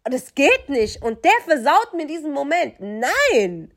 Und 0.04 0.14
es 0.14 0.34
geht 0.34 0.68
nicht. 0.68 1.02
Und 1.02 1.24
der 1.24 1.32
versaut 1.44 1.94
mir 1.94 2.06
diesen 2.06 2.32
Moment. 2.32 2.74
Nein. 2.78 3.72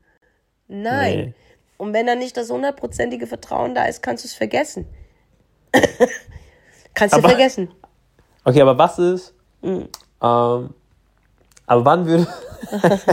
Nein. 0.68 1.16
Nee. 1.18 1.34
Und 1.76 1.92
wenn 1.92 2.06
da 2.06 2.14
nicht 2.14 2.36
das 2.36 2.50
hundertprozentige 2.50 3.26
Vertrauen 3.26 3.74
da 3.74 3.86
ist, 3.86 4.02
kannst 4.02 4.24
du 4.24 4.28
es 4.28 4.34
vergessen. 4.34 4.86
kannst 6.94 7.16
du 7.16 7.20
vergessen. 7.20 7.74
Okay, 8.44 8.60
aber 8.60 8.76
was 8.78 8.98
ist? 8.98 9.34
Mhm. 9.62 9.88
Ähm, 10.22 10.74
aber 11.66 11.84
wann 11.84 12.06
würde. 12.06 12.26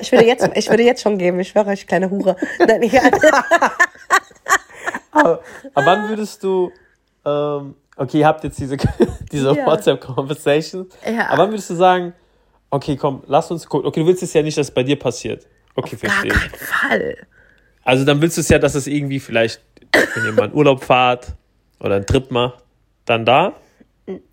ich, 0.00 0.12
würde 0.12 0.26
jetzt, 0.26 0.48
ich 0.54 0.68
würde 0.68 0.82
jetzt 0.82 1.02
schon 1.02 1.18
geben, 1.18 1.40
ich 1.40 1.48
schwöre 1.48 1.70
euch, 1.70 1.86
kleine 1.86 2.10
Hure. 2.10 2.36
Nein, 2.58 2.82
egal. 2.82 3.10
Aber, 5.14 5.40
aber 5.74 5.86
wann 5.86 6.08
würdest 6.08 6.42
du. 6.42 6.70
Ähm, 7.24 7.74
okay, 7.96 8.18
ihr 8.18 8.26
habt 8.26 8.44
jetzt 8.44 8.58
diese, 8.58 8.76
diese 9.32 9.54
ja. 9.54 9.66
WhatsApp-Conversation. 9.66 10.88
Ja. 11.06 11.28
Aber 11.28 11.44
wann 11.44 11.50
würdest 11.50 11.70
du 11.70 11.74
sagen, 11.74 12.12
okay, 12.70 12.96
komm, 12.96 13.22
lass 13.26 13.50
uns 13.50 13.66
gucken. 13.66 13.86
Okay, 13.86 14.00
du 14.00 14.06
willst 14.06 14.22
es 14.22 14.32
ja 14.32 14.42
nicht, 14.42 14.58
dass 14.58 14.68
es 14.68 14.74
bei 14.74 14.82
dir 14.82 14.98
passiert. 14.98 15.46
Okay, 15.74 15.94
Auf 15.94 16.00
verstehe. 16.00 16.30
Gar 16.30 16.40
keinen 16.40 16.54
Fall. 16.54 17.16
Also 17.82 18.04
dann 18.04 18.20
willst 18.20 18.36
du 18.36 18.40
es 18.40 18.48
ja, 18.48 18.58
dass 18.58 18.74
es 18.74 18.86
irgendwie 18.86 19.20
vielleicht, 19.20 19.60
wenn 19.92 20.24
ihr 20.24 20.32
mal 20.32 20.44
einen 20.44 20.54
Urlaub 20.54 20.82
fahrt 20.82 21.28
oder 21.80 21.96
einen 21.96 22.06
Trip 22.06 22.30
macht, 22.30 22.64
dann 23.04 23.24
da. 23.24 23.54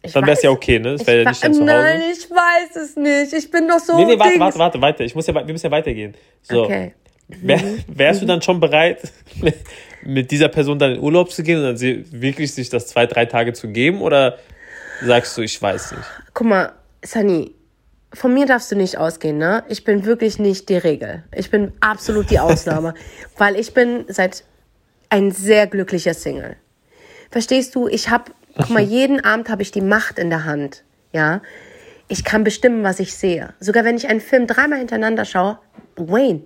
Ich 0.02 0.12
dann 0.12 0.26
wäre 0.26 0.36
es 0.36 0.44
ja 0.44 0.50
okay, 0.50 0.80
ne? 0.80 0.98
Das 0.98 1.08
wäre 1.08 1.24
ja 1.24 1.30
nicht 1.30 1.44
dann 1.44 1.54
zu 1.54 1.62
Hause. 1.62 1.72
Nein, 1.72 2.02
ich 2.12 2.30
weiß 2.30 2.76
es 2.76 2.96
nicht. 2.98 3.34
Ich 3.34 3.50
bin 3.50 3.68
doch 3.68 3.80
so. 3.80 3.96
Nee, 3.96 4.06
nee, 4.06 4.20
warte, 4.20 4.40
warte, 4.40 4.60
warte, 4.60 4.82
weiter. 4.82 5.04
Ich 5.06 5.16
muss 5.16 5.28
ja, 5.28 5.34
wir 5.34 5.46
müssen 5.46 5.66
ja 5.66 5.72
weitergehen. 5.72 6.14
So. 6.42 6.64
Okay. 6.64 6.94
Wär, 7.42 7.58
mhm. 7.58 7.84
wärst 7.88 8.22
du 8.22 8.26
dann 8.26 8.42
schon 8.42 8.60
bereit, 8.60 9.00
mit 10.04 10.32
dieser 10.32 10.50
Person 10.50 10.80
dann 10.80 10.94
in 10.94 11.00
Urlaub 11.00 11.32
zu 11.32 11.44
gehen 11.44 11.60
und 11.60 11.64
dann 11.64 11.78
sie, 11.78 12.06
wirklich 12.12 12.54
sich 12.54 12.70
das 12.70 12.88
zwei, 12.88 13.06
drei 13.06 13.26
Tage 13.26 13.54
zu 13.54 13.70
geben? 13.70 14.02
Oder 14.02 14.38
sagst 15.04 15.38
du, 15.38 15.42
ich 15.42 15.62
weiß 15.62 15.92
nicht? 15.94 16.04
Guck 16.34 16.48
mal, 16.48 16.74
Sunny, 17.04 17.54
von 18.14 18.34
mir 18.34 18.46
darfst 18.46 18.72
du 18.72 18.76
nicht 18.76 18.98
ausgehen, 18.98 19.38
ne? 19.38 19.64
Ich 19.70 19.84
bin 19.84 20.06
wirklich 20.06 20.38
nicht 20.38 20.70
die 20.70 20.78
Regel. 20.78 21.24
Ich 21.34 21.50
bin 21.50 21.72
absolut 21.80 22.30
die 22.30 22.40
Ausnahme, 22.40 22.94
weil 23.38 23.56
ich 23.56 23.74
bin 23.74 24.06
seit 24.08 24.44
ein 25.10 25.32
sehr 25.32 25.68
glücklicher 25.68 26.14
Single. 26.14 26.58
Verstehst 27.30 27.76
du? 27.76 27.88
Ich 27.88 28.10
habe, 28.10 28.32
guck 28.58 28.70
mal, 28.70 28.82
jeden 28.82 29.24
Abend 29.24 29.50
habe 29.50 29.62
ich 29.62 29.72
die 29.72 29.82
Macht 29.82 30.20
in 30.20 30.30
der 30.30 30.46
Hand, 30.46 30.84
ja? 31.14 31.42
Ich 32.08 32.26
kann 32.26 32.44
bestimmen, 32.44 32.84
was 32.84 33.00
ich 33.00 33.16
sehe. 33.16 33.54
Sogar 33.62 33.86
wenn 33.86 33.96
ich 33.96 34.10
einen 34.10 34.20
Film 34.20 34.46
dreimal 34.46 34.80
hintereinander 34.80 35.24
schaue, 35.24 35.60
Wayne, 35.96 36.42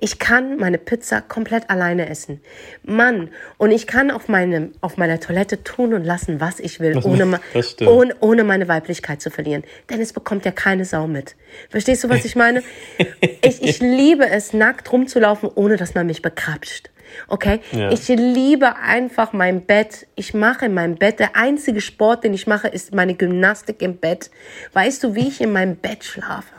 ich 0.00 0.18
kann 0.18 0.56
meine 0.58 0.78
Pizza 0.78 1.20
komplett 1.20 1.70
alleine 1.70 2.08
essen. 2.08 2.40
Mann, 2.84 3.30
und 3.56 3.70
ich 3.70 3.86
kann 3.86 4.10
auf, 4.10 4.28
meinem, 4.28 4.72
auf 4.80 4.96
meiner 4.96 5.20
Toilette 5.20 5.62
tun 5.64 5.94
und 5.94 6.04
lassen, 6.04 6.40
was 6.40 6.60
ich 6.60 6.80
will, 6.80 6.98
ohne, 7.04 7.40
ohne, 7.86 8.14
ohne 8.20 8.44
meine 8.44 8.68
Weiblichkeit 8.68 9.20
zu 9.20 9.30
verlieren. 9.30 9.64
Denn 9.90 10.00
es 10.00 10.12
bekommt 10.12 10.44
ja 10.44 10.52
keine 10.52 10.84
Sau 10.84 11.06
mit. 11.06 11.36
Verstehst 11.70 12.04
du, 12.04 12.08
was 12.08 12.24
ich 12.24 12.36
meine? 12.36 12.62
ich, 13.42 13.62
ich 13.62 13.80
liebe 13.80 14.28
es, 14.28 14.52
nackt 14.52 14.92
rumzulaufen, 14.92 15.50
ohne 15.54 15.76
dass 15.76 15.94
man 15.94 16.06
mich 16.06 16.22
bekrapscht. 16.22 16.90
Okay? 17.26 17.60
Ja. 17.72 17.90
Ich 17.90 18.08
liebe 18.08 18.76
einfach 18.76 19.32
mein 19.32 19.62
Bett. 19.62 20.06
Ich 20.14 20.34
mache 20.34 20.66
in 20.66 20.74
meinem 20.74 20.96
Bett. 20.96 21.18
Der 21.18 21.36
einzige 21.36 21.80
Sport, 21.80 22.24
den 22.24 22.34
ich 22.34 22.46
mache, 22.46 22.68
ist 22.68 22.94
meine 22.94 23.14
Gymnastik 23.14 23.82
im 23.82 23.96
Bett. 23.96 24.30
Weißt 24.72 25.02
du, 25.02 25.14
wie 25.14 25.28
ich 25.28 25.40
in 25.40 25.52
meinem 25.52 25.76
Bett 25.76 26.04
schlafe? 26.04 26.54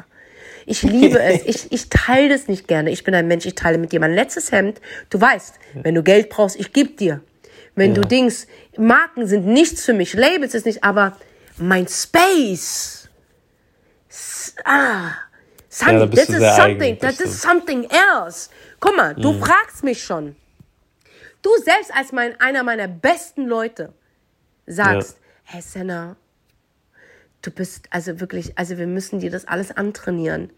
Ich 0.65 0.83
liebe 0.83 1.19
es. 1.19 1.43
Ich, 1.45 1.71
ich 1.71 1.89
teile 1.89 2.29
das 2.29 2.47
nicht 2.47 2.67
gerne. 2.67 2.91
Ich 2.91 3.03
bin 3.03 3.15
ein 3.15 3.27
Mensch, 3.27 3.45
ich 3.45 3.55
teile 3.55 3.77
mit 3.77 3.91
dir 3.91 3.99
mein 3.99 4.13
letztes 4.13 4.51
Hemd. 4.51 4.81
Du 5.09 5.19
weißt, 5.19 5.55
wenn 5.73 5.95
du 5.95 6.03
Geld 6.03 6.29
brauchst, 6.29 6.59
ich 6.59 6.73
gebe 6.73 6.91
dir. 6.91 7.21
Wenn 7.75 7.95
ja. 7.95 8.01
du 8.01 8.07
Dings, 8.07 8.47
Marken 8.77 9.25
sind 9.25 9.45
nichts 9.45 9.85
für 9.85 9.93
mich, 9.93 10.13
Labels 10.13 10.53
ist 10.53 10.65
nicht, 10.65 10.83
aber 10.83 11.17
mein 11.57 11.87
Space. 11.87 13.09
Ah. 14.65 15.11
Sunny, 15.69 15.99
ja, 15.99 16.07
this 16.07 16.29
is 16.29 16.55
something, 16.55 16.99
that 16.99 17.19
is 17.19 17.41
something 17.41 17.87
else. 17.89 18.49
Guck 18.79 18.97
mal, 18.97 19.13
du 19.13 19.33
mhm. 19.33 19.39
fragst 19.39 19.83
mich 19.83 20.03
schon. 20.03 20.35
Du 21.41 21.49
selbst 21.63 21.93
als 21.93 22.11
mein, 22.11 22.39
einer 22.41 22.63
meiner 22.63 22.87
besten 22.87 23.45
Leute 23.45 23.93
sagst, 24.65 25.17
ja. 25.17 25.53
hey 25.53 25.61
Senna, 25.61 26.15
du 27.41 27.51
bist 27.51 27.87
also 27.89 28.19
wirklich, 28.19 28.57
also 28.57 28.77
wir 28.77 28.87
müssen 28.87 29.19
dir 29.19 29.31
das 29.31 29.47
alles 29.47 29.71
antrainieren. 29.71 30.51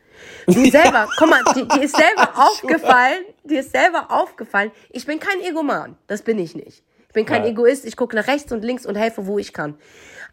Du 0.47 0.69
selber, 0.69 1.07
guck 1.17 1.29
mal, 1.29 1.43
die, 1.55 1.67
die 1.67 1.83
ist 1.85 1.95
selber 1.95 2.31
aufgefallen, 2.35 3.23
die 3.43 3.57
ist 3.57 3.71
selber 3.71 4.11
aufgefallen. 4.11 4.71
Ich 4.89 5.05
bin 5.05 5.19
kein 5.19 5.41
Egoman, 5.41 5.97
das 6.07 6.21
bin 6.21 6.39
ich 6.39 6.55
nicht. 6.55 6.83
Ich 7.07 7.13
bin 7.13 7.25
kein 7.25 7.43
ja. 7.43 7.49
Egoist, 7.49 7.85
ich 7.85 7.97
gucke 7.97 8.15
nach 8.15 8.27
rechts 8.27 8.51
und 8.53 8.63
links 8.63 8.85
und 8.85 8.95
helfe, 8.95 9.27
wo 9.27 9.37
ich 9.37 9.51
kann. 9.51 9.77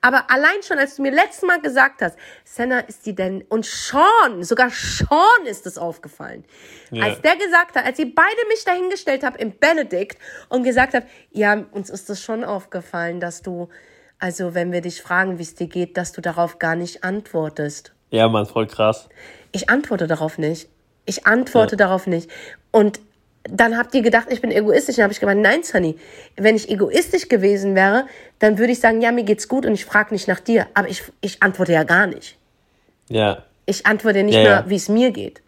Aber 0.01 0.31
allein 0.31 0.63
schon, 0.63 0.79
als 0.79 0.95
du 0.97 1.03
mir 1.03 1.11
letztes 1.11 1.43
Mal 1.43 1.61
gesagt 1.61 2.03
hast, 2.03 2.17
Senna 2.45 2.79
ist 2.81 3.05
die 3.05 3.15
denn, 3.15 3.43
und 3.49 3.67
Sean, 3.67 4.45
sogar 4.45 4.71
Sean 4.71 5.45
ist 5.47 5.67
es 5.67 5.77
aufgefallen. 5.77 6.45
Ja. 6.91 7.07
Als 7.07 7.21
der 7.21 7.37
gesagt 7.37 7.75
hat, 7.75 7.85
als 7.85 7.99
ihr 7.99 8.15
beide 8.15 8.47
mich 8.49 8.65
dahingestellt 8.65 9.25
habt 9.25 9.41
im 9.41 9.59
Benedikt 9.59 10.19
und 10.49 10.63
gesagt 10.63 10.95
habt, 10.95 11.09
ja, 11.33 11.65
uns 11.73 11.91
ist 11.91 12.09
das 12.09 12.23
schon 12.23 12.45
aufgefallen, 12.45 13.19
dass 13.19 13.43
du, 13.43 13.69
also 14.19 14.55
wenn 14.55 14.73
wir 14.73 14.81
dich 14.81 15.01
fragen, 15.01 15.39
wie 15.39 15.43
es 15.43 15.55
dir 15.55 15.69
geht, 15.69 15.97
dass 15.97 16.13
du 16.13 16.21
darauf 16.21 16.59
gar 16.59 16.75
nicht 16.75 17.05
antwortest. 17.05 17.93
Ja, 18.11 18.29
man, 18.29 18.47
voll 18.47 18.67
krass. 18.67 19.09
Ich 19.53 19.71
antworte 19.71 20.07
darauf 20.07 20.39
nicht. 20.39 20.69
Ich 21.07 21.27
antworte 21.27 21.73
ja. 21.73 21.79
darauf 21.79 22.07
nicht. 22.07 22.31
Und 22.71 23.01
dann 23.45 23.79
habt 23.79 23.95
ihr 23.95 24.03
gedacht, 24.03 24.27
ich 24.31 24.41
bin 24.41 24.51
egoistisch. 24.51 24.97
Dann 24.97 25.05
habe 25.05 25.13
ich 25.13 25.21
gemeint, 25.21 25.41
nein, 25.41 25.63
Sunny, 25.63 25.97
wenn 26.37 26.57
ich 26.57 26.69
egoistisch 26.69 27.29
gewesen 27.29 27.75
wäre, 27.75 28.07
dann 28.39 28.59
würde 28.59 28.73
ich 28.73 28.81
sagen, 28.81 29.01
ja, 29.01 29.13
mir 29.13 29.25
geht's 29.25 29.49
gut 29.49 29.65
und 29.65 29.73
ich 29.73 29.85
frage 29.85 30.13
nicht 30.13 30.29
nach 30.29 30.41
dir. 30.41 30.67
Aber 30.75 30.89
ich, 30.89 31.03
ich 31.21 31.43
antworte 31.43 31.73
ja 31.73 31.85
gar 31.85 32.07
nicht. 32.07 32.37
Ja. 33.09 33.45
Ich 33.67 33.87
antworte 33.87 34.23
nicht 34.23 34.35
ja, 34.35 34.43
mehr, 34.43 34.51
ja. 34.51 34.65
wie 34.69 34.77
es 34.77 34.89
mir 34.89 35.11
geht. 35.13 35.43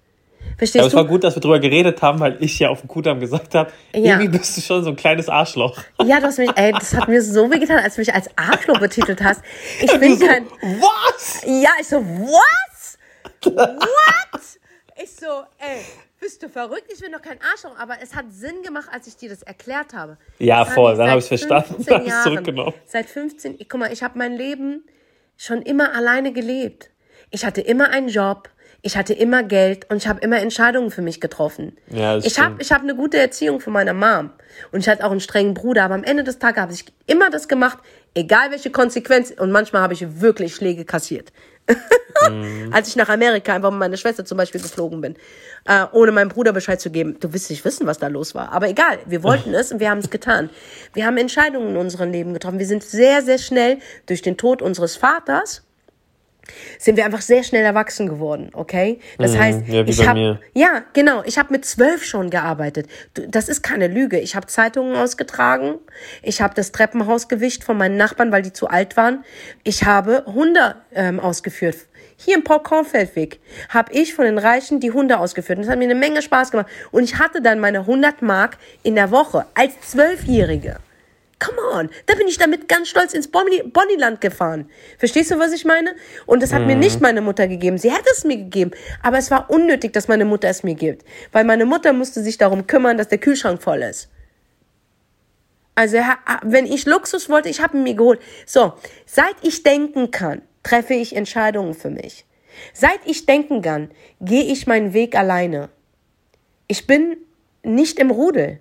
Verstehst 0.59 0.83
Aber 0.83 0.88
es 0.88 0.94
war 0.94 1.07
gut, 1.07 1.24
dass 1.24 1.37
wir 1.37 1.40
darüber 1.40 1.59
geredet 1.59 2.03
haben, 2.03 2.20
weil 2.20 2.37
ich 2.40 2.59
ja 2.59 2.68
auf 2.68 2.81
dem 2.81 2.88
Kudamm 2.88 3.18
gesagt 3.20 3.55
habe, 3.55 3.72
ja. 3.94 4.18
irgendwie 4.18 4.38
bist 4.38 4.57
du 4.57 4.61
schon 4.61 4.85
so 4.85 4.90
ein 4.90 4.96
kleines 4.96 5.29
Arschloch. 5.29 5.79
Ja, 6.05 6.20
du 6.20 6.26
hast 6.26 6.38
mich, 6.38 6.50
ey, 6.55 6.72
das 6.72 6.94
hat 6.94 7.09
mir 7.09 7.22
so 7.22 7.50
weh 7.50 7.59
getan, 7.59 7.79
als 7.79 7.94
du 7.94 8.03
mich 8.03 8.12
als 8.12 8.29
Arschloch 8.37 8.79
betitelt 8.79 9.22
hast. 9.22 9.42
Ich 9.81 9.98
bin 9.98 10.18
so, 10.18 10.26
kein. 10.26 10.46
Was? 10.61 11.42
Ja, 11.46 11.70
ich 11.81 11.88
so, 11.88 12.05
was? 12.05 12.98
What? 13.44 14.40
Ich 15.03 15.11
so, 15.12 15.26
ey, 15.59 15.81
bist 16.20 16.42
du 16.42 16.50
verrückt? 16.50 16.92
Ich 16.92 17.00
bin 17.00 17.11
doch 17.12 17.22
kein 17.22 17.38
Arschloch, 17.40 17.79
aber 17.79 17.96
es 18.03 18.14
hat 18.14 18.26
Sinn 18.31 18.62
gemacht, 18.62 18.90
als 18.92 19.07
ich 19.07 19.16
dir 19.16 19.31
das 19.31 19.42
erklärt 19.42 19.94
habe. 19.94 20.18
Ja, 20.38 20.66
voll, 20.66 20.94
dann 20.96 21.09
habe 21.09 21.18
ich 21.18 21.24
es 21.24 21.29
verstanden, 21.29 21.83
dann 21.87 22.00
habe 22.00 22.09
ich 22.09 22.22
zurückgenommen. 22.22 22.74
Seit 22.85 23.09
15, 23.09 23.57
guck 23.66 23.81
mal, 23.81 23.90
ich 23.90 24.03
habe 24.03 24.18
mein 24.18 24.35
Leben 24.35 24.85
schon 25.38 25.62
immer 25.62 25.94
alleine 25.94 26.35
gelebt. 26.35 26.90
Ich 27.31 27.46
hatte 27.46 27.62
immer 27.62 27.88
einen 27.88 28.09
Job, 28.09 28.50
ich 28.83 28.97
hatte 28.97 29.12
immer 29.12 29.43
Geld 29.43 29.90
und 29.90 29.99
ich 29.99 30.09
habe 30.09 30.21
immer 30.21 30.38
Entscheidungen 30.38 30.90
für 30.90 31.03
mich 31.03 31.21
getroffen. 31.21 31.77
Ja, 31.90 32.16
ich 32.16 32.38
habe 32.38 32.57
ich 32.61 32.73
hab 32.73 32.83
eine 32.83 32.95
gute 32.95 33.19
Erziehung 33.19 33.61
von 33.61 33.73
meiner 33.73 33.95
Mom 33.95 34.31
und 34.73 34.81
ich 34.81 34.88
hatte 34.88 35.05
auch 35.05 35.11
einen 35.11 35.21
strengen 35.21 35.55
Bruder, 35.55 35.85
aber 35.85 35.95
am 35.95 36.05
Ende 36.05 36.25
des 36.25 36.38
Tages 36.38 36.61
habe 36.62 36.73
ich 36.73 36.85
immer 37.07 37.31
das 37.31 37.49
gemacht, 37.49 37.79
egal 38.14 38.51
welche 38.51 38.71
Konsequenz 38.71 39.31
und 39.31 39.53
manchmal 39.53 39.83
habe 39.83 39.95
ich 39.95 40.21
wirklich 40.21 40.55
Schläge 40.55 40.85
kassiert. 40.85 41.33
mhm. 42.31 42.71
Als 42.73 42.88
ich 42.88 42.97
nach 42.97 43.09
Amerika 43.09 43.55
einfach 43.55 43.71
mit 43.71 43.81
meiner 43.81 43.97
Schwester 43.97 44.25
zum 44.25 44.38
Beispiel 44.38 44.61
geflogen 44.61 45.01
bin, 45.01 45.16
äh, 45.66 45.85
ohne 45.93 46.12
meinem 46.12 46.29
Bruder 46.29 46.53
Bescheid 46.53 46.81
zu 46.81 46.90
geben. 46.90 47.19
Du 47.21 47.33
wirst 47.33 47.51
nicht 47.51 47.64
wissen, 47.64 47.87
was 47.87 47.99
da 47.99 48.09
los 48.09 48.35
war. 48.35 48.53
Aber 48.53 48.69
egal, 48.69 48.99
wir 49.07 49.23
wollten 49.23 49.53
es 49.55 49.73
und 49.73 49.81
wir 49.81 49.90
haben 49.90 49.99
es 49.99 50.11
getan. 50.11 50.51
Wir 50.95 51.07
haben 51.07 51.16
Entscheidungen 51.16 51.71
in 51.71 51.77
unserem 51.77 52.11
Leben 52.11 52.33
getroffen. 52.33 52.59
Wir 52.59 52.66
sind 52.66 52.83
sehr, 52.83 53.23
sehr 53.23 53.38
schnell 53.38 53.79
durch 54.07 54.23
den 54.23 54.37
Tod 54.37 54.62
unseres 54.62 54.97
Vaters 54.97 55.62
sind 56.78 56.96
wir 56.96 57.04
einfach 57.04 57.20
sehr 57.20 57.42
schnell 57.42 57.64
erwachsen 57.64 58.08
geworden, 58.08 58.50
okay? 58.52 59.00
Das 59.18 59.34
mhm, 59.34 59.38
heißt, 59.38 59.62
ja, 59.68 59.82
ich 59.84 60.06
habe 60.06 60.40
ja 60.54 60.82
genau, 60.92 61.22
ich 61.24 61.38
habe 61.38 61.52
mit 61.52 61.64
zwölf 61.64 62.04
schon 62.04 62.30
gearbeitet. 62.30 62.88
Das 63.14 63.48
ist 63.48 63.62
keine 63.62 63.88
Lüge. 63.88 64.18
Ich 64.18 64.36
habe 64.36 64.46
Zeitungen 64.46 64.96
ausgetragen, 64.96 65.76
ich 66.22 66.40
habe 66.40 66.54
das 66.54 66.72
Treppenhaus 66.72 67.28
gewischt 67.28 67.64
von 67.64 67.76
meinen 67.76 67.96
Nachbarn, 67.96 68.32
weil 68.32 68.42
die 68.42 68.52
zu 68.52 68.68
alt 68.68 68.96
waren. 68.96 69.24
Ich 69.64 69.84
habe 69.84 70.24
Hunde 70.26 70.76
ähm, 70.94 71.20
ausgeführt. 71.20 71.76
Hier 72.22 72.36
im 72.36 72.44
Paul-Kornfeldweg 72.44 73.40
habe 73.70 73.92
ich 73.94 74.12
von 74.14 74.26
den 74.26 74.36
Reichen 74.36 74.78
die 74.78 74.90
Hunde 74.90 75.18
ausgeführt. 75.18 75.58
Und 75.58 75.64
das 75.64 75.72
hat 75.72 75.78
mir 75.78 75.84
eine 75.84 75.94
Menge 75.94 76.20
Spaß 76.20 76.51
gemacht. 76.51 76.68
Und 76.90 77.05
ich 77.05 77.18
hatte 77.18 77.40
dann 77.40 77.61
meine 77.61 77.80
100 77.80 78.20
Mark 78.20 78.59
in 78.82 78.94
der 78.94 79.11
Woche 79.11 79.46
als 79.55 79.72
Zwölfjährige. 79.80 80.76
Come 81.41 81.59
on, 81.72 81.91
da 82.05 82.14
bin 82.14 82.28
ich 82.28 82.36
damit 82.36 82.68
ganz 82.68 82.91
stolz 82.91 83.14
ins 83.14 83.28
Bonnyland 83.28 84.20
gefahren. 84.20 84.70
Verstehst 84.99 85.30
du, 85.30 85.38
was 85.38 85.53
ich 85.53 85.64
meine? 85.64 85.97
Und 86.26 86.43
das 86.43 86.53
hat 86.53 86.61
mhm. 86.61 86.66
mir 86.66 86.76
nicht 86.76 87.01
meine 87.01 87.22
Mutter 87.22 87.49
gegeben. 87.49 87.78
Sie 87.78 87.91
hätte 87.91 88.11
es 88.12 88.24
mir 88.24 88.36
gegeben, 88.36 88.72
aber 89.03 89.16
es 89.16 89.30
war 89.30 89.49
unnötig, 89.49 89.95
dass 89.95 90.07
meine 90.07 90.26
Mutter 90.26 90.49
es 90.49 90.62
mir 90.62 90.74
gibt, 90.74 91.05
weil 91.32 91.45
meine 91.45 91.64
Mutter 91.64 91.95
musste 91.95 92.22
sich 92.22 92.36
darum 92.36 92.66
kümmern, 92.66 92.99
dass 92.99 93.09
der 93.09 93.18
Kühlschrank 93.18 93.62
voll 93.62 93.82
ist. 93.82 94.11
Also, 95.74 95.97
wenn 96.43 96.66
ich 96.66 96.84
Luxus 96.84 97.30
wollte, 97.30 97.49
ich 97.49 97.62
habe 97.62 97.78
ihn 97.78 97.84
mir 97.84 97.95
geholt. 97.95 98.20
So, 98.45 98.74
seit 99.07 99.36
ich 99.41 99.62
denken 99.62 100.11
kann, 100.11 100.43
treffe 100.62 100.93
ich 100.93 101.16
Entscheidungen 101.16 101.72
für 101.72 101.88
mich. 101.88 102.26
Seit 102.74 103.01
ich 103.07 103.24
denken 103.24 103.62
kann, 103.62 103.91
gehe 104.20 104.45
ich 104.45 104.66
meinen 104.66 104.93
Weg 104.93 105.16
alleine. 105.16 105.70
Ich 106.66 106.86
bin 106.86 107.16
nicht 107.62 107.99
im 107.99 108.11
Rudel. 108.11 108.61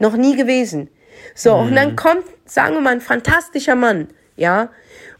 Noch 0.00 0.16
nie 0.16 0.34
gewesen. 0.34 0.90
So, 1.34 1.54
und 1.54 1.74
dann 1.74 1.96
kommt, 1.96 2.24
sagen 2.44 2.74
wir 2.74 2.80
mal, 2.80 2.92
ein 2.92 3.00
fantastischer 3.00 3.74
Mann, 3.74 4.08
ja. 4.36 4.70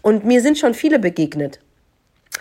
Und 0.02 0.24
mir 0.24 0.40
sind 0.40 0.58
schon 0.58 0.74
viele 0.74 0.98
begegnet. 0.98 1.60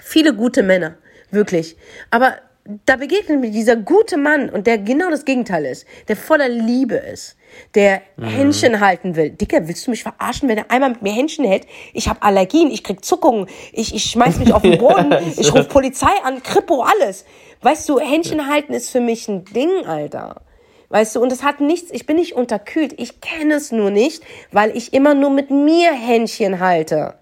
Viele 0.01 0.33
gute 0.33 0.63
Männer, 0.63 0.95
wirklich. 1.31 1.77
Aber 2.09 2.37
da 2.85 2.97
begegnet 2.97 3.39
mir 3.39 3.49
dieser 3.49 3.75
gute 3.75 4.17
Mann 4.17 4.49
und 4.49 4.67
der 4.67 4.77
genau 4.77 5.09
das 5.09 5.25
Gegenteil 5.25 5.65
ist, 5.65 5.87
der 6.07 6.15
voller 6.15 6.49
Liebe 6.49 6.95
ist, 6.95 7.35
der 7.73 8.01
Händchen 8.21 8.79
halten 8.79 9.15
will. 9.15 9.31
Dicker, 9.31 9.67
willst 9.67 9.87
du 9.87 9.91
mich 9.91 10.03
verarschen, 10.03 10.47
wenn 10.47 10.59
er 10.59 10.69
einmal 10.69 10.91
mit 10.91 11.01
mir 11.01 11.13
Händchen 11.13 11.45
hält? 11.45 11.65
Ich 11.93 12.07
habe 12.07 12.21
Allergien, 12.21 12.69
ich 12.69 12.83
krieg 12.83 13.03
Zuckungen, 13.03 13.47
ich, 13.73 13.95
ich 13.95 14.03
schmeiß 14.03 14.37
mich 14.37 14.53
auf 14.53 14.61
den 14.61 14.77
Boden, 14.79 15.15
ich 15.37 15.51
rufe 15.51 15.63
Polizei 15.63 16.11
an, 16.23 16.43
Kripo, 16.43 16.83
alles. 16.83 17.25
Weißt 17.61 17.89
du, 17.89 17.99
Händchen 17.99 18.47
halten 18.47 18.73
ist 18.73 18.91
für 18.91 19.01
mich 19.01 19.27
ein 19.27 19.45
Ding, 19.45 19.85
Alter. 19.85 20.41
Weißt 20.89 21.15
du, 21.15 21.21
und 21.21 21.31
es 21.31 21.43
hat 21.43 21.59
nichts, 21.61 21.91
ich 21.91 22.05
bin 22.05 22.15
nicht 22.15 22.33
unterkühlt, 22.33 22.99
ich 22.99 23.21
kenne 23.21 23.55
es 23.55 23.71
nur 23.71 23.91
nicht, 23.91 24.23
weil 24.51 24.75
ich 24.75 24.93
immer 24.93 25.13
nur 25.13 25.29
mit 25.29 25.51
mir 25.51 25.91
Händchen 25.93 26.59
halte. 26.59 27.15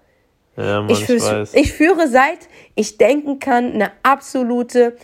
Ja, 0.56 0.80
Mann, 0.80 0.90
Ich, 0.90 1.00
ich, 1.00 1.06
führe, 1.06 1.40
weiß. 1.40 1.54
ich 1.54 1.72
führe 1.72 2.08
seit 2.08 2.48
ich 2.78 2.96
denken 2.96 3.40
kann 3.40 3.72
eine 3.72 3.90
absolute 4.04 4.96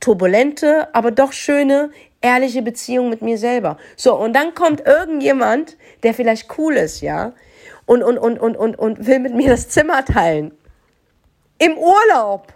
turbulente, 0.00 0.92
aber 0.94 1.12
doch 1.12 1.32
schöne, 1.32 1.90
ehrliche 2.20 2.60
Beziehung 2.60 3.08
mit 3.08 3.22
mir 3.22 3.38
selber. 3.38 3.78
So, 3.96 4.16
und 4.16 4.34
dann 4.34 4.54
kommt 4.54 4.80
irgendjemand, 4.84 5.76
der 6.02 6.12
vielleicht 6.12 6.58
cool 6.58 6.74
ist, 6.74 7.02
ja, 7.02 7.32
und, 7.86 8.02
und, 8.02 8.18
und, 8.18 8.38
und, 8.38 8.56
und, 8.56 8.76
und 8.76 9.06
will 9.06 9.20
mit 9.20 9.34
mir 9.34 9.50
das 9.50 9.68
Zimmer 9.68 10.04
teilen. 10.04 10.52
Im 11.58 11.78
Urlaub. 11.78 12.52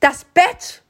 Das 0.00 0.24
Bett. 0.24 0.81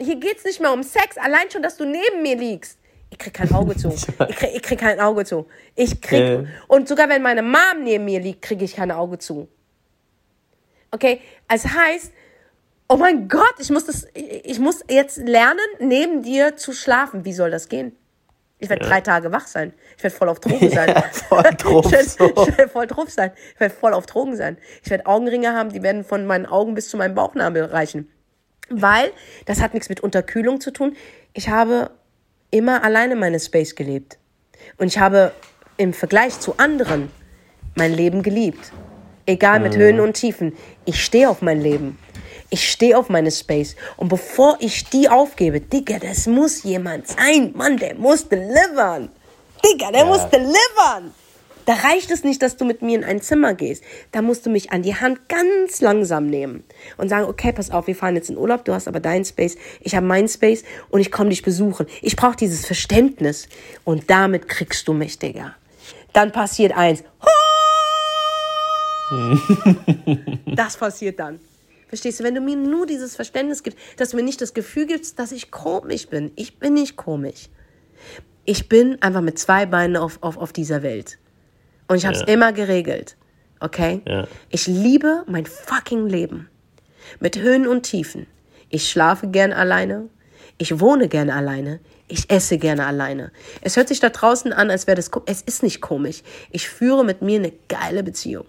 Hier 0.00 0.16
geht's 0.16 0.44
nicht 0.44 0.60
mehr 0.60 0.72
um 0.72 0.82
Sex, 0.82 1.18
allein 1.18 1.50
schon, 1.50 1.62
dass 1.62 1.76
du 1.76 1.84
neben 1.84 2.22
mir 2.22 2.36
liegst. 2.36 2.78
Ich 3.10 3.18
krieg 3.18 3.34
kein 3.34 3.52
Auge 3.52 3.76
zu. 3.76 3.88
Ich 4.28 4.36
krieg, 4.36 4.50
ich 4.54 4.62
krieg 4.62 4.78
kein 4.78 5.00
Auge 5.00 5.24
zu. 5.24 5.46
Ich 5.74 6.00
krieg, 6.00 6.20
Ja. 6.20 6.44
und 6.68 6.88
sogar 6.88 7.08
wenn 7.08 7.22
meine 7.22 7.42
Mom 7.42 7.82
neben 7.82 8.04
mir 8.04 8.20
liegt, 8.20 8.42
kriege 8.42 8.64
ich 8.64 8.76
kein 8.76 8.90
Auge 8.90 9.18
zu. 9.18 9.48
Okay, 10.92 11.20
es 11.48 11.66
heißt, 11.66 12.12
oh 12.88 12.96
mein 12.96 13.28
Gott, 13.28 13.54
ich 13.58 13.70
muss 13.70 13.86
das, 13.86 14.06
ich 14.14 14.58
muss 14.58 14.84
jetzt 14.88 15.18
lernen, 15.18 15.60
neben 15.78 16.22
dir 16.22 16.56
zu 16.56 16.72
schlafen. 16.72 17.24
Wie 17.24 17.32
soll 17.32 17.50
das 17.50 17.68
gehen? 17.68 17.96
Ich 18.58 18.68
werde 18.68 18.84
drei 18.84 19.00
Tage 19.00 19.32
wach 19.32 19.46
sein. 19.46 19.72
Ich 19.96 20.02
werde 20.02 20.16
voll 20.16 20.28
auf 20.28 20.40
Drogen 20.40 20.70
sein. 20.70 20.94
voll 21.28 21.42
drauf 21.56 21.86
ich 21.86 21.92
werde 22.18 22.56
werd 22.58 22.70
voll 22.70 22.86
drauf 22.86 23.08
sein. 23.10 23.32
Ich 23.54 23.60
werde 23.60 23.74
voll 23.74 23.94
auf 23.94 24.06
Drogen 24.06 24.36
sein. 24.36 24.58
Ich 24.82 24.90
werde 24.90 25.06
Augenringe 25.06 25.54
haben, 25.54 25.70
die 25.70 25.82
werden 25.82 26.04
von 26.04 26.26
meinen 26.26 26.46
Augen 26.46 26.74
bis 26.74 26.90
zu 26.90 26.96
meinem 26.96 27.14
Bauchnabel 27.14 27.64
reichen. 27.64 28.10
Weil, 28.70 29.12
das 29.46 29.60
hat 29.60 29.74
nichts 29.74 29.88
mit 29.88 30.00
Unterkühlung 30.00 30.60
zu 30.60 30.70
tun. 30.70 30.96
Ich 31.34 31.48
habe 31.48 31.90
immer 32.50 32.82
alleine 32.84 33.16
meine 33.16 33.40
Space 33.40 33.74
gelebt. 33.74 34.18
Und 34.78 34.86
ich 34.86 34.98
habe 34.98 35.32
im 35.76 35.92
Vergleich 35.92 36.38
zu 36.38 36.54
anderen 36.58 37.10
mein 37.74 37.92
Leben 37.92 38.22
geliebt. 38.22 38.72
Egal 39.26 39.60
mit 39.60 39.76
Höhen 39.76 40.00
und 40.00 40.14
Tiefen. 40.14 40.56
Ich 40.84 41.04
stehe 41.04 41.28
auf 41.28 41.42
mein 41.42 41.60
Leben. 41.60 41.98
Ich 42.48 42.68
stehe 42.70 42.98
auf 42.98 43.08
meine 43.08 43.30
Space. 43.30 43.76
Und 43.96 44.08
bevor 44.08 44.56
ich 44.60 44.84
die 44.90 45.08
aufgebe, 45.08 45.60
Digga, 45.60 45.98
das 45.98 46.26
muss 46.26 46.64
jemand 46.64 47.06
sein. 47.08 47.52
Mann, 47.54 47.76
der 47.76 47.94
muss 47.94 48.28
delivern. 48.28 49.10
Digga, 49.64 49.92
der 49.92 50.00
Ja. 50.00 50.06
muss 50.06 50.28
delivern. 50.30 51.14
Da 51.70 51.76
reicht 51.76 52.10
es 52.10 52.24
nicht, 52.24 52.42
dass 52.42 52.56
du 52.56 52.64
mit 52.64 52.82
mir 52.82 52.98
in 52.98 53.04
ein 53.04 53.22
Zimmer 53.22 53.54
gehst. 53.54 53.84
Da 54.10 54.22
musst 54.22 54.44
du 54.44 54.50
mich 54.50 54.72
an 54.72 54.82
die 54.82 54.96
Hand 54.96 55.28
ganz 55.28 55.80
langsam 55.80 56.26
nehmen 56.26 56.64
und 56.96 57.08
sagen, 57.08 57.26
okay, 57.26 57.52
pass 57.52 57.70
auf, 57.70 57.86
wir 57.86 57.94
fahren 57.94 58.16
jetzt 58.16 58.28
in 58.28 58.36
Urlaub, 58.36 58.64
du 58.64 58.74
hast 58.74 58.88
aber 58.88 58.98
deinen 58.98 59.24
Space, 59.24 59.56
ich 59.80 59.94
habe 59.94 60.04
meinen 60.04 60.26
Space 60.26 60.64
und 60.88 60.98
ich 60.98 61.12
komme 61.12 61.30
dich 61.30 61.42
besuchen. 61.42 61.86
Ich 62.02 62.16
brauche 62.16 62.34
dieses 62.34 62.66
Verständnis 62.66 63.48
und 63.84 64.10
damit 64.10 64.48
kriegst 64.48 64.88
du 64.88 64.94
mich, 64.94 65.20
Digga. 65.20 65.54
Dann 66.12 66.32
passiert 66.32 66.76
eins. 66.76 67.04
Das 70.46 70.76
passiert 70.76 71.20
dann. 71.20 71.38
Verstehst 71.86 72.18
du, 72.18 72.24
wenn 72.24 72.34
du 72.34 72.40
mir 72.40 72.56
nur 72.56 72.84
dieses 72.84 73.14
Verständnis 73.14 73.62
gibst, 73.62 73.78
dass 73.96 74.10
du 74.10 74.16
mir 74.16 74.24
nicht 74.24 74.40
das 74.40 74.54
Gefühl 74.54 74.86
gibst, 74.86 75.20
dass 75.20 75.30
ich 75.30 75.52
komisch 75.52 76.08
bin. 76.08 76.32
Ich 76.34 76.58
bin 76.58 76.74
nicht 76.74 76.96
komisch. 76.96 77.48
Ich 78.44 78.68
bin 78.68 79.00
einfach 79.02 79.20
mit 79.20 79.38
zwei 79.38 79.66
Beinen 79.66 79.96
auf, 79.96 80.18
auf, 80.20 80.36
auf 80.36 80.52
dieser 80.52 80.82
Welt. 80.82 81.20
Und 81.90 81.96
ich 81.96 82.06
habe 82.06 82.14
es 82.14 82.20
Ja. 82.20 82.28
immer 82.28 82.52
geregelt. 82.52 83.16
Okay? 83.58 84.00
Ja. 84.06 84.28
Ich 84.48 84.68
liebe 84.68 85.24
mein 85.26 85.44
fucking 85.44 86.06
Leben. 86.06 86.48
Mit 87.18 87.36
Höhen 87.36 87.66
und 87.66 87.82
Tiefen. 87.82 88.26
Ich 88.68 88.88
schlafe 88.88 89.26
gern 89.26 89.52
alleine. 89.52 90.08
Ich 90.56 90.78
wohne 90.78 91.08
gerne 91.08 91.34
alleine. 91.34 91.80
Ich 92.06 92.30
esse 92.30 92.58
gerne 92.58 92.86
alleine. 92.86 93.32
Es 93.60 93.76
hört 93.76 93.88
sich 93.88 93.98
da 93.98 94.10
draußen 94.10 94.52
an, 94.52 94.70
als 94.70 94.86
wäre 94.86 94.94
das. 94.94 95.10
ko- 95.10 95.22
Es 95.26 95.42
ist 95.42 95.64
nicht 95.64 95.80
komisch. 95.80 96.22
Ich 96.52 96.68
führe 96.68 97.04
mit 97.04 97.22
mir 97.22 97.40
eine 97.40 97.52
geile 97.66 98.04
Beziehung. 98.04 98.46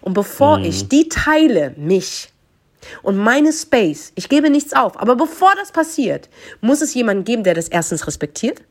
Und 0.00 0.14
bevor 0.14 0.58
ich 0.60 0.88
die 0.88 1.08
teile, 1.10 1.74
mich 1.76 2.30
und 3.02 3.18
meine 3.18 3.52
Space, 3.52 4.12
ich 4.14 4.30
gebe 4.30 4.48
nichts 4.48 4.72
auf, 4.72 4.98
aber 4.98 5.16
bevor 5.16 5.52
das 5.58 5.70
passiert, 5.70 6.30
muss 6.62 6.80
es 6.80 6.94
jemanden 6.94 7.24
geben, 7.24 7.44
der 7.44 7.52
das 7.54 7.68
erstens 7.68 8.06
respektiert 8.06 8.62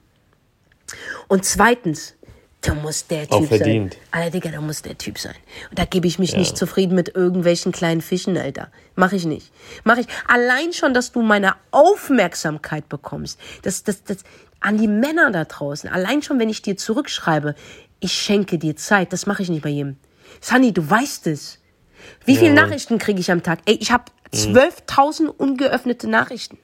und 1.28 1.46
zweitens, 1.46 2.16
da 2.64 2.74
muss 2.74 3.08
der 3.08 3.24
Auch 3.30 3.40
Typ 3.40 3.50
sein. 3.50 3.58
verdient. 3.60 3.98
Alter, 4.12 4.30
Digga, 4.32 4.50
da 4.52 4.62
muss 4.62 4.82
der 4.82 4.98
Typ 4.98 5.20
sein. 5.20 5.36
Und 5.70 5.78
da 5.80 5.86
gebe 5.86 6.08
ich 6.08 6.18
mich 6.18 6.36
nicht 6.36 6.58
zufrieden 6.58 6.96
mit 6.96 7.14
irgendwelchen 7.16 7.72
kleinen 7.72 8.02
Fischen, 8.02 8.38
Alter. 8.38 8.70
Mach 8.96 9.12
ich 9.12 9.26
nicht. 9.26 9.52
Mach 9.84 9.98
ich. 9.98 10.08
Allein 10.28 10.74
schon, 10.74 10.94
dass 10.94 11.12
du 11.12 11.22
meine 11.22 11.56
Aufmerksamkeit 11.72 12.90
bekommst. 12.90 13.40
Das, 13.64 13.84
das, 13.84 14.04
das, 14.04 14.18
an 14.62 14.78
die 14.78 14.88
Männer 14.88 15.32
da 15.32 15.46
draußen. 15.46 15.90
Allein 15.90 16.22
schon, 16.22 16.40
wenn 16.40 16.50
ich 16.50 16.62
dir 16.62 16.78
zurückschreibe, 16.78 17.56
ich 18.00 18.14
schenke 18.14 18.58
dir 18.58 18.76
Zeit. 18.76 19.14
Das 19.14 19.26
mache 19.26 19.44
ich 19.44 19.50
nicht 19.50 19.64
bei 19.64 19.70
jedem. 19.70 19.98
Sunny, 20.42 20.72
du 20.74 20.90
weißt 20.90 21.28
es. 21.28 21.60
Wie 22.26 22.36
viele 22.38 22.56
Ja. 22.56 22.62
Nachrichten 22.64 22.98
kriege 22.98 23.20
ich 23.20 23.32
am 23.32 23.44
Tag? 23.44 23.60
Ey, 23.66 23.76
ich 23.76 23.92
habe 23.92 24.06
12.000 24.34 25.28
ungeöffnete 25.28 26.10
Nachrichten. 26.10 26.58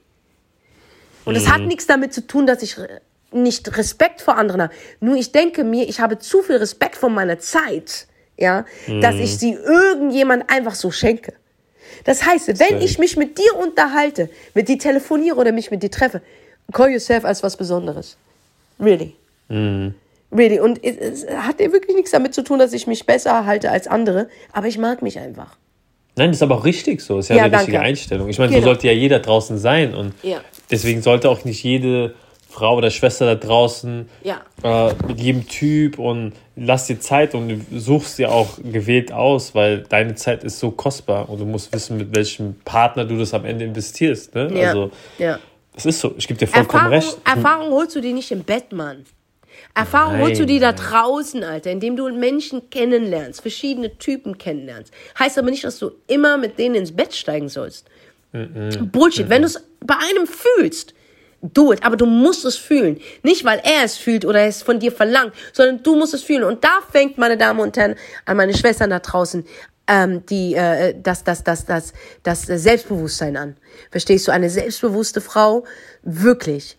Und 1.24 1.36
es 1.36 1.48
hat 1.50 1.60
nichts 1.62 1.86
damit 1.86 2.12
zu 2.14 2.26
tun, 2.26 2.46
dass 2.46 2.62
ich 2.62 2.78
re- 2.78 3.00
nicht 3.32 3.76
Respekt 3.76 4.20
vor 4.20 4.36
anderen 4.36 4.62
habe. 4.62 4.72
Nur 5.00 5.16
ich 5.16 5.32
denke 5.32 5.64
mir, 5.64 5.88
ich 5.88 6.00
habe 6.00 6.18
zu 6.18 6.42
viel 6.42 6.56
Respekt 6.56 6.96
vor 6.96 7.10
meiner 7.10 7.38
Zeit, 7.38 8.06
ja, 8.36 8.64
dass 9.00 9.16
ich 9.16 9.36
sie 9.38 9.52
irgendjemand 9.52 10.50
einfach 10.50 10.74
so 10.74 10.90
schenke. 10.90 11.32
Das 12.04 12.24
heißt, 12.24 12.48
wenn 12.58 12.80
ich 12.80 12.98
mich 12.98 13.16
mit 13.16 13.36
dir 13.38 13.54
unterhalte, 13.56 14.30
mit 14.54 14.68
dir 14.68 14.78
telefoniere 14.78 15.36
oder 15.36 15.52
mich 15.52 15.70
mit 15.70 15.82
dir 15.82 15.90
treffe, 15.90 16.22
call 16.72 16.90
yourself 16.90 17.24
als 17.24 17.42
was 17.42 17.56
Besonderes. 17.56 18.16
Really. 18.80 19.14
Really. 20.32 20.60
Und 20.60 20.82
es, 20.84 21.24
es 21.24 21.30
hat 21.36 21.60
ja 21.60 21.72
wirklich 21.72 21.96
nichts 21.96 22.12
damit 22.12 22.34
zu 22.34 22.42
tun, 22.42 22.58
dass 22.58 22.72
ich 22.72 22.86
mich 22.86 23.04
besser 23.04 23.44
halte 23.46 23.70
als 23.70 23.86
andere, 23.88 24.28
aber 24.52 24.68
ich 24.68 24.78
mag 24.78 25.02
mich 25.02 25.18
einfach. 25.18 25.56
Nein, 26.16 26.28
das 26.30 26.38
ist 26.38 26.42
aber 26.42 26.56
auch 26.56 26.64
richtig 26.64 27.00
so. 27.00 27.16
Das 27.16 27.26
ist 27.26 27.28
ja, 27.30 27.36
Ja, 27.36 27.42
eine 27.44 27.52
richtige 27.56 27.72
danke. 27.76 27.88
Einstellung. 27.88 28.28
Ich 28.28 28.38
meine, 28.38 28.50
so 28.50 28.56
Genau. 28.56 28.66
sollte 28.66 28.86
ja 28.86 28.92
jeder 28.92 29.18
draußen 29.20 29.58
sein. 29.58 29.94
Und 29.94 30.14
Ja. 30.22 30.40
deswegen 30.70 31.02
sollte 31.02 31.28
auch 31.28 31.44
nicht 31.44 31.62
jede 31.62 32.14
Frau 32.50 32.76
oder 32.76 32.90
Schwester 32.90 33.26
da 33.26 33.34
draußen 33.36 34.08
Ja. 34.22 34.40
äh, 34.62 34.92
mit 35.06 35.20
jedem 35.20 35.46
Typ 35.46 35.98
und 35.98 36.32
lass 36.56 36.86
dir 36.86 36.98
Zeit 36.98 37.34
und 37.34 37.48
du 37.48 37.78
suchst 37.78 38.18
dir 38.18 38.32
auch 38.32 38.58
gewählt 38.62 39.12
aus, 39.12 39.54
weil 39.54 39.82
deine 39.82 40.16
Zeit 40.16 40.42
ist 40.44 40.58
so 40.58 40.72
kostbar 40.72 41.30
und 41.30 41.38
du 41.38 41.46
musst 41.46 41.72
wissen, 41.72 41.96
mit 41.96 42.14
welchem 42.14 42.56
Partner 42.64 43.04
du 43.04 43.16
das 43.16 43.32
am 43.34 43.44
Ende 43.44 43.64
investierst. 43.64 44.34
Ne? 44.34 44.50
Ja. 44.52 44.68
Also, 44.68 44.90
ja. 45.18 45.38
das 45.74 45.86
ist 45.86 46.00
so. 46.00 46.14
Ich 46.18 46.26
gebe 46.26 46.38
dir 46.38 46.48
vollkommen 46.48 46.92
Erfahrung, 46.92 47.08
recht. 47.08 47.18
Erfahrung 47.24 47.72
holst 47.72 47.94
du 47.96 48.00
dir 48.00 48.12
nicht 48.12 48.30
im 48.32 48.42
Bett, 48.42 48.72
Mann. 48.72 49.04
Erfahrung 49.74 50.14
Nein, 50.14 50.22
holst 50.22 50.40
du 50.40 50.46
dir 50.46 50.60
da 50.60 50.72
draußen, 50.72 51.44
Alter, 51.44 51.70
indem 51.70 51.94
du 51.94 52.10
Menschen 52.10 52.68
kennenlernst, 52.70 53.40
verschiedene 53.40 53.96
Typen 53.98 54.38
kennenlernst. 54.38 54.92
Heißt 55.18 55.38
aber 55.38 55.50
nicht, 55.50 55.64
dass 55.64 55.78
du 55.78 55.92
immer 56.08 56.36
mit 56.36 56.58
denen 56.58 56.74
ins 56.74 56.92
Bett 56.94 57.14
steigen 57.14 57.48
sollst. 57.48 57.86
Bullshit. 58.32 59.28
Wenn 59.28 59.42
du 59.42 59.46
es 59.46 59.62
bei 59.80 59.94
einem 59.94 60.26
fühlst, 60.26 60.94
do 61.42 61.72
it. 61.72 61.82
Aber 61.82 61.96
du 61.96 62.06
musst 62.06 62.44
es 62.44 62.56
fühlen. 62.56 63.00
Nicht, 63.22 63.44
weil 63.44 63.60
er 63.64 63.84
es 63.84 63.96
fühlt 63.96 64.24
oder 64.24 64.40
es 64.42 64.62
von 64.62 64.78
dir 64.78 64.92
verlangt, 64.92 65.32
sondern 65.52 65.82
du 65.82 65.96
musst 65.96 66.14
es 66.14 66.22
fühlen. 66.22 66.44
Und 66.44 66.64
da 66.64 66.80
fängt, 66.90 67.18
meine 67.18 67.36
Damen 67.36 67.60
und 67.60 67.76
Herren, 67.76 67.94
an 68.26 68.36
meine 68.36 68.56
Schwestern 68.56 68.90
da 68.90 68.98
draußen, 68.98 69.44
ähm, 69.86 70.24
die, 70.26 70.54
äh, 70.54 70.94
das, 71.02 71.24
das, 71.24 71.42
das, 71.42 71.64
das, 71.64 71.92
das 72.22 72.42
Selbstbewusstsein 72.42 73.36
an. 73.36 73.56
Verstehst 73.90 74.28
du? 74.28 74.32
Eine 74.32 74.50
selbstbewusste 74.50 75.20
Frau, 75.20 75.64
wirklich, 76.02 76.76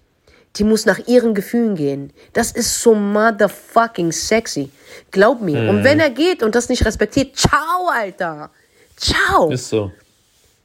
die 0.56 0.64
muss 0.64 0.86
nach 0.86 1.00
ihren 1.08 1.34
Gefühlen 1.34 1.76
gehen. 1.76 2.14
Das 2.34 2.52
ist 2.52 2.82
so 2.82 2.94
motherfucking 2.94 4.12
sexy. 4.12 4.72
Glaub 5.12 5.42
mir. 5.42 5.70
Und 5.70 5.84
wenn 5.84 6.00
er 6.00 6.10
geht 6.10 6.44
und 6.44 6.56
das 6.56 6.70
nicht 6.70 6.86
respektiert, 6.86 7.36
ciao, 7.36 7.88
Alter. 7.90 8.52
Ciao. 8.98 9.50
Ist 9.50 9.70
so. 9.70 9.92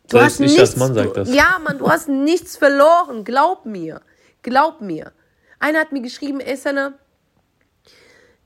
Du 0.09 0.18
Selbst 0.18 0.24
hast 0.24 0.40
ich 0.40 0.46
nichts, 0.52 0.61
als 0.61 0.76
Mann 0.76 0.94
sag 0.94 1.07
du, 1.07 1.12
das. 1.12 1.34
Ja, 1.34 1.59
Mann, 1.62 1.78
du 1.78 1.88
hast 1.88 2.09
nichts 2.09 2.57
verloren. 2.57 3.24
Glaub 3.24 3.66
mir. 3.66 4.00
Glaub 4.42 4.80
mir. 4.80 5.12
Einer 5.59 5.80
hat 5.80 5.92
mir 5.92 6.02
geschrieben, 6.02 6.40
ey, 6.40 6.57
Senna, 6.57 6.94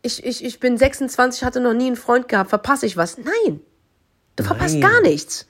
ich, 0.02 0.24
ich, 0.24 0.44
ich 0.44 0.60
bin 0.60 0.78
26, 0.78 1.44
hatte 1.44 1.60
noch 1.60 1.74
nie 1.74 1.88
einen 1.88 1.96
Freund 1.96 2.28
gehabt. 2.28 2.50
Verpasse 2.50 2.86
ich 2.86 2.96
was? 2.96 3.18
Nein. 3.18 3.60
Du 4.36 4.44
verpasst 4.44 4.76
Nein. 4.76 4.90
gar 4.90 5.00
nichts. 5.02 5.46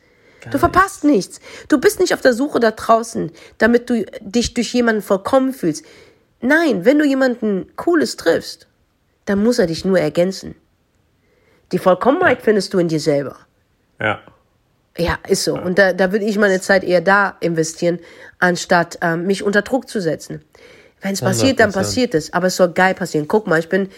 du 0.51 0.59
verpasst 0.59 1.05
nichts. 1.05 1.39
Du 1.69 1.79
bist 1.79 2.01
nicht 2.01 2.15
auf 2.15 2.21
der 2.21 2.33
Suche 2.33 2.59
da 2.59 2.73
draußen, 2.73 3.31
damit 3.59 3.89
du 3.89 4.05
dich 4.21 4.55
durch 4.55 4.73
jemanden 4.75 5.03
vollkommen 5.03 5.53
fühlst. 5.53 5.85
Nein, 6.41 6.85
wenn 6.85 6.99
du 6.99 7.05
jemanden 7.05 7.71
Cooles 7.77 8.17
triffst, 8.17 8.67
dann 9.27 9.43
muss 9.43 9.59
er 9.59 9.67
dich 9.67 9.85
nur 9.85 10.01
ergänzen. 10.01 10.57
Die 11.71 11.79
Vollkommenheit 11.79 12.39
ja. 12.39 12.45
findest 12.45 12.75
du 12.75 12.79
in 12.79 12.89
dir 12.89 12.99
selber. 12.99 13.37
Ja. 14.01 14.21
Ja, 15.01 15.19
ist 15.27 15.45
so. 15.45 15.55
Und 15.55 15.79
da, 15.79 15.95
da 15.95 16.13
würde 16.13 16.27
ich 16.27 16.37
meine 16.37 16.61
Zeit 16.61 16.85
eher 16.85 17.01
da 17.01 17.37
investieren, 17.41 18.01
anstatt 18.39 18.99
ähm, 19.01 19.27
mich 19.27 19.43
unter 19.43 19.63
Druck 19.63 19.89
zu 19.89 20.01
setzen. 20.01 20.43
Wenn 21.01 21.15
es 21.15 21.23
passiert, 21.23 21.59
dann 21.59 21.73
passiert 21.73 22.15
es. 22.15 22.35
Aber 22.35 22.49
es 22.49 22.57
soll 22.57 22.73
geil 22.73 22.95
passieren. 22.95 23.27
Guck 23.27 23.47
mal, 23.47 23.59
ich 23.59 23.71
bin, 23.71 23.89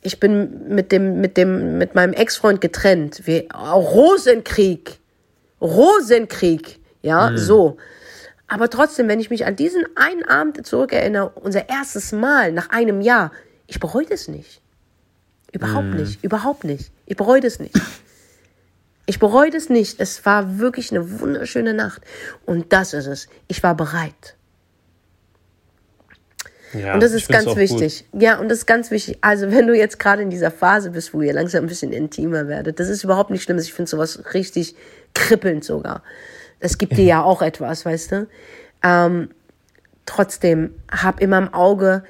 ich 0.00 0.18
bin 0.18 0.68
mit 0.68 0.90
dem, 0.90 1.20
mit 1.20 1.36
dem, 1.36 1.76
mit 1.76 1.94
meinem 1.94 2.14
Ex-Freund 2.14 2.62
getrennt. 2.62 3.26
Wir, 3.26 3.46
Rosenkrieg. 3.52 4.98
Rosenkrieg. 5.60 6.78
Ja, 7.02 7.30
mhm. 7.30 7.36
so. 7.36 7.76
Aber 8.48 8.70
trotzdem, 8.70 9.08
wenn 9.08 9.20
ich 9.20 9.28
mich 9.28 9.44
an 9.44 9.56
diesen 9.56 9.84
einen 9.96 10.24
Abend 10.24 10.66
zurückerinnere, 10.66 11.32
unser 11.34 11.68
erstes 11.68 12.12
Mal 12.12 12.52
nach 12.52 12.70
einem 12.70 13.02
Jahr, 13.02 13.32
ich 13.66 13.80
bereue 13.80 14.06
das 14.06 14.28
nicht. 14.28 14.62
Überhaupt 15.52 15.88
mhm. 15.88 15.96
nicht. 15.96 16.24
Überhaupt 16.24 16.64
nicht. 16.64 16.90
Ich 17.04 17.16
bereue 17.18 17.42
das 17.42 17.58
nicht. 17.60 17.74
Ich 19.12 19.18
bereue 19.18 19.50
das 19.50 19.68
nicht. 19.68 20.00
Es 20.00 20.24
war 20.24 20.58
wirklich 20.58 20.90
eine 20.90 21.20
wunderschöne 21.20 21.74
Nacht. 21.74 22.00
Und 22.46 22.72
das 22.72 22.94
ist 22.94 23.06
es. 23.06 23.28
Ich 23.46 23.62
war 23.62 23.74
bereit. 23.74 24.36
Ja, 26.72 26.94
und 26.94 27.02
das 27.02 27.12
ist 27.12 27.28
ganz 27.28 27.54
wichtig. 27.54 28.06
Gut. 28.10 28.22
Ja, 28.22 28.38
und 28.40 28.48
das 28.48 28.60
ist 28.60 28.66
ganz 28.66 28.90
wichtig. 28.90 29.18
Also, 29.20 29.50
wenn 29.50 29.66
du 29.66 29.76
jetzt 29.76 29.98
gerade 29.98 30.22
in 30.22 30.30
dieser 30.30 30.50
Phase 30.50 30.92
bist, 30.92 31.12
wo 31.12 31.20
ihr 31.20 31.34
langsam 31.34 31.64
ein 31.64 31.66
bisschen 31.66 31.92
intimer 31.92 32.48
werdet, 32.48 32.80
das 32.80 32.88
ist 32.88 33.04
überhaupt 33.04 33.28
nicht 33.28 33.42
schlimm. 33.42 33.58
Ich 33.58 33.74
finde 33.74 33.90
sowas 33.90 34.32
richtig 34.32 34.76
kribbelnd 35.12 35.62
sogar. 35.62 36.02
Das 36.60 36.78
gibt 36.78 36.96
dir 36.96 37.04
ja 37.04 37.22
auch 37.22 37.42
etwas, 37.42 37.84
weißt 37.84 38.12
du? 38.12 38.28
Ähm, 38.82 39.28
trotzdem, 40.06 40.74
hab 40.90 41.20
immer 41.20 41.36
im 41.36 41.52
Auge, 41.52 42.02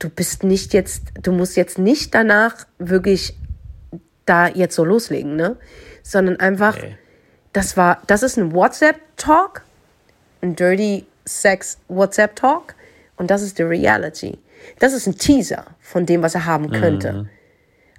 du 0.00 0.10
bist 0.10 0.42
nicht 0.42 0.74
jetzt, 0.74 1.02
du 1.22 1.30
musst 1.30 1.56
jetzt 1.56 1.78
nicht 1.78 2.16
danach 2.16 2.66
wirklich 2.80 3.36
da 4.26 4.48
jetzt 4.48 4.74
so 4.74 4.84
loslegen, 4.84 5.36
ne? 5.36 5.56
Sondern 6.08 6.40
einfach, 6.40 6.76
okay. 6.76 6.96
das 7.52 7.76
war, 7.76 8.02
das 8.06 8.22
ist 8.22 8.38
ein 8.38 8.52
WhatsApp-Talk, 8.52 9.62
ein 10.40 10.56
Dirty 10.56 11.04
Sex 11.26 11.76
WhatsApp-Talk 11.88 12.74
und 13.16 13.30
das 13.30 13.42
ist 13.42 13.58
die 13.58 13.62
Reality. 13.62 14.38
Das 14.78 14.94
ist 14.94 15.06
ein 15.06 15.18
Teaser 15.18 15.66
von 15.80 16.06
dem, 16.06 16.22
was 16.22 16.34
er 16.34 16.46
haben 16.46 16.70
könnte. 16.70 17.12
Mhm. 17.12 17.28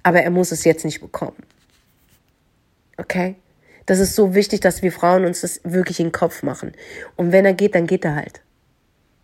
Aber 0.02 0.22
er 0.22 0.30
muss 0.30 0.50
es 0.50 0.64
jetzt 0.64 0.84
nicht 0.84 1.00
bekommen. 1.00 1.36
Okay? 2.96 3.36
Das 3.86 3.98
ist 3.98 4.16
so 4.16 4.34
wichtig, 4.34 4.60
dass 4.60 4.82
wir 4.82 4.90
Frauen 4.90 5.24
uns 5.24 5.42
das 5.42 5.60
wirklich 5.62 6.00
in 6.00 6.06
den 6.06 6.12
Kopf 6.12 6.42
machen. 6.42 6.72
Und 7.16 7.32
wenn 7.32 7.44
er 7.44 7.54
geht, 7.54 7.74
dann 7.74 7.86
geht 7.86 8.04
er 8.04 8.16
halt. 8.16 8.40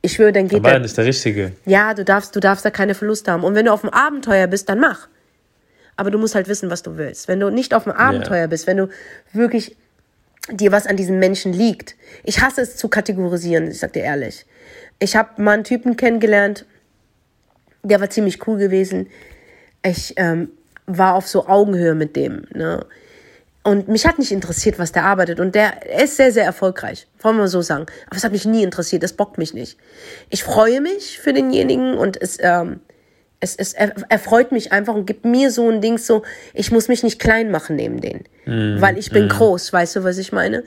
Ich 0.03 0.13
schwöre, 0.13 0.33
dann 0.33 0.47
geht 0.47 0.61
Aber 0.61 0.73
er. 0.73 0.79
nicht 0.79 0.97
der 0.97 1.05
Richtige. 1.05 1.53
Ja, 1.65 1.93
du 1.93 2.05
darfst, 2.05 2.37
du 2.37 2.41
darfst 2.41 2.65
da 2.65 2.71
keine 2.71 2.95
Verluste 2.95 3.33
haben. 3.33 3.43
Und 3.43 3.57
wenn 3.57 3.67
du 3.67 3.73
auf 3.73 3.81
dem 3.81 3.91
Abenteuer 3.91 4.47
bist, 4.47 4.69
dann 4.69 4.79
mach. 4.79 5.09
Aber 5.97 6.11
du 6.11 6.19
musst 6.19 6.35
halt 6.35 6.49
wissen, 6.49 6.71
was 6.71 6.83
du 6.83 6.97
willst. 6.97 7.29
Wenn 7.29 7.41
du 7.41 7.51
nicht 7.51 7.75
auf 7.75 7.85
dem 7.85 7.93
Abenteuer 7.93 8.39
yeah. 8.39 8.47
bist, 8.47 8.67
wenn 8.67 8.77
du 8.77 8.89
wirklich 9.33 9.77
dir 10.51 10.73
was 10.73 10.87
an 10.87 10.97
diesem 10.97 11.19
Menschen 11.19 11.53
liegt. 11.53 11.97
Ich 12.23 12.41
hasse 12.41 12.61
es 12.61 12.77
zu 12.77 12.89
kategorisieren, 12.89 13.71
ich 13.71 13.79
sag 13.79 13.93
dir 13.93 14.03
ehrlich. 14.03 14.47
Ich 14.99 15.17
habe 15.17 15.43
mal 15.43 15.53
einen 15.53 15.65
Typen 15.65 15.97
kennengelernt, 15.97 16.67
der 17.83 18.01
war 18.01 18.11
ziemlich 18.11 18.47
cool 18.47 18.59
gewesen. 18.59 19.09
Ich 19.83 20.15
ähm, 20.17 20.51
war 20.87 21.15
auf 21.15 21.27
so 21.27 21.47
Augenhöhe 21.47 21.95
mit 21.95 22.17
dem. 22.17 22.47
Ne? 22.53 22.85
Und 23.63 23.89
mich 23.89 24.07
hat 24.07 24.19
nicht 24.19 24.33
interessiert, 24.33 24.79
was 24.79 24.93
der 24.93 25.05
arbeitet. 25.05 25.41
Und 25.41 25.55
der 25.55 26.03
ist 26.03 26.17
sehr, 26.17 26.33
sehr 26.33 26.45
erfolgreich. 26.45 27.09
Wollen 27.21 27.37
wir 27.37 27.49
so 27.49 27.63
sagen. 27.63 27.87
Aber 28.07 28.17
es 28.17 28.25
hat 28.25 28.33
mich 28.33 28.45
nie 28.45 28.63
interessiert. 28.63 29.03
Es 29.03 29.13
bockt 29.13 29.39
mich 29.39 29.55
nicht. 29.55 29.79
Ich 30.31 30.45
freue 30.45 30.81
mich 30.81 31.19
für 31.19 31.33
denjenigen 31.33 31.95
und 31.95 32.21
es, 32.21 32.39
ähm, 32.41 32.81
es, 33.41 33.57
es 33.57 33.75
erfreut 33.75 34.53
mich 34.53 34.73
einfach 34.73 34.95
und 34.95 35.07
gibt 35.07 35.25
mir 35.25 35.51
so 35.51 35.69
ein 35.69 35.81
Ding 35.81 35.99
so, 35.99 36.23
ich 36.55 36.71
muss 36.73 36.89
mich 36.89 37.03
nicht 37.03 37.19
klein 37.19 37.51
machen 37.51 37.77
neben 37.77 38.01
denen. 38.01 38.25
Mm, 38.47 38.81
weil 38.81 38.99
ich 38.99 39.11
bin 39.11 39.27
mm. 39.27 39.31
groß, 39.31 39.73
weißt 39.73 39.97
du, 39.97 40.05
was 40.05 40.19
ich 40.19 40.33
meine? 40.33 40.65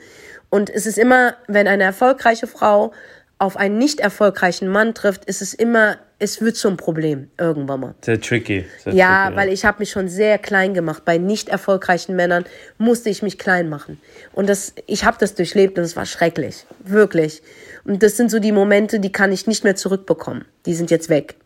Und 0.50 0.70
es 0.70 0.86
ist 0.86 0.98
immer, 0.98 1.34
wenn 1.46 1.68
eine 1.68 1.84
erfolgreiche 1.84 2.46
Frau 2.46 2.92
auf 3.38 3.56
einen 3.56 3.78
nicht 3.78 4.00
erfolgreichen 4.00 4.68
Mann 4.68 4.94
trifft, 4.94 5.24
ist 5.24 5.40
es 5.40 5.54
immer, 5.54 5.96
es 6.18 6.42
wird 6.42 6.56
zum 6.56 6.76
Problem 6.76 7.30
irgendwann 7.38 7.80
mal. 7.80 7.94
Sehr 8.02 8.20
tricky. 8.20 8.66
Sehr 8.84 8.92
ja, 8.92 9.24
tricky, 9.24 9.36
weil 9.36 9.48
ich 9.48 9.64
habe 9.64 9.78
mich 9.78 9.90
schon 9.90 10.08
sehr 10.08 10.36
klein 10.36 10.74
gemacht. 10.74 11.04
Bei 11.06 11.16
nicht 11.16 11.48
erfolgreichen 11.48 12.14
Männern 12.14 12.44
musste 12.76 13.08
ich 13.08 13.22
mich 13.22 13.38
klein 13.38 13.70
machen. 13.70 13.98
Und 14.32 14.48
das, 14.48 14.74
ich 14.86 15.04
habe 15.04 15.16
das 15.18 15.34
durchlebt 15.34 15.78
und 15.78 15.84
es 15.84 15.96
war 15.96 16.04
schrecklich, 16.04 16.66
wirklich. 16.84 17.42
Und 17.84 18.02
das 18.02 18.18
sind 18.18 18.30
so 18.30 18.40
die 18.40 18.52
Momente, 18.52 19.00
die 19.00 19.10
kann 19.10 19.32
ich 19.32 19.46
nicht 19.46 19.64
mehr 19.64 19.74
zurückbekommen. 19.74 20.44
Die 20.66 20.74
sind 20.74 20.90
jetzt 20.90 21.08
weg. 21.08 21.36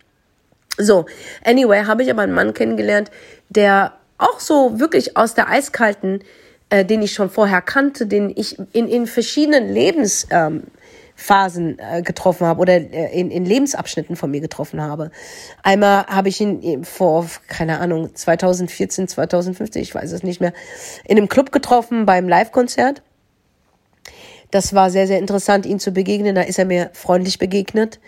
So, 0.76 1.06
anyway, 1.44 1.84
habe 1.84 2.02
ich 2.02 2.10
aber 2.10 2.22
einen 2.22 2.32
Mann 2.32 2.54
kennengelernt, 2.54 3.10
der 3.48 3.92
auch 4.18 4.40
so 4.40 4.78
wirklich 4.78 5.16
aus 5.16 5.34
der 5.34 5.48
eiskalten, 5.48 6.22
äh, 6.70 6.84
den 6.84 7.02
ich 7.02 7.12
schon 7.12 7.30
vorher 7.30 7.62
kannte, 7.62 8.06
den 8.06 8.32
ich 8.34 8.58
in, 8.72 8.88
in 8.88 9.06
verschiedenen 9.06 9.68
Lebens 9.68 10.26
ähm, 10.30 10.64
äh, 11.28 12.02
getroffen 12.02 12.46
habe 12.46 12.60
oder 12.60 12.74
äh, 12.74 13.18
in, 13.18 13.30
in 13.30 13.44
Lebensabschnitten 13.44 14.16
von 14.16 14.30
mir 14.30 14.40
getroffen 14.40 14.80
habe. 14.82 15.10
Einmal 15.62 16.06
habe 16.06 16.28
ich 16.28 16.40
ihn 16.40 16.62
äh, 16.62 16.84
vor, 16.84 17.26
keine 17.46 17.78
Ahnung, 17.78 18.14
2014, 18.14 19.08
2015, 19.08 19.82
ich 19.82 19.94
weiß 19.94 20.10
es 20.10 20.22
nicht 20.22 20.40
mehr, 20.40 20.52
in 21.04 21.16
einem 21.16 21.28
Club 21.28 21.52
getroffen 21.52 22.04
beim 22.06 22.28
Live-Konzert. 22.28 23.02
Das 24.50 24.74
war 24.74 24.90
sehr, 24.90 25.06
sehr 25.06 25.18
interessant, 25.18 25.66
ihn 25.66 25.80
zu 25.80 25.92
begegnen. 25.92 26.34
Da 26.34 26.42
ist 26.42 26.58
er 26.58 26.64
mir 26.64 26.90
freundlich 26.92 27.38
begegnet. 27.38 28.00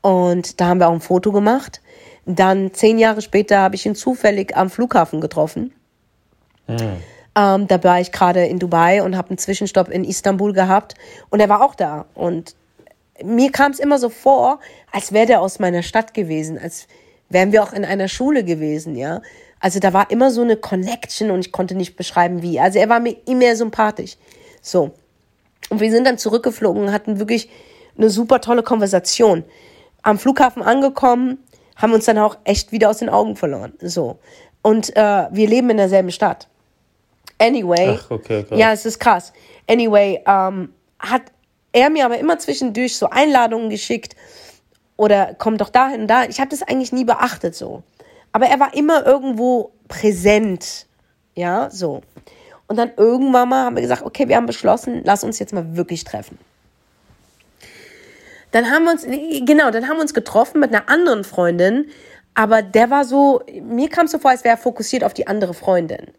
Und 0.00 0.60
da 0.60 0.66
haben 0.66 0.78
wir 0.78 0.88
auch 0.88 0.92
ein 0.92 1.00
Foto 1.00 1.32
gemacht. 1.32 1.80
Dann 2.26 2.72
zehn 2.72 2.98
Jahre 2.98 3.22
später 3.22 3.58
habe 3.58 3.74
ich 3.74 3.84
ihn 3.86 3.94
zufällig 3.94 4.56
am 4.56 4.70
Flughafen 4.70 5.20
getroffen. 5.20 5.72
Mhm. 6.66 6.96
Ähm, 7.36 7.66
da 7.66 7.82
war 7.82 8.00
ich 8.00 8.12
gerade 8.12 8.46
in 8.46 8.58
Dubai 8.58 9.02
und 9.02 9.16
habe 9.16 9.30
einen 9.30 9.38
Zwischenstopp 9.38 9.88
in 9.88 10.04
Istanbul 10.04 10.52
gehabt 10.52 10.94
und 11.30 11.40
er 11.40 11.48
war 11.48 11.62
auch 11.62 11.74
da. 11.74 12.06
Und 12.14 12.54
mir 13.22 13.50
kam 13.50 13.72
es 13.72 13.80
immer 13.80 13.98
so 13.98 14.08
vor, 14.08 14.60
als 14.92 15.12
wäre 15.12 15.26
der 15.26 15.40
aus 15.40 15.58
meiner 15.58 15.82
Stadt 15.82 16.14
gewesen, 16.14 16.58
als 16.58 16.86
wären 17.28 17.52
wir 17.52 17.62
auch 17.62 17.72
in 17.72 17.84
einer 17.84 18.08
Schule 18.08 18.44
gewesen, 18.44 18.96
ja. 18.96 19.20
Also 19.60 19.80
da 19.80 19.92
war 19.92 20.10
immer 20.10 20.30
so 20.30 20.42
eine 20.42 20.56
Connection 20.56 21.30
und 21.30 21.40
ich 21.40 21.50
konnte 21.50 21.74
nicht 21.74 21.96
beschreiben, 21.96 22.42
wie. 22.42 22.60
Also 22.60 22.78
er 22.78 22.88
war 22.88 23.00
mir 23.00 23.16
immer 23.26 23.56
sympathisch. 23.56 24.16
So. 24.60 24.92
Und 25.70 25.80
wir 25.80 25.90
sind 25.90 26.06
dann 26.06 26.18
zurückgeflogen 26.18 26.82
und 26.82 26.92
hatten 26.92 27.18
wirklich 27.18 27.48
eine 27.96 28.10
super 28.10 28.40
tolle 28.40 28.62
Konversation. 28.62 29.42
Am 30.02 30.18
Flughafen 30.18 30.62
angekommen, 30.62 31.38
haben 31.76 31.92
uns 31.92 32.04
dann 32.04 32.18
auch 32.18 32.36
echt 32.44 32.72
wieder 32.72 32.90
aus 32.90 32.98
den 32.98 33.08
Augen 33.08 33.36
verloren. 33.36 33.72
So. 33.80 34.18
Und 34.62 34.96
äh, 34.96 35.26
wir 35.30 35.48
leben 35.48 35.70
in 35.70 35.76
derselben 35.76 36.10
Stadt. 36.10 36.48
Anyway, 37.38 37.98
Ach, 38.00 38.10
okay, 38.10 38.46
ja, 38.54 38.72
es 38.72 38.86
ist 38.86 39.00
krass. 39.00 39.32
Anyway, 39.68 40.22
ähm, 40.26 40.72
hat 40.98 41.22
er 41.72 41.90
mir 41.90 42.04
aber 42.04 42.18
immer 42.18 42.38
zwischendurch 42.38 42.96
so 42.96 43.10
Einladungen 43.10 43.70
geschickt 43.70 44.14
oder 44.96 45.34
komm 45.36 45.58
doch 45.58 45.70
dahin 45.70 46.02
und 46.02 46.08
da. 46.08 46.24
Ich 46.24 46.38
habe 46.38 46.50
das 46.50 46.62
eigentlich 46.62 46.92
nie 46.92 47.04
beachtet 47.04 47.54
so. 47.54 47.82
Aber 48.32 48.46
er 48.46 48.60
war 48.60 48.74
immer 48.74 49.04
irgendwo 49.04 49.72
präsent. 49.88 50.86
Ja, 51.34 51.68
so. 51.70 52.02
Und 52.68 52.76
dann 52.76 52.92
irgendwann 52.96 53.48
mal 53.48 53.64
haben 53.64 53.76
wir 53.76 53.82
gesagt, 53.82 54.02
okay, 54.02 54.28
wir 54.28 54.36
haben 54.36 54.46
beschlossen, 54.46 55.02
lass 55.04 55.24
uns 55.24 55.38
jetzt 55.38 55.52
mal 55.52 55.76
wirklich 55.76 56.04
treffen. 56.04 56.38
Dann 58.54 58.70
haben 58.70 58.84
wir 58.84 58.92
uns, 58.92 59.04
genau, 59.44 59.72
dann 59.72 59.88
haben 59.88 59.96
wir 59.96 60.02
uns 60.02 60.14
getroffen 60.14 60.60
mit 60.60 60.72
einer 60.72 60.88
anderen 60.88 61.24
Freundin, 61.24 61.86
aber 62.34 62.62
der 62.62 62.88
war 62.88 63.04
so, 63.04 63.42
mir 63.60 63.88
kam 63.88 64.06
es 64.06 64.12
so 64.12 64.20
vor, 64.20 64.30
als 64.30 64.44
wäre 64.44 64.54
er 64.54 64.58
fokussiert 64.58 65.02
auf 65.02 65.12
die 65.12 65.26
andere 65.26 65.54
Freundin. 65.54 66.12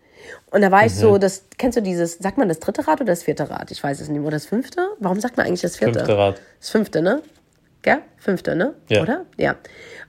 Und 0.52 0.60
da 0.60 0.70
war 0.70 0.82
mhm. 0.82 0.88
ich 0.88 0.96
so, 0.96 1.14
mhm. 1.14 1.22
das, 1.22 1.46
kennst 1.58 1.78
du 1.78 1.82
dieses, 1.82 2.18
sagt 2.18 2.38
man 2.38 2.50
das 2.50 2.60
dritte 2.60 2.86
Rad 2.90 3.00
oder 3.00 3.14
das 3.14 3.24
vierte 3.24 3.50
Rad? 3.50 3.72
Ich 3.72 3.82
weiß 3.82 4.02
es 4.02 4.10
nicht. 4.10 4.20
Oder 4.20 4.32
das 4.32 4.46
fünfte? 4.48 4.86
Warum 5.00 5.22
sagt 5.22 5.38
man 5.38 5.46
eigentlich 5.46 5.62
das 5.62 5.78
vierte? 5.78 6.00
Fünfte 6.00 6.18
Rad. 6.18 6.42
Das 6.60 6.72
fünfte, 6.72 7.02
ne? 7.02 7.22
Gell? 7.84 8.00
Fünfte, 8.18 8.54
ne? 8.58 8.74
Ja. 8.90 9.04
Oder? 9.04 9.26
Ja. 9.38 9.52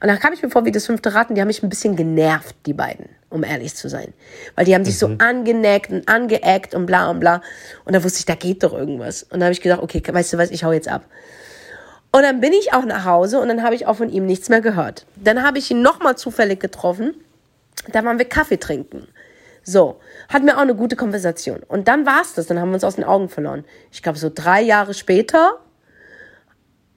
Und 0.03 0.09
da 0.09 0.17
kam 0.17 0.33
ich 0.33 0.43
mir 0.43 0.51
vor 0.51 0.65
wie 0.65 0.73
das 0.73 0.85
fünfte 0.85 1.15
Rad 1.15 1.29
und 1.29 1.37
die 1.37 1.41
haben 1.41 1.47
mich 1.47 1.63
ein 1.63 1.69
bisschen 1.69 1.95
genervt, 1.95 2.57
die 2.67 2.73
beiden, 2.73 3.09
um 3.31 3.45
ehrlich 3.45 3.77
zu 3.77 3.89
sein. 3.89 4.13
Weil 4.57 4.65
die 4.65 4.75
haben 4.75 4.85
sich 4.85 4.95
mhm. 4.95 4.99
so 4.99 5.07
angeneckt 5.19 5.93
und 5.93 6.09
angeeckt 6.09 6.75
und 6.75 6.87
bla 6.87 7.09
und 7.09 7.21
bla. 7.21 7.41
Und 7.85 7.95
da 7.95 8.03
wusste 8.03 8.19
ich, 8.19 8.27
da 8.27 8.35
geht 8.35 8.65
doch 8.65 8.73
irgendwas. 8.73 9.23
Und 9.23 9.39
da 9.39 9.47
habe 9.47 9.53
ich 9.53 9.61
gedacht, 9.61 9.81
okay, 9.81 10.03
weißt 10.05 10.33
du 10.33 10.39
was, 10.39 10.51
ich 10.51 10.65
hau 10.65 10.73
jetzt 10.73 10.89
ab. 10.89 11.05
Und 12.13 12.23
dann 12.23 12.41
bin 12.41 12.53
ich 12.53 12.73
auch 12.73 12.85
nach 12.85 13.05
Hause 13.05 13.41
und 13.41 13.49
dann 13.49 13.63
habe 13.63 13.75
ich 13.75 13.87
auch 13.87 13.97
von 13.97 14.09
ihm 14.09 14.27
nichts 14.27 14.49
mehr 14.49 14.61
gehört. 14.61 15.07
Dann 15.17 15.43
habe 15.43 15.59
ich 15.59 15.71
ihn 15.71 15.83
nochmal 15.83 16.17
zufällig 16.17 16.61
getroffen. 16.61 17.15
Da 17.93 18.05
waren 18.05 18.19
wir 18.19 18.27
Kaffee 18.27 18.59
trinken. 18.59 19.07
So, 19.63 20.01
hatten 20.29 20.47
wir 20.47 20.57
auch 20.57 20.63
eine 20.63 20.77
gute 20.77 20.97
Konversation. 20.97 21.63
Und 21.67 21.89
dann 21.89 22.07
war 22.07 22.23
es 22.23 22.35
das, 22.35 22.47
dann 22.47 22.61
haben 22.61 22.71
wir 22.71 22.75
uns 22.75 22.85
aus 22.85 22.97
den 22.97 23.05
Augen 23.05 23.29
verloren. 23.29 23.65
Ich 23.91 24.03
glaube, 24.03 24.19
so 24.19 24.31
drei 24.33 24.63
Jahre 24.63 24.95
später 24.95 25.59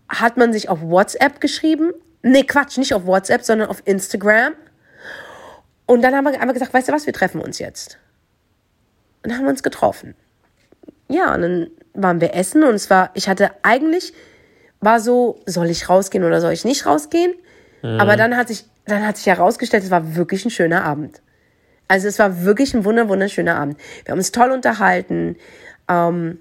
hat 0.08 0.38
man 0.38 0.54
sich 0.54 0.70
auf 0.70 0.82
WhatsApp 0.82 1.42
geschrieben. 1.42 1.94
Nee, 2.22 2.44
Quatsch, 2.44 2.78
nicht 2.78 2.94
auf 2.94 3.06
WhatsApp, 3.06 3.44
sondern 3.44 3.70
auf 3.70 3.82
Instagram. 3.86 4.54
Und 5.86 6.04
dann 6.04 6.16
haben 6.16 6.26
wir 6.26 6.40
einfach 6.40 6.54
gesagt, 6.54 6.74
weißt 6.74 6.90
du 6.90 6.94
was, 6.94 7.08
wir 7.08 7.14
treffen 7.14 7.42
uns 7.42 7.58
jetzt. 7.58 7.98
Und 9.24 9.32
dann 9.32 9.40
haben 9.40 9.46
wir 9.46 9.52
uns 9.52 9.64
getroffen. 9.64 10.16
Ja, 11.08 11.34
und 11.34 11.42
dann 11.42 11.70
waren 11.94 12.22
wir 12.22 12.36
essen 12.36 12.64
und 12.64 12.76
es 12.76 12.90
war, 12.92 13.10
ich 13.16 13.28
hatte 13.28 13.50
eigentlich, 13.64 14.14
war 14.82 15.00
so, 15.00 15.40
soll 15.46 15.70
ich 15.70 15.90
rausgehen 15.90 16.24
oder 16.24 16.42
soll 16.42 16.54
ich 16.54 16.66
nicht 16.66 16.86
rausgehen? 16.86 17.34
Mhm. 17.82 18.00
Aber 18.00 18.16
dann 18.16 18.36
hat 18.38 18.48
sich 18.48 18.66
dann 18.90 19.06
hat 19.06 19.18
sich 19.18 19.28
herausgestellt, 19.28 19.84
es 19.84 19.92
war 19.92 20.16
wirklich 20.16 20.46
ein 20.46 20.52
schöner 20.52 20.84
Abend. 20.84 21.22
Also 21.88 22.08
es 22.08 22.20
war 22.20 22.44
wirklich 22.44 22.74
ein 22.74 22.86
wunder 22.86 23.08
wunderschöner 23.08 23.56
Abend. 23.56 23.80
Wir 24.04 24.12
haben 24.12 24.20
uns 24.20 24.32
toll 24.32 24.52
unterhalten. 24.52 25.38
Ähm, 25.88 26.40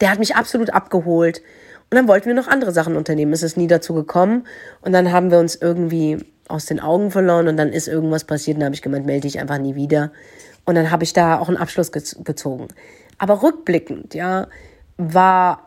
der 0.00 0.10
hat 0.10 0.18
mich 0.18 0.36
absolut 0.36 0.70
abgeholt. 0.70 1.42
Und 1.90 1.96
dann 1.96 2.08
wollten 2.08 2.26
wir 2.26 2.34
noch 2.34 2.48
andere 2.48 2.72
Sachen 2.72 2.96
unternehmen. 2.96 3.32
Es 3.32 3.42
ist 3.42 3.56
nie 3.56 3.66
dazu 3.66 3.94
gekommen. 3.94 4.46
Und 4.82 4.92
dann 4.92 5.12
haben 5.12 5.30
wir 5.30 5.38
uns 5.38 5.54
irgendwie 5.54 6.18
aus 6.48 6.66
den 6.66 6.80
Augen 6.80 7.10
verloren 7.10 7.48
und 7.48 7.56
dann 7.56 7.72
ist 7.72 7.88
irgendwas 7.88 8.22
passiert 8.22 8.56
und 8.56 8.60
dann 8.60 8.66
habe 8.66 8.76
ich 8.76 8.82
gemeint, 8.82 9.04
melde 9.04 9.22
dich 9.22 9.40
einfach 9.40 9.58
nie 9.58 9.74
wieder. 9.74 10.12
Und 10.64 10.76
dann 10.76 10.92
habe 10.92 11.02
ich 11.02 11.12
da 11.12 11.38
auch 11.38 11.48
einen 11.48 11.56
Abschluss 11.56 11.90
gezogen. 11.90 12.68
Aber 13.18 13.42
rückblickend, 13.42 14.14
ja, 14.14 14.46
war 14.96 15.65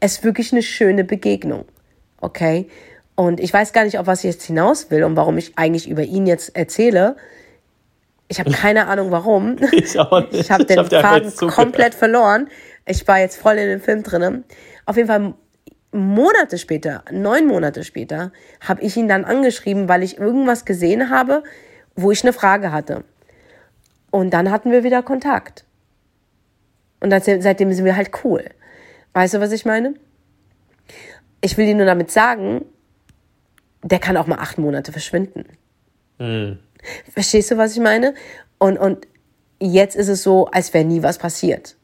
es 0.00 0.24
wirklich 0.24 0.52
eine 0.52 0.62
schöne 0.62 1.04
Begegnung. 1.04 1.66
Okay? 2.20 2.68
Und 3.14 3.38
ich 3.38 3.52
weiß 3.52 3.72
gar 3.72 3.84
nicht, 3.84 3.98
auf 3.98 4.06
was 4.06 4.24
ich 4.24 4.32
jetzt 4.32 4.44
hinaus 4.44 4.90
will 4.90 5.04
und 5.04 5.16
warum 5.16 5.38
ich 5.38 5.52
eigentlich 5.56 5.88
über 5.88 6.02
ihn 6.02 6.26
jetzt 6.26 6.56
erzähle. 6.56 7.16
Ich 8.28 8.40
habe 8.40 8.50
keine 8.50 8.86
Ahnung 8.86 9.10
warum. 9.10 9.56
Ich 9.72 9.98
auch 9.98 10.20
nicht. 10.20 10.40
Ich 10.40 10.50
habe 10.50 10.64
den 10.64 10.80
ich 10.80 10.92
hab 10.92 11.02
Faden 11.02 11.36
komplett 11.48 11.94
verloren. 11.94 12.48
Ich 12.86 13.06
war 13.06 13.18
jetzt 13.18 13.36
voll 13.36 13.58
in 13.58 13.68
den 13.68 13.80
Film 13.80 14.02
drin. 14.02 14.44
Auf 14.86 14.96
jeden 14.96 15.08
Fall 15.08 15.34
Monate 15.92 16.56
später, 16.56 17.04
neun 17.10 17.46
Monate 17.46 17.82
später, 17.82 18.32
habe 18.60 18.82
ich 18.82 18.96
ihn 18.96 19.08
dann 19.08 19.24
angeschrieben, 19.24 19.88
weil 19.88 20.04
ich 20.04 20.18
irgendwas 20.18 20.64
gesehen 20.64 21.10
habe, 21.10 21.42
wo 21.96 22.12
ich 22.12 22.22
eine 22.22 22.32
Frage 22.32 22.70
hatte. 22.70 23.04
Und 24.10 24.30
dann 24.30 24.50
hatten 24.50 24.70
wir 24.70 24.84
wieder 24.84 25.02
Kontakt. 25.02 25.64
Und 27.00 27.10
seitdem 27.10 27.72
sind 27.72 27.84
wir 27.84 27.96
halt 27.96 28.10
cool. 28.24 28.44
Weißt 29.12 29.34
du, 29.34 29.40
was 29.40 29.52
ich 29.52 29.64
meine? 29.64 29.94
Ich 31.40 31.56
will 31.56 31.66
dir 31.66 31.74
nur 31.74 31.86
damit 31.86 32.10
sagen, 32.10 32.64
der 33.82 33.98
kann 33.98 34.16
auch 34.16 34.26
mal 34.26 34.38
acht 34.38 34.58
Monate 34.58 34.92
verschwinden. 34.92 35.44
Mhm. 36.18 36.58
Verstehst 37.12 37.50
du, 37.50 37.56
was 37.56 37.72
ich 37.72 37.80
meine? 37.80 38.14
Und, 38.58 38.78
und 38.78 39.06
jetzt 39.58 39.96
ist 39.96 40.08
es 40.08 40.22
so, 40.22 40.46
als 40.46 40.72
wäre 40.74 40.84
nie 40.84 41.02
was 41.02 41.18
passiert. 41.18 41.76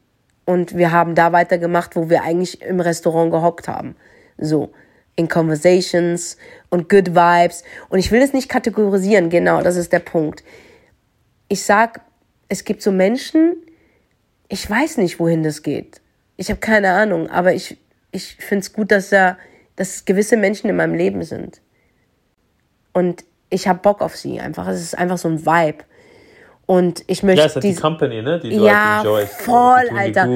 Und 0.45 0.77
wir 0.77 0.93
haben 0.93 1.14
da 1.14 1.33
weitergemacht, 1.33 1.97
wo 1.97 2.09
wir 2.09 2.22
eigentlich 2.22 2.62
im 2.62 2.81
Restaurant 2.81 3.33
gehockt 3.33 3.66
haben. 3.66 3.97
So, 4.39 4.72
in 5.16 5.29
Conversations 5.29 6.37
und 6.70 6.89
Good 6.89 7.14
Vibes. 7.14 7.64
Und 7.89 7.99
ich 7.99 8.12
will 8.12 8.22
es 8.22 8.33
nicht 8.33 8.49
kategorisieren, 8.49 9.31
genau, 9.31 9.62
das 9.62 9.77
ist 9.77 9.93
der 9.93 9.99
Punkt. 9.99 10.45
Ich 11.49 11.64
sag, 11.64 12.03
es 12.49 12.64
gibt 12.64 12.83
so 12.83 12.93
Menschen, 12.93 13.57
ich 14.49 14.68
weiß 14.68 14.99
nicht, 14.99 15.18
wohin 15.18 15.43
das 15.43 15.62
geht. 15.62 16.01
Ich 16.37 16.51
habe 16.51 16.61
keine 16.61 16.93
Ahnung, 16.93 17.30
aber 17.30 17.55
ich, 17.55 17.78
ich 18.12 18.37
finde 18.37 18.61
es 18.61 18.72
gut, 18.72 18.91
dass 18.91 19.11
da, 19.11 19.39
dass 19.76 20.05
gewisse 20.05 20.37
Menschen 20.37 20.68
in 20.68 20.76
meinem 20.76 20.95
Leben 20.95 21.22
sind. 21.22 21.61
Und 22.93 23.24
ich 23.51 23.68
habe 23.68 23.78
Bock 23.80 24.01
auf 24.01 24.16
sie 24.16 24.41
einfach. 24.41 24.66
Es 24.68 24.80
ist 24.80 24.97
einfach 24.97 25.18
so 25.18 25.28
ein 25.28 25.45
Vibe. 25.45 25.84
Und 26.66 27.05
ich 27.07 27.22
möchte. 27.22 27.41
Ja, 27.41 27.47
ist 27.47 27.55
halt 27.55 27.64
die 27.64 27.74
Company, 27.74 28.22
ne? 28.22 28.41
Die 28.41 28.51
du 28.51 28.66
ja, 28.66 29.03
halt 29.05 29.28
voll, 29.28 29.89
Alter. 29.97 30.28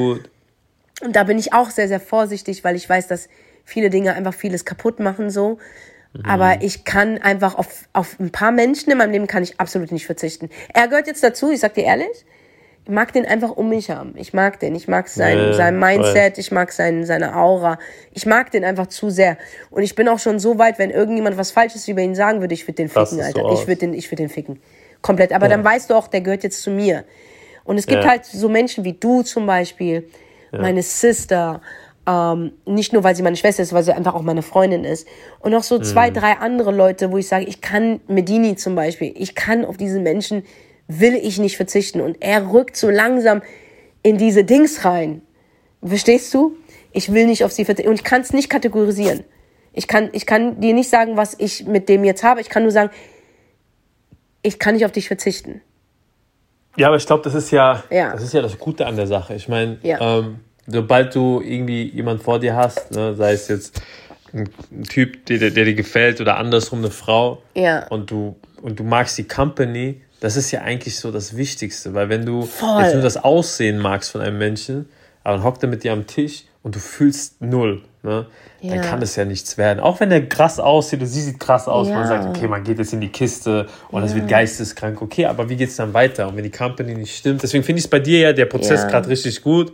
Und 1.02 1.16
da 1.16 1.24
bin 1.24 1.38
ich 1.38 1.52
auch 1.52 1.70
sehr, 1.70 1.88
sehr 1.88 2.00
vorsichtig, 2.00 2.62
weil 2.62 2.76
ich 2.76 2.88
weiß, 2.88 3.08
dass 3.08 3.28
viele 3.64 3.90
Dinge 3.90 4.14
einfach 4.14 4.34
vieles 4.34 4.64
kaputt 4.64 5.00
machen 5.00 5.30
so. 5.30 5.58
Mhm. 6.12 6.24
Aber 6.24 6.62
ich 6.62 6.84
kann 6.84 7.18
einfach 7.18 7.54
auf, 7.54 7.88
auf 7.92 8.18
ein 8.20 8.30
paar 8.30 8.52
Menschen 8.52 8.90
in 8.90 8.98
meinem 8.98 9.12
Leben 9.12 9.26
kann 9.26 9.42
ich 9.42 9.58
absolut 9.58 9.92
nicht 9.92 10.06
verzichten. 10.06 10.50
Er 10.74 10.88
gehört 10.88 11.06
jetzt 11.06 11.22
dazu, 11.22 11.50
ich 11.50 11.60
sag 11.60 11.74
dir 11.74 11.84
ehrlich. 11.84 12.24
Ich 12.90 12.94
mag 12.94 13.12
den 13.12 13.24
einfach 13.24 13.50
um 13.52 13.68
mich 13.68 13.88
haben. 13.88 14.14
Ich 14.16 14.34
mag 14.34 14.58
den. 14.58 14.74
Ich 14.74 14.88
mag 14.88 15.08
sein, 15.08 15.38
ja, 15.38 15.52
sein 15.52 15.78
Mindset. 15.78 16.34
Voll. 16.34 16.40
Ich 16.40 16.50
mag 16.50 16.72
sein, 16.72 17.06
seine 17.06 17.36
Aura. 17.36 17.78
Ich 18.14 18.26
mag 18.26 18.50
den 18.50 18.64
einfach 18.64 18.88
zu 18.88 19.10
sehr. 19.10 19.38
Und 19.70 19.84
ich 19.84 19.94
bin 19.94 20.08
auch 20.08 20.18
schon 20.18 20.40
so 20.40 20.58
weit, 20.58 20.80
wenn 20.80 20.90
irgendjemand 20.90 21.36
was 21.36 21.52
Falsches 21.52 21.86
über 21.86 22.00
ihn 22.00 22.16
sagen 22.16 22.40
würde, 22.40 22.52
ich 22.52 22.66
würde 22.66 22.74
den 22.74 22.88
ficken, 22.88 23.20
Alter. 23.20 23.42
So 23.42 23.52
ich 23.52 23.68
würde 23.68 23.76
den, 23.76 23.94
ich 23.94 24.10
würde 24.10 24.24
den 24.24 24.28
ficken. 24.28 24.58
Komplett. 25.02 25.32
Aber 25.32 25.46
ja. 25.46 25.50
dann 25.50 25.62
weißt 25.62 25.88
du 25.88 25.94
auch, 25.94 26.08
der 26.08 26.20
gehört 26.20 26.42
jetzt 26.42 26.62
zu 26.62 26.72
mir. 26.72 27.04
Und 27.62 27.78
es 27.78 27.86
gibt 27.86 28.02
ja. 28.02 28.10
halt 28.10 28.24
so 28.24 28.48
Menschen 28.48 28.82
wie 28.82 28.94
du 28.94 29.22
zum 29.22 29.46
Beispiel, 29.46 30.08
meine 30.50 30.82
Sister, 30.82 31.60
ähm, 32.08 32.54
nicht 32.66 32.92
nur, 32.92 33.04
weil 33.04 33.14
sie 33.14 33.22
meine 33.22 33.36
Schwester 33.36 33.62
ist, 33.62 33.72
weil 33.72 33.84
sie 33.84 33.92
einfach 33.92 34.16
auch 34.16 34.22
meine 34.22 34.42
Freundin 34.42 34.82
ist. 34.82 35.06
Und 35.38 35.52
noch 35.52 35.62
so 35.62 35.78
zwei, 35.78 36.10
mhm. 36.10 36.14
drei 36.14 36.32
andere 36.32 36.72
Leute, 36.72 37.12
wo 37.12 37.18
ich 37.18 37.28
sage, 37.28 37.44
ich 37.44 37.60
kann, 37.60 38.00
Medini 38.08 38.56
zum 38.56 38.74
Beispiel, 38.74 39.12
ich 39.16 39.36
kann 39.36 39.64
auf 39.64 39.76
diese 39.76 40.00
Menschen, 40.00 40.42
will 40.98 41.14
ich 41.14 41.38
nicht 41.38 41.56
verzichten. 41.56 42.00
Und 42.00 42.16
er 42.20 42.52
rückt 42.52 42.76
so 42.76 42.90
langsam 42.90 43.42
in 44.02 44.18
diese 44.18 44.44
Dings 44.44 44.84
rein. 44.84 45.22
Verstehst 45.82 46.32
du? 46.34 46.56
Ich 46.92 47.12
will 47.12 47.26
nicht 47.26 47.44
auf 47.44 47.52
sie 47.52 47.64
verzichten. 47.64 47.90
Und 47.90 47.96
ich 47.96 48.04
kann 48.04 48.22
es 48.22 48.32
nicht 48.32 48.50
kategorisieren. 48.50 49.24
Ich 49.72 49.86
kann, 49.86 50.10
ich 50.12 50.26
kann 50.26 50.60
dir 50.60 50.74
nicht 50.74 50.90
sagen, 50.90 51.16
was 51.16 51.34
ich 51.38 51.66
mit 51.66 51.88
dem 51.88 52.04
jetzt 52.04 52.24
habe. 52.24 52.40
Ich 52.40 52.48
kann 52.48 52.64
nur 52.64 52.72
sagen, 52.72 52.90
ich 54.42 54.58
kann 54.58 54.74
nicht 54.74 54.84
auf 54.84 54.92
dich 54.92 55.06
verzichten. 55.06 55.60
Ja, 56.76 56.88
aber 56.88 56.96
ich 56.96 57.06
glaube, 57.06 57.22
das 57.22 57.34
ist 57.34 57.50
ja, 57.50 57.82
ja, 57.90 58.12
das 58.12 58.22
ist 58.22 58.32
ja 58.32 58.42
das 58.42 58.58
Gute 58.58 58.86
an 58.86 58.96
der 58.96 59.06
Sache. 59.06 59.34
Ich 59.34 59.48
meine, 59.48 59.78
ja. 59.82 60.18
ähm, 60.18 60.40
sobald 60.66 61.14
du 61.14 61.40
irgendwie 61.40 61.84
jemand 61.90 62.22
vor 62.22 62.38
dir 62.38 62.56
hast, 62.56 62.92
ne, 62.92 63.14
sei 63.14 63.32
es 63.32 63.48
jetzt 63.48 63.82
ein, 64.32 64.48
Typ, 64.88 65.26
der, 65.26 65.50
der, 65.50 65.64
dir 65.64 65.74
gefällt 65.74 66.20
oder 66.20 66.36
andersrum 66.36 66.78
eine 66.78 66.90
Frau, 66.90 67.42
ja. 67.54 67.86
und 67.88 68.10
du 68.10 68.36
und 68.62 68.78
du 68.78 68.84
magst 68.84 69.18
die 69.18 69.26
Company, 69.26 70.00
das 70.20 70.36
ist 70.36 70.50
ja 70.50 70.60
eigentlich 70.60 70.98
so 70.98 71.10
das 71.10 71.36
Wichtigste, 71.36 71.94
weil 71.94 72.08
wenn 72.08 72.24
du 72.24 72.42
Voll. 72.42 72.82
jetzt 72.82 72.92
nur 72.92 73.02
das 73.02 73.16
Aussehen 73.16 73.78
magst 73.78 74.10
von 74.10 74.20
einem 74.20 74.38
Menschen, 74.38 74.88
aber 75.24 75.36
dann 75.36 75.44
hockt 75.44 75.62
er 75.62 75.68
mit 75.68 75.82
dir 75.82 75.92
am 75.92 76.06
Tisch 76.06 76.44
und 76.62 76.74
du 76.74 76.78
fühlst 76.78 77.40
null, 77.40 77.82
ne? 78.02 78.26
Ja. 78.60 78.74
dann 78.74 78.84
kann 78.84 79.00
das 79.00 79.16
ja 79.16 79.24
nichts 79.24 79.56
werden. 79.56 79.80
Auch 79.80 80.00
wenn 80.00 80.10
der 80.10 80.28
krass 80.28 80.60
aussieht 80.60 81.00
und 81.00 81.06
sie 81.06 81.22
sieht 81.22 81.40
krass 81.40 81.66
aus, 81.66 81.88
ja. 81.88 81.94
man 81.94 82.06
sagt, 82.06 82.28
okay, 82.28 82.46
man 82.46 82.62
geht 82.62 82.78
jetzt 82.78 82.92
in 82.92 83.00
die 83.00 83.08
Kiste 83.08 83.66
und 83.90 84.02
es 84.02 84.10
ja. 84.10 84.18
wird 84.18 84.28
geisteskrank, 84.28 85.00
okay, 85.00 85.24
aber 85.24 85.48
wie 85.48 85.56
geht 85.56 85.70
es 85.70 85.76
dann 85.76 85.94
weiter? 85.94 86.28
Und 86.28 86.36
wenn 86.36 86.44
die 86.44 86.50
Company 86.50 86.94
nicht 86.94 87.16
stimmt, 87.16 87.42
deswegen 87.42 87.64
finde 87.64 87.78
ich 87.78 87.86
es 87.86 87.90
bei 87.90 88.00
dir 88.00 88.18
ja 88.18 88.32
der 88.34 88.44
Prozess 88.44 88.86
gerade 88.86 89.08
richtig 89.08 89.40
gut, 89.40 89.72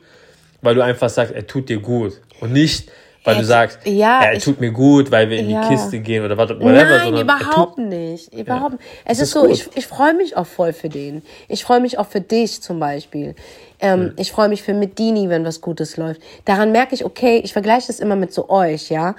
weil 0.63 0.77
du 0.77 0.83
einfach 0.83 1.11
sagst, 1.11 1.35
er 1.35 1.47
tut 1.47 1.69
dir 1.69 1.81
gut. 1.81 2.21
Und 2.41 2.53
nicht, 2.53 2.89
weil 3.27 3.37
er, 3.37 3.41
du 3.41 3.47
sagst, 3.47 3.79
ja, 3.85 4.23
er 4.23 4.39
tut 4.39 4.61
mir 4.61 4.71
gut, 4.71 5.11
weil 5.11 5.29
wir 5.29 5.39
in 5.39 5.49
die 5.49 5.69
Kiste 5.69 5.99
gehen 6.01 6.25
oder 6.25 6.37
whatever. 6.39 6.59
Nein, 6.61 7.17
überhaupt 7.17 7.79
nicht. 7.79 8.33
Überhaupt 8.33 8.75
ja. 8.75 8.79
Es 9.05 9.19
ist, 9.19 9.25
ist 9.25 9.31
so, 9.33 9.49
ich, 9.49 9.69
ich 9.75 9.87
freue 9.87 10.15
mich 10.15 10.37
auch 10.37 10.47
voll 10.47 10.73
für 10.73 10.89
den. 10.89 11.23
Ich 11.49 11.65
freue 11.65 11.81
mich 11.81 11.99
auch 11.99 12.07
für 12.07 12.21
dich 12.21 12.63
zum 12.63 12.79
Beispiel. 12.79 13.35
Ähm, 13.81 14.01
hm. 14.01 14.13
Ich 14.17 14.33
freue 14.33 14.49
mich 14.49 14.63
für 14.63 14.75
Medini, 14.75 15.29
wenn 15.29 15.45
was 15.45 15.61
Gutes 15.61 15.97
läuft. 15.97 16.21
Daran 16.45 16.73
merke 16.73 16.95
ich, 16.95 17.05
okay, 17.05 17.41
ich 17.45 17.53
vergleiche 17.53 17.89
das 17.89 18.01
immer 18.01 18.17
mit 18.17 18.33
so 18.33 18.49
euch, 18.49 18.91
ja. 18.91 19.15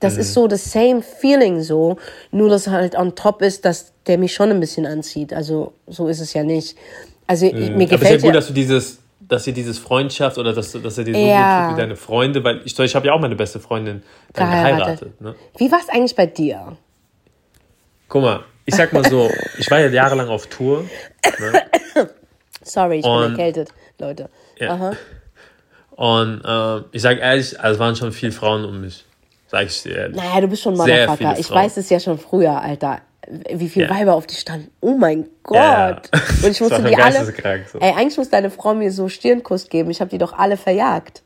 Das 0.00 0.14
mhm. 0.14 0.20
ist 0.20 0.34
so 0.34 0.46
das 0.46 0.70
same 0.70 1.02
feeling 1.02 1.60
so, 1.60 1.96
nur 2.30 2.48
dass 2.48 2.68
halt 2.68 2.96
on 2.96 3.14
top 3.14 3.42
ist, 3.42 3.64
dass 3.64 3.92
der 4.06 4.18
mich 4.18 4.32
schon 4.32 4.50
ein 4.50 4.60
bisschen 4.60 4.86
anzieht. 4.86 5.32
Also 5.32 5.72
so 5.86 6.08
ist 6.08 6.20
es 6.20 6.34
ja 6.34 6.44
nicht. 6.44 6.76
Also 7.26 7.46
mhm. 7.46 7.76
mir 7.76 7.86
gefällt 7.86 7.92
Aber 7.92 8.02
es 8.02 8.10
ist 8.10 8.22
ja 8.22 8.28
gut, 8.28 8.34
dass 8.34 8.46
du 8.46 8.52
dieses 8.52 8.98
dass 9.28 9.46
ihr 9.46 9.52
dieses 9.52 9.78
Freundschaft 9.78 10.38
oder 10.38 10.52
dass, 10.52 10.72
dass 10.72 10.98
er 10.98 11.04
dir 11.04 11.14
so 11.14 11.20
ja. 11.20 11.60
gut 11.60 11.68
tut 11.68 11.76
wie 11.76 11.80
deine 11.82 11.96
Freunde, 11.96 12.42
weil 12.42 12.62
ich, 12.64 12.78
ich 12.78 12.96
habe 12.96 13.06
ja 13.06 13.12
auch 13.12 13.20
meine 13.20 13.36
beste 13.36 13.60
Freundin 13.60 14.02
dann 14.32 14.50
geheiratet. 14.50 15.00
geheiratet 15.00 15.20
ne? 15.20 15.34
Wie 15.58 15.70
war 15.70 15.78
es 15.78 15.88
eigentlich 15.88 16.16
bei 16.16 16.26
dir? 16.26 16.76
Guck 18.08 18.22
mal, 18.22 18.40
ich 18.64 18.74
sag 18.74 18.92
mal 18.92 19.04
so, 19.04 19.30
ich 19.58 19.70
war 19.70 19.80
ja 19.80 19.88
jahrelang 19.88 20.28
auf 20.28 20.46
Tour. 20.46 20.84
Ne? 21.40 21.62
Sorry, 22.62 23.00
ich 23.00 23.04
Und, 23.04 23.22
bin 23.22 23.30
erkältet, 23.32 23.68
Leute. 23.98 24.30
Ja. 24.58 24.92
Und 25.90 26.42
äh, 26.44 26.82
ich 26.92 27.02
sag 27.02 27.18
ehrlich, 27.18 27.58
also 27.60 27.74
es 27.74 27.78
waren 27.78 27.96
schon 27.96 28.12
viele 28.12 28.32
Frauen 28.32 28.64
um 28.64 28.80
mich. 28.80 29.04
Sag 29.48 29.66
ich 29.66 29.82
dir 29.82 29.96
ehrlich. 29.96 30.16
Naja, 30.16 30.40
du 30.40 30.48
bist 30.48 30.62
schon 30.62 30.76
Motherfucker. 30.76 31.38
Ich 31.38 31.50
weiß 31.50 31.78
es 31.78 31.88
ja 31.90 32.00
schon 32.00 32.18
früher, 32.18 32.60
Alter 32.60 33.00
wie 33.50 33.68
viele 33.68 33.86
ja. 33.86 33.94
Weiber 33.94 34.14
auf 34.14 34.26
die 34.26 34.34
standen. 34.34 34.70
Oh 34.80 34.96
mein 34.96 35.28
Gott. 35.42 35.56
Ja. 35.56 36.00
Und 36.42 36.50
ich 36.50 36.60
musste 36.60 36.82
die 36.82 36.96
alle. 36.96 37.24
So. 37.70 37.78
Ey, 37.78 37.92
eigentlich 37.92 38.16
muss 38.16 38.30
deine 38.30 38.50
Frau 38.50 38.74
mir 38.74 38.90
so 38.90 39.08
Stirnkuss 39.08 39.68
geben. 39.68 39.90
Ich 39.90 40.00
habe 40.00 40.10
die 40.10 40.18
doch 40.18 40.32
alle 40.32 40.56
verjagt. 40.56 41.22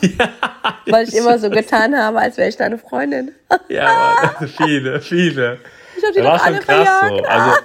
Ja, 0.00 0.30
Weil 0.86 1.08
ich 1.08 1.14
immer 1.14 1.38
so 1.38 1.50
getan 1.50 1.96
habe, 1.96 2.20
als 2.20 2.36
wäre 2.36 2.48
ich 2.48 2.56
deine 2.56 2.78
Freundin. 2.78 3.32
ja, 3.68 4.32
Mann, 4.38 4.48
viele, 4.48 5.00
viele. 5.00 5.58
Ich 5.96 6.04
habe 6.04 6.12
die 6.14 6.20
das 6.20 6.38
doch 6.38 6.46
alle 6.46 6.58
krass 6.60 6.88
verjagt. 6.88 7.18
So. 7.18 7.24
Also, 7.24 7.56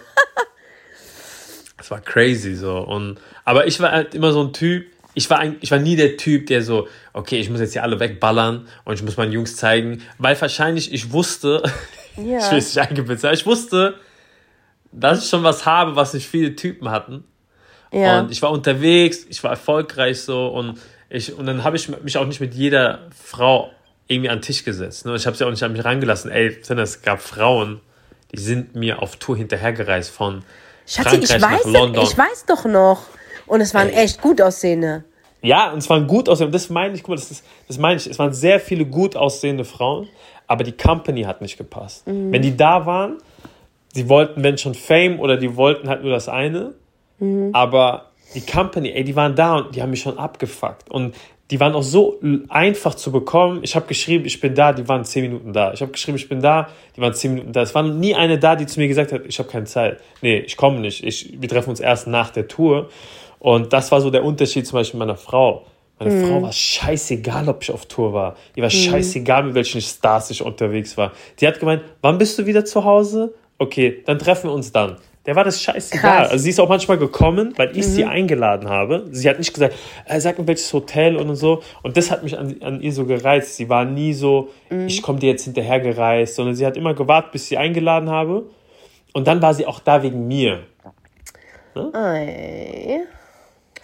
es 1.79 1.91
war 1.91 2.01
crazy 2.01 2.55
so. 2.55 2.77
Und, 2.79 3.19
aber 3.43 3.67
ich 3.67 3.79
war 3.79 3.91
halt 3.91 4.15
immer 4.15 4.31
so 4.31 4.43
ein 4.43 4.53
Typ, 4.53 4.87
ich 5.13 5.29
war, 5.29 5.39
ein, 5.39 5.57
ich 5.61 5.71
war 5.71 5.79
nie 5.79 5.95
der 5.95 6.17
Typ, 6.17 6.47
der 6.47 6.61
so, 6.61 6.87
okay, 7.13 7.39
ich 7.39 7.49
muss 7.49 7.59
jetzt 7.59 7.73
hier 7.73 7.83
alle 7.83 7.99
wegballern 7.99 8.67
und 8.83 8.95
ich 8.95 9.03
muss 9.03 9.17
meinen 9.17 9.31
Jungs 9.31 9.55
zeigen, 9.55 10.01
weil 10.17 10.39
wahrscheinlich 10.39 10.93
ich 10.93 11.13
wusste, 11.13 11.63
ja. 12.17 12.39
ich 12.39 12.51
will 12.51 12.57
es 12.57 12.75
nicht 12.75 12.87
eingebildet 12.87 13.33
ich 13.33 13.45
wusste, 13.45 13.95
dass 14.91 15.23
ich 15.23 15.29
schon 15.29 15.43
was 15.43 15.65
habe, 15.65 15.95
was 15.95 16.13
nicht 16.13 16.27
viele 16.27 16.55
Typen 16.55 16.89
hatten. 16.89 17.25
Ja. 17.91 18.19
Und 18.19 18.31
ich 18.31 18.41
war 18.41 18.51
unterwegs, 18.51 19.25
ich 19.29 19.43
war 19.43 19.51
erfolgreich 19.51 20.21
so 20.21 20.47
und 20.47 20.79
ich, 21.09 21.37
und 21.37 21.45
dann 21.45 21.63
habe 21.63 21.75
ich 21.75 21.89
mich 22.03 22.17
auch 22.17 22.25
nicht 22.25 22.41
mit 22.41 22.53
jeder 22.53 23.07
Frau 23.15 23.71
irgendwie 24.07 24.29
an 24.29 24.37
den 24.37 24.41
Tisch 24.41 24.63
gesetzt. 24.63 25.05
Ne? 25.05 25.15
Ich 25.15 25.25
habe 25.25 25.35
sie 25.35 25.45
auch 25.45 25.49
nicht 25.49 25.63
an 25.63 25.71
mich 25.71 25.83
rangelassen. 25.83 26.31
Ey, 26.31 26.57
es 26.67 27.01
gab 27.01 27.21
Frauen, 27.21 27.81
die 28.33 28.39
sind 28.39 28.75
mir 28.75 29.01
auf 29.01 29.15
Tour 29.17 29.37
hinterhergereist 29.37 30.09
von 30.09 30.43
Schatzi, 30.85 31.25
Frankreich 31.25 31.35
ich 31.35 31.41
weiß, 31.41 31.65
nach 31.65 31.71
London. 31.71 32.03
Ich 32.03 32.17
weiß 32.17 32.45
doch 32.47 32.65
noch. 32.65 33.03
Und 33.47 33.61
es 33.61 33.73
waren 33.73 33.89
echt 33.89 34.21
gut 34.21 34.41
aussehende. 34.41 35.03
Ja, 35.41 35.71
und 35.71 35.79
es 35.79 35.89
waren 35.89 36.07
gut 36.07 36.27
aussehende. 36.27 36.51
Das 36.51 36.69
meine 36.69 36.95
ich, 36.95 37.03
guck 37.03 37.09
mal, 37.09 37.15
das, 37.15 37.31
ist, 37.31 37.45
das 37.67 37.77
meine 37.77 37.97
ich. 37.97 38.07
Es 38.07 38.17
waren 38.17 38.33
sehr 38.33 38.59
viele 38.59 38.85
gut 38.85 39.15
aussehende 39.15 39.63
Frauen, 39.63 40.09
aber 40.47 40.63
die 40.63 40.73
Company 40.73 41.23
hat 41.23 41.41
nicht 41.41 41.57
gepasst. 41.57 42.07
Mhm. 42.07 42.31
Wenn 42.31 42.41
die 42.41 42.55
da 42.55 42.85
waren, 42.85 43.17
die 43.95 44.09
wollten, 44.09 44.43
wenn 44.43 44.57
schon 44.57 44.73
Fame 44.73 45.19
oder 45.19 45.37
die 45.37 45.55
wollten 45.55 45.87
halt 45.89 46.03
nur 46.03 46.11
das 46.11 46.27
eine. 46.27 46.73
Mhm. 47.19 47.49
Aber 47.53 48.11
die 48.33 48.41
Company, 48.41 48.91
ey, 48.91 49.03
die 49.03 49.15
waren 49.15 49.35
da 49.35 49.55
und 49.57 49.75
die 49.75 49.81
haben 49.81 49.91
mich 49.91 50.01
schon 50.01 50.17
abgefuckt. 50.17 50.91
Und 50.91 51.15
die 51.51 51.59
waren 51.59 51.75
auch 51.75 51.83
so 51.83 52.19
einfach 52.49 52.95
zu 52.95 53.11
bekommen. 53.11 53.59
Ich 53.63 53.75
habe 53.75 53.85
geschrieben, 53.85 54.25
ich 54.25 54.39
bin 54.39 54.55
da, 54.55 54.73
die 54.73 54.87
waren 54.87 55.05
zehn 55.05 55.23
Minuten 55.23 55.53
da. 55.53 55.73
Ich 55.73 55.81
habe 55.81 55.91
geschrieben, 55.91 56.17
ich 56.17 56.27
bin 56.27 56.41
da, 56.41 56.69
die 56.95 57.01
waren 57.01 57.13
zehn 57.13 57.35
Minuten 57.35 57.53
da. 57.53 57.61
Es 57.61 57.75
war 57.75 57.83
nie 57.83 58.15
eine 58.15 58.39
da, 58.39 58.55
die 58.55 58.65
zu 58.65 58.79
mir 58.79 58.87
gesagt 58.87 59.11
hat, 59.11 59.21
ich 59.27 59.37
habe 59.37 59.47
keine 59.47 59.65
Zeit. 59.65 59.99
Nee, 60.21 60.39
ich 60.39 60.57
komme 60.57 60.79
nicht. 60.79 61.03
Ich, 61.03 61.39
wir 61.39 61.47
treffen 61.47 61.69
uns 61.69 61.79
erst 61.79 62.07
nach 62.07 62.31
der 62.31 62.47
Tour. 62.47 62.89
Und 63.37 63.73
das 63.73 63.91
war 63.91 64.01
so 64.01 64.09
der 64.09 64.25
Unterschied 64.25 64.65
zum 64.65 64.79
Beispiel 64.79 64.99
meiner 64.99 65.17
Frau. 65.17 65.65
Meine 65.99 66.13
mhm. 66.13 66.25
Frau 66.25 66.41
war 66.41 66.51
scheißegal, 66.51 67.47
ob 67.47 67.63
ich 67.63 67.71
auf 67.71 67.85
Tour 67.85 68.13
war. 68.13 68.35
Ihr 68.55 68.63
war 68.63 68.69
mhm. 68.69 68.73
scheißegal, 68.73 69.43
mit 69.43 69.55
welchen 69.55 69.81
Stars 69.81 70.29
ich 70.29 70.41
unterwegs 70.41 70.97
war. 70.97 71.13
Die 71.39 71.47
hat 71.47 71.59
gemeint, 71.59 71.83
wann 72.01 72.17
bist 72.17 72.37
du 72.37 72.45
wieder 72.45 72.65
zu 72.65 72.83
Hause? 72.83 73.33
Okay, 73.57 74.03
dann 74.05 74.19
treffen 74.19 74.49
wir 74.49 74.53
uns 74.53 74.71
dann. 74.71 74.97
Der 75.25 75.35
war 75.35 75.43
das 75.43 75.61
scheißegal. 75.61 76.19
Krass. 76.19 76.31
Also 76.31 76.43
sie 76.43 76.49
ist 76.51 76.59
auch 76.59 76.69
manchmal 76.69 76.97
gekommen, 76.97 77.53
weil 77.55 77.71
ich 77.71 77.87
mhm. 77.87 77.91
sie 77.91 78.05
eingeladen 78.05 78.69
habe. 78.69 79.07
Sie 79.11 79.27
hat 79.27 79.39
nicht 79.39 79.53
gesagt, 79.53 79.73
äh, 80.05 80.19
sag 80.19 80.37
mir 80.37 80.45
welches 80.45 80.71
Hotel 80.71 81.17
und 81.17 81.35
so. 81.35 81.63
Und 81.81 81.97
das 81.97 82.11
hat 82.11 82.23
mich 82.23 82.37
an, 82.37 82.57
an 82.61 82.81
ihr 82.81 82.91
so 82.91 83.05
gereizt. 83.05 83.55
Sie 83.55 83.67
war 83.67 83.85
nie 83.85 84.13
so, 84.13 84.49
mhm. 84.69 84.87
ich 84.87 85.01
komme 85.01 85.19
dir 85.19 85.29
jetzt 85.29 85.45
hinterher 85.45 85.79
gereist, 85.79 86.35
sondern 86.35 86.53
sie 86.55 86.65
hat 86.65 86.77
immer 86.77 86.93
gewartet, 86.93 87.31
bis 87.31 87.43
ich 87.43 87.47
sie 87.49 87.57
eingeladen 87.57 88.09
habe. 88.09 88.43
Und 89.13 89.27
dann 89.27 89.41
war 89.41 89.53
sie 89.53 89.65
auch 89.65 89.79
da 89.79 90.03
wegen 90.03 90.27
mir. 90.27 90.59
Ne? 91.73 93.05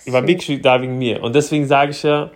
War 0.08 0.28
wirklich 0.28 0.62
da 0.62 0.82
wegen 0.82 0.98
mir. 0.98 1.22
Und 1.24 1.36
deswegen 1.36 1.68
sage 1.68 1.92
ich 1.92 2.04
ja, 2.04 2.32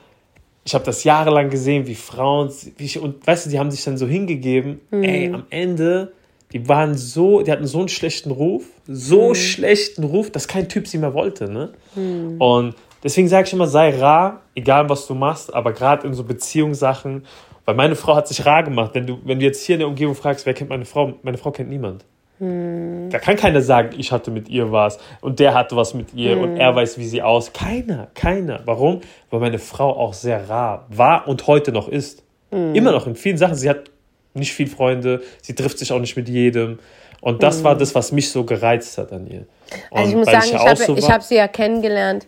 ich 0.63 0.74
habe 0.74 0.86
das 0.86 1.03
jahrelang 1.03 1.49
gesehen, 1.49 1.86
wie 1.88 1.95
Frauen, 1.95 2.51
wie 2.78 2.86
ich, 2.86 2.99
und 2.99 3.26
weißt 3.26 3.45
du, 3.45 3.49
die 3.51 3.59
haben 3.59 3.72
sich 3.72 3.84
dann 3.84 3.97
so 3.97 4.07
hingegeben, 4.07 4.82
mhm. 4.91 5.03
ey, 5.03 5.34
am 5.34 5.45
Ende 5.49 6.11
die 6.55 6.70
waren 6.70 6.95
so, 6.95 7.41
die 7.41 7.51
hatten 7.51 7.68
so 7.68 7.80
einen 7.80 7.89
schlechten 7.89 8.32
Ruf, 8.32 8.63
so 8.88 9.30
mhm. 9.30 9.36
schlechten 9.36 10.03
Ruf, 10.03 10.32
dass 10.32 10.47
kein 10.47 10.70
Typ 10.70 10.88
sie 10.88 10.97
mehr 10.97 11.13
wollte. 11.13 11.51
Ne? 11.51 11.74
Mhm. 11.95 12.39
Und 12.39 12.76
deswegen 13.03 13.28
sage 13.28 13.47
ich 13.47 13.53
immer, 13.53 13.68
sei 13.68 13.99
rar, 13.99 14.41
egal 14.55 14.89
was 14.89 15.07
du 15.07 15.16
machst, 15.16 15.53
aber 15.53 15.74
gerade 15.74 16.07
in 16.07 16.13
so 16.13 16.24
Beziehungssachen, 16.24 17.26
weil 17.66 17.76
meine 17.76 17.95
Frau 17.95 18.16
hat 18.16 18.28
sich 18.28 18.45
rar 18.45 18.63
gemacht. 18.63 18.91
Wenn 18.93 19.05
du, 19.05 19.18
wenn 19.26 19.39
du 19.39 19.45
jetzt 19.45 19.66
hier 19.66 19.76
in 19.76 19.80
der 19.80 19.88
Umgebung 19.89 20.16
fragst, 20.16 20.45
wer 20.45 20.53
kennt 20.53 20.70
meine 20.70 20.86
Frau, 20.86 21.16
meine 21.24 21.38
Frau 21.38 21.51
kennt 21.51 21.70
niemand. 21.70 22.05
Mhm. 22.39 23.09
Da 23.11 23.19
kann 23.19 23.36
keiner 23.36 23.61
sagen, 23.61 23.95
ich 23.97 24.11
hatte 24.11 24.31
mit 24.31 24.49
ihr 24.49 24.71
was 24.71 24.97
und 25.21 25.39
der 25.39 25.53
hatte 25.53 25.75
was 25.75 25.93
mit 25.93 26.13
ihr 26.13 26.38
und 26.38 26.57
er 26.57 26.75
weiß, 26.75 26.97
wie 26.97 27.07
sie 27.07 27.21
aus. 27.21 27.53
Keiner, 27.53 28.07
keiner. 28.13 28.61
Warum? 28.65 29.01
Weil 29.29 29.39
meine 29.39 29.59
Frau 29.59 29.97
auch 29.97 30.13
sehr 30.13 30.49
rar 30.49 30.86
war 30.89 31.27
und 31.27 31.47
heute 31.47 31.71
noch 31.71 31.88
ist. 31.88 32.23
Immer 32.51 32.93
noch 32.93 33.05
in 33.05 33.15
vielen 33.15 33.38
Sachen. 33.38 33.55
Sie 33.55 33.69
hat 33.69 33.91
nicht 34.33 34.53
viel 34.53 34.67
Freunde, 34.67 35.21
sie 35.41 35.55
trifft 35.55 35.79
sich 35.79 35.91
auch 35.91 35.99
nicht 35.99 36.15
mit 36.15 36.29
jedem. 36.29 36.79
Und 37.21 37.41
das 37.41 37.63
war 37.63 37.75
das, 37.75 37.95
was 37.95 38.11
mich 38.11 38.29
so 38.29 38.43
gereizt 38.43 38.97
hat 38.97 39.11
an 39.11 39.27
ihr. 39.27 39.45
Und 39.89 39.97
also 39.97 40.09
ich 40.09 40.15
muss 40.15 40.25
sagen, 40.27 40.45
ich, 40.45 40.55
habe 40.55 41.01
so 41.01 41.09
hab 41.09 41.23
sie 41.23 41.36
ja 41.36 41.47
kennengelernt 41.47 42.27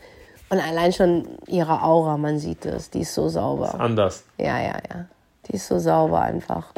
und 0.49 0.59
allein 0.59 0.91
schon 0.91 1.27
ihre 1.47 1.83
Aura, 1.83 2.17
man 2.17 2.39
sieht 2.39 2.65
es, 2.65 2.89
die 2.89 3.01
ist 3.01 3.13
so 3.13 3.29
sauber. 3.29 3.67
Ist 3.67 3.75
anders. 3.75 4.23
Ja, 4.37 4.59
ja, 4.59 4.79
ja. 4.89 5.05
Die 5.47 5.55
ist 5.55 5.67
so 5.67 5.77
sauber 5.77 6.21
einfach. 6.21 6.73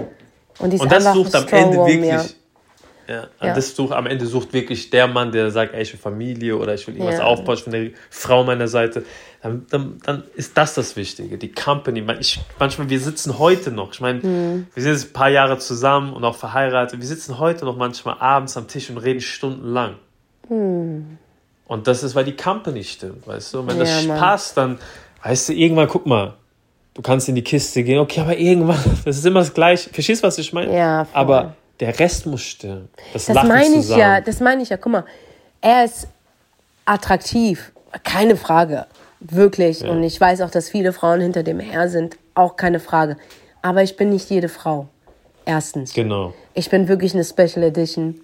Und, 0.60 0.72
die 0.72 0.76
ist 0.76 0.82
und 0.82 0.92
das 0.92 1.14
sucht 1.14 1.36
am 1.36 1.48
Ende 1.48 1.78
wirklich, 1.78 2.36
ja, 3.10 3.28
ja. 3.42 3.56
Das 3.56 3.76
sucht, 3.76 3.92
am 3.92 4.06
Ende 4.06 4.28
sucht 4.28 4.54
wirklich 4.54 4.92
der 4.92 5.08
Mann, 5.08 5.32
der 5.32 5.50
sagt, 5.50 5.74
ey, 5.74 5.82
ich 5.82 5.92
will 5.92 6.00
Familie 6.00 6.56
oder 6.56 6.76
ich 6.76 6.86
will 6.88 6.94
irgendwas 6.94 7.18
ja. 7.18 7.26
aufbauen, 7.26 7.56
ich 7.58 7.66
will 7.66 7.74
eine 7.74 7.92
Frau 8.12 8.44
meiner 8.44 8.68
Seite. 8.68 9.04
Dann, 9.42 9.66
dann, 9.72 9.98
dann 10.06 10.24
ist 10.36 10.56
das 10.56 10.76
das 10.76 10.96
Wichtige, 10.96 11.40
die 11.40 11.52
Company. 11.52 12.06
Ich, 12.20 12.40
manchmal, 12.60 12.90
wir 12.90 13.00
sitzen 13.00 13.40
heute 13.40 13.72
noch, 13.72 13.94
ich 13.94 14.02
meine, 14.02 14.20
mhm. 14.20 14.68
wir 14.76 14.84
sind 14.84 14.92
jetzt 14.92 15.08
ein 15.08 15.14
paar 15.14 15.30
Jahre 15.30 15.58
zusammen 15.58 16.14
und 16.14 16.24
auch 16.24 16.36
verheiratet. 16.36 17.00
Wir 17.00 17.08
sitzen 17.08 17.40
heute 17.40 17.66
noch 17.66 17.78
manchmal 17.78 18.18
abends 18.20 18.56
am 18.58 18.68
Tisch 18.68 18.92
und 18.92 19.00
reden 19.00 19.22
stundenlang. 19.22 19.96
Mhm. 20.48 21.18
Und 21.66 21.88
das 21.88 22.04
ist, 22.04 22.14
weil 22.14 22.26
die 22.26 22.36
Company 22.36 22.84
stimmt, 22.84 23.26
weißt 23.26 23.56
du? 23.56 23.60
Und 23.62 23.70
wenn 23.70 23.80
das 23.80 24.06
Mann. 24.06 24.20
passt, 24.20 24.56
dann, 24.56 24.78
weißt 25.24 25.50
du, 25.50 25.54
irgendwann, 25.54 25.88
guck 25.88 26.06
mal, 26.06 26.36
du 26.94 27.02
kannst 27.02 27.28
in 27.28 27.34
die 27.34 27.44
Kiste 27.44 27.84
gehen, 27.84 27.98
okay, 27.98 28.22
aber 28.22 28.38
irgendwann, 28.38 28.78
das 29.06 29.18
ist 29.18 29.26
immer 29.26 29.40
das 29.40 29.54
Gleiche. 29.54 29.90
Verstehst 29.90 30.22
du, 30.22 30.28
was 30.28 30.38
ich 30.38 30.54
meine? 30.54 30.76
Ja, 30.76 31.06
voll. 31.06 31.16
Aber 31.20 31.56
der 31.80 31.98
Rest 32.00 32.26
muss 32.26 32.42
stimmen. 32.42 32.90
Das, 33.14 33.26
das 33.26 33.36
meine 33.48 33.76
ich 33.76 33.90
ja, 33.90 34.22
das 34.22 34.40
meine 34.40 34.62
ich 34.62 34.70
ja. 34.70 34.78
Guck 34.78 34.92
mal, 34.92 35.06
er 35.62 35.86
ist 35.86 36.08
attraktiv, 36.86 37.72
keine 38.04 38.36
Frage. 38.36 38.86
Wirklich. 39.20 39.82
Ja. 39.82 39.92
Und 39.92 40.04
ich 40.04 40.20
weiß 40.20 40.42
auch, 40.42 40.50
dass 40.50 40.70
viele 40.70 40.94
Frauen 40.94 41.22
hinter 41.22 41.44
dem 41.44 41.60
her 41.60 41.90
sind, 41.90 42.18
auch 42.36 42.56
keine 42.56 42.80
Frage. 42.80 43.18
Aber 43.62 43.84
ich 43.84 43.98
bin 43.98 44.10
nicht 44.10 44.30
jede 44.30 44.50
Frau. 44.50 44.88
Erstens. 45.46 45.94
Genau. 45.94 46.34
Ich 46.54 46.70
bin 46.70 46.88
wirklich 46.88 47.14
eine 47.14 47.24
Special 47.24 47.64
Edition. 47.64 48.22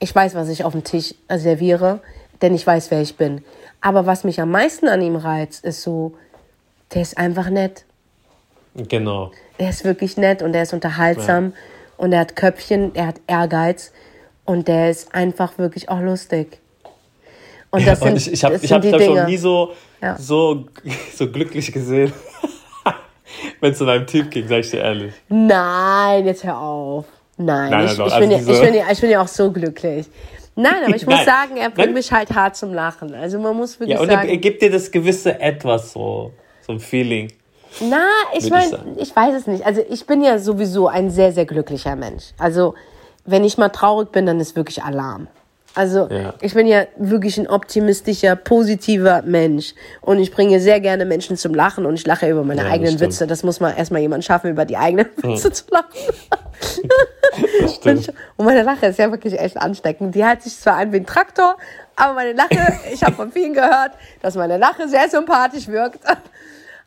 Ich 0.00 0.14
weiß, 0.14 0.34
was 0.34 0.48
ich 0.48 0.64
auf 0.64 0.72
dem 0.72 0.84
Tisch 0.84 1.14
serviere, 1.34 2.00
denn 2.42 2.54
ich 2.54 2.66
weiß, 2.66 2.90
wer 2.90 3.00
ich 3.00 3.16
bin. 3.16 3.42
Aber 3.80 4.06
was 4.06 4.24
mich 4.24 4.40
am 4.40 4.50
meisten 4.50 4.88
an 4.88 5.00
ihm 5.00 5.16
reizt, 5.16 5.64
ist 5.64 5.82
so, 5.82 6.14
der 6.92 7.02
ist 7.02 7.16
einfach 7.16 7.48
nett. 7.48 7.84
Genau. 8.74 9.30
Der 9.58 9.70
ist 9.70 9.84
wirklich 9.84 10.16
nett 10.16 10.42
und 10.42 10.52
der 10.52 10.64
ist 10.64 10.74
unterhaltsam. 10.74 11.46
Ja 11.46 11.52
und 11.96 12.12
er 12.12 12.20
hat 12.20 12.36
Köpfchen, 12.36 12.94
er 12.94 13.08
hat 13.08 13.20
Ehrgeiz 13.26 13.92
und 14.44 14.68
der 14.68 14.90
ist 14.90 15.14
einfach 15.14 15.58
wirklich 15.58 15.88
auch 15.88 16.00
lustig. 16.00 16.60
Und 17.70 17.86
das 17.86 18.00
ja, 18.04 18.06
sind, 18.06 18.16
ich, 18.16 18.32
ich 18.32 18.44
habe 18.44 18.58
ich 18.60 18.72
hab, 18.72 18.84
hab 18.84 19.02
schon 19.02 19.26
nie 19.26 19.36
so, 19.36 19.72
ja. 20.00 20.16
so, 20.18 20.66
so 21.14 21.30
glücklich 21.30 21.72
gesehen, 21.72 22.12
wenn 23.60 23.72
es 23.72 23.78
zu 23.78 23.86
einem 23.86 24.06
Typ 24.06 24.30
ging, 24.30 24.46
sag 24.48 24.60
ich 24.60 24.70
dir 24.70 24.80
ehrlich. 24.80 25.14
Nein, 25.28 26.26
jetzt 26.26 26.44
hör 26.44 26.58
auf. 26.58 27.06
Nein, 27.36 27.70
nein, 27.70 27.86
ich, 27.86 27.98
nein, 27.98 28.06
ich, 28.06 28.12
also 28.12 28.18
bin 28.20 28.30
ja, 28.30 28.38
ich, 28.38 28.60
bin 28.60 28.74
ja, 28.74 28.84
ich 28.92 29.00
bin 29.00 29.10
ja 29.10 29.22
auch 29.22 29.28
so 29.28 29.50
glücklich. 29.50 30.06
Nein, 30.56 30.84
aber 30.84 30.94
ich 30.94 31.04
muss 31.04 31.24
sagen, 31.24 31.56
er 31.56 31.70
bringt 31.70 31.94
mich 31.94 32.12
halt 32.12 32.32
hart 32.32 32.54
zum 32.54 32.72
Lachen. 32.72 33.12
Also 33.12 33.40
man 33.40 33.56
muss 33.56 33.80
wirklich 33.80 33.96
ja, 33.96 34.00
und 34.00 34.08
sagen... 34.08 34.28
er 34.28 34.36
gibt 34.36 34.62
dir 34.62 34.70
das 34.70 34.90
gewisse 34.90 35.40
Etwas 35.40 35.92
so, 35.92 36.32
so 36.64 36.72
ein 36.72 36.78
Feeling. 36.78 37.32
Na, 37.80 38.06
ich 38.36 38.50
meine, 38.50 38.78
ich, 38.96 39.08
ich 39.08 39.16
weiß 39.16 39.34
es 39.34 39.46
nicht. 39.46 39.66
Also 39.66 39.82
ich 39.88 40.06
bin 40.06 40.22
ja 40.22 40.38
sowieso 40.38 40.88
ein 40.88 41.10
sehr, 41.10 41.32
sehr 41.32 41.44
glücklicher 41.44 41.96
Mensch. 41.96 42.32
Also 42.38 42.74
wenn 43.24 43.44
ich 43.44 43.58
mal 43.58 43.70
traurig 43.70 44.12
bin, 44.12 44.26
dann 44.26 44.40
ist 44.40 44.56
wirklich 44.56 44.82
Alarm. 44.82 45.28
Also 45.76 46.06
ja. 46.08 46.34
ich 46.40 46.54
bin 46.54 46.68
ja 46.68 46.84
wirklich 46.96 47.36
ein 47.36 47.48
optimistischer, 47.48 48.36
positiver 48.36 49.22
Mensch 49.22 49.74
und 50.02 50.20
ich 50.20 50.30
bringe 50.30 50.60
sehr 50.60 50.78
gerne 50.78 51.04
Menschen 51.04 51.36
zum 51.36 51.52
Lachen 51.52 51.84
und 51.84 51.94
ich 51.94 52.06
lache 52.06 52.30
über 52.30 52.44
meine 52.44 52.62
ja, 52.62 52.70
eigenen 52.70 53.00
Witze. 53.00 53.26
Das 53.26 53.42
muss 53.42 53.58
man 53.58 53.76
erstmal 53.76 54.00
jemand 54.00 54.24
schaffen, 54.24 54.50
über 54.50 54.66
die 54.66 54.76
eigenen 54.76 55.08
Witze 55.16 55.50
zu 55.50 55.64
lachen. 55.70 55.88
und 58.36 58.44
meine 58.44 58.62
Lache 58.62 58.86
ist 58.86 59.00
ja 59.00 59.10
wirklich 59.10 59.38
echt 59.38 59.56
ansteckend. 59.56 60.14
Die 60.14 60.24
hat 60.24 60.42
sich 60.42 60.56
zwar 60.56 60.76
an 60.76 60.92
wie 60.92 60.98
ein 60.98 61.06
Traktor, 61.06 61.56
aber 61.96 62.14
meine 62.14 62.34
Lache, 62.34 62.78
ich 62.92 63.02
habe 63.02 63.16
von 63.16 63.32
vielen 63.32 63.52
gehört, 63.52 63.92
dass 64.22 64.36
meine 64.36 64.58
Lache 64.58 64.88
sehr 64.88 65.08
sympathisch 65.08 65.66
wirkt. 65.66 65.98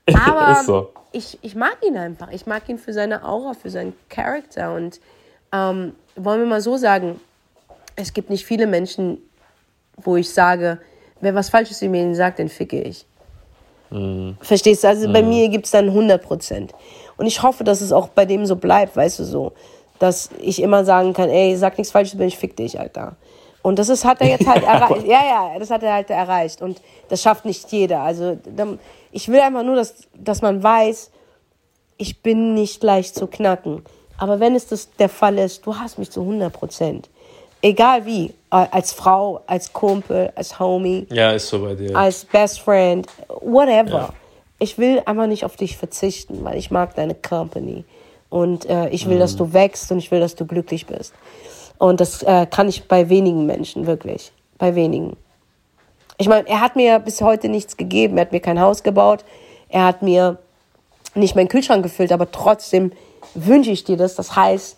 Aber 0.25 0.63
so. 0.63 0.89
ich, 1.11 1.37
ich 1.41 1.55
mag 1.55 1.77
ihn 1.85 1.97
einfach. 1.97 2.31
Ich 2.31 2.45
mag 2.45 2.67
ihn 2.69 2.77
für 2.77 2.93
seine 2.93 3.23
Aura, 3.25 3.53
für 3.53 3.69
seinen 3.69 3.93
Charakter. 4.09 4.73
Und 4.73 4.99
ähm, 5.51 5.93
wollen 6.15 6.39
wir 6.39 6.47
mal 6.47 6.61
so 6.61 6.77
sagen, 6.77 7.19
es 7.95 8.13
gibt 8.13 8.29
nicht 8.29 8.45
viele 8.45 8.67
Menschen, 8.67 9.17
wo 9.97 10.15
ich 10.15 10.29
sage, 10.29 10.79
wer 11.21 11.35
was 11.35 11.49
Falsches 11.49 11.81
über 11.81 11.95
ihn 11.95 12.15
sagt, 12.15 12.39
den 12.39 12.49
ficke 12.49 12.81
ich. 12.81 13.05
Mhm. 13.89 14.37
Verstehst 14.41 14.83
du? 14.83 14.87
Also 14.87 15.07
mhm. 15.07 15.13
bei 15.13 15.23
mir 15.23 15.49
gibt 15.49 15.65
es 15.65 15.71
dann 15.71 15.87
100 15.87 16.21
Prozent. 16.21 16.73
Und 17.17 17.25
ich 17.25 17.41
hoffe, 17.41 17.63
dass 17.63 17.81
es 17.81 17.91
auch 17.91 18.09
bei 18.09 18.25
dem 18.25 18.45
so 18.45 18.55
bleibt, 18.55 18.95
weißt 18.95 19.19
du 19.19 19.23
so. 19.23 19.53
Dass 19.99 20.29
ich 20.39 20.61
immer 20.61 20.85
sagen 20.85 21.13
kann, 21.13 21.29
ey, 21.29 21.55
sag 21.57 21.77
nichts 21.77 21.91
Falsches 21.91 22.13
über 22.13 22.25
mich, 22.25 22.37
fick 22.37 22.55
dich, 22.55 22.79
Alter. 22.79 23.15
Und 23.63 23.79
das 23.79 23.89
ist, 23.89 24.05
hat 24.05 24.21
er 24.21 24.29
jetzt 24.29 24.47
halt 24.47 24.63
erreicht. 24.67 25.07
Ja, 25.07 25.21
ja, 25.25 25.59
das 25.59 25.71
hat 25.71 25.81
er 25.83 25.93
halt 25.93 26.09
erreicht. 26.09 26.61
Und 26.61 26.81
das 27.09 27.21
schafft 27.21 27.45
nicht 27.45 27.71
jeder. 27.71 28.01
Also 28.01 28.37
ich 29.17 29.29
will 29.29 29.39
einfach 29.39 29.63
nur, 29.63 29.75
dass, 29.75 29.95
dass 30.13 30.43
man 30.43 30.61
weiß, 30.61 31.09
ich 31.97 32.21
bin 32.21 32.53
nicht 32.53 32.83
leicht 32.83 33.15
zu 33.15 33.25
knacken. 33.25 33.81
Aber 34.19 34.39
wenn 34.39 34.55
es 34.55 34.67
das 34.67 34.91
der 34.97 35.09
Fall 35.09 35.39
ist, 35.39 35.65
du 35.65 35.75
hast 35.75 35.97
mich 35.97 36.11
zu 36.11 36.21
100 36.21 36.53
Prozent. 36.53 37.09
Egal 37.63 38.05
wie, 38.05 38.35
als 38.51 38.93
Frau, 38.93 39.41
als 39.47 39.73
Kumpel, 39.73 40.31
als 40.35 40.59
Homie. 40.59 41.07
Ja, 41.09 41.31
ist 41.31 41.49
so 41.49 41.63
bei 41.63 41.73
dir. 41.73 41.95
Als 41.95 42.25
Best 42.25 42.59
Friend, 42.59 43.07
whatever. 43.41 43.89
Ja. 43.89 44.13
Ich 44.59 44.77
will 44.77 45.01
einfach 45.07 45.25
nicht 45.25 45.45
auf 45.45 45.55
dich 45.55 45.77
verzichten, 45.77 46.43
weil 46.43 46.59
ich 46.59 46.69
mag 46.69 46.93
deine 46.93 47.15
Company. 47.15 47.85
Und 48.29 48.69
äh, 48.69 48.89
ich 48.89 49.07
will, 49.07 49.15
mhm. 49.15 49.21
dass 49.21 49.35
du 49.35 49.51
wächst 49.51 49.91
und 49.91 49.97
ich 49.97 50.11
will, 50.11 50.19
dass 50.19 50.35
du 50.35 50.45
glücklich 50.45 50.85
bist. 50.85 51.15
Und 51.79 52.01
das 52.01 52.21
äh, 52.21 52.45
kann 52.45 52.69
ich 52.69 52.87
bei 52.87 53.09
wenigen 53.09 53.47
Menschen, 53.47 53.87
wirklich. 53.87 54.31
Bei 54.59 54.75
wenigen. 54.75 55.17
Ich 56.17 56.27
meine, 56.27 56.47
er 56.47 56.61
hat 56.61 56.75
mir 56.75 56.99
bis 56.99 57.21
heute 57.21 57.49
nichts 57.49 57.77
gegeben. 57.77 58.17
Er 58.17 58.21
hat 58.21 58.31
mir 58.31 58.39
kein 58.39 58.59
Haus 58.59 58.83
gebaut. 58.83 59.23
Er 59.69 59.85
hat 59.85 60.01
mir 60.01 60.37
nicht 61.15 61.35
meinen 61.35 61.47
Kühlschrank 61.47 61.83
gefüllt, 61.83 62.11
aber 62.11 62.31
trotzdem 62.31 62.91
wünsche 63.33 63.71
ich 63.71 63.83
dir 63.83 63.97
das. 63.97 64.15
Das 64.15 64.35
heißt, 64.35 64.77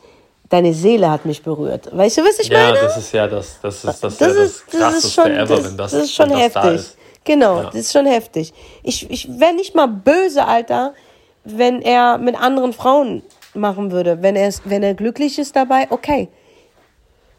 deine 0.50 0.74
Seele 0.74 1.10
hat 1.10 1.26
mich 1.26 1.44
berührt. 1.44 1.96
Weißt 1.96 2.18
du, 2.18 2.24
was 2.24 2.40
ich 2.40 2.50
ja, 2.50 2.58
meine? 2.58 2.78
Ja, 2.78 2.84
das 2.84 2.98
ist 2.98 3.12
ja 3.12 3.28
das, 3.28 3.60
das, 3.62 3.76
ist, 3.76 3.86
das, 3.86 4.00
das, 4.00 4.20
ja 4.20 4.28
das, 4.28 4.64
das 4.72 5.04
ist 5.04 5.14
schon, 5.14 5.32
ever, 5.32 5.56
das, 5.56 5.76
das, 5.76 5.92
das 5.92 5.94
ist 5.94 6.16
schon 6.16 6.30
heftig. 6.32 6.62
Da 6.62 6.70
ist. 6.72 6.98
Genau, 7.24 7.58
ja. 7.58 7.64
das 7.66 7.76
ist 7.76 7.92
schon 7.92 8.06
heftig. 8.06 8.54
Ich, 8.84 9.10
ich 9.10 9.40
wäre 9.40 9.54
nicht 9.54 9.76
mal 9.76 9.88
böse, 9.88 10.46
Alter, 10.46 10.94
wenn 11.44 11.82
er 11.82 12.18
mit 12.18 12.40
anderen 12.40 12.74
Frauen 12.74 13.22
machen 13.54 13.92
würde. 13.92 14.22
Wenn 14.22 14.36
er, 14.36 14.52
wenn 14.66 14.84
er 14.84 14.94
glücklich 14.94 15.38
ist 15.38 15.56
dabei, 15.56 15.88
okay. 15.90 16.30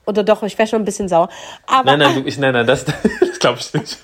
Oder 0.07 0.23
doch, 0.25 0.43
ich 0.43 0.57
wäre 0.59 0.69
schon 0.69 0.83
ein 0.83 0.85
bisschen 0.85 1.09
sauer. 1.09 1.29
Aber, 1.67 1.85
nein, 1.85 1.99
nein, 1.99 2.23
du, 2.23 2.29
ich, 2.29 2.39
nein, 2.39 2.53
nein, 2.53 2.67
das, 2.67 2.85
das 3.21 3.39
glaube 3.39 3.59
ich 3.61 3.73
nicht. 3.75 3.99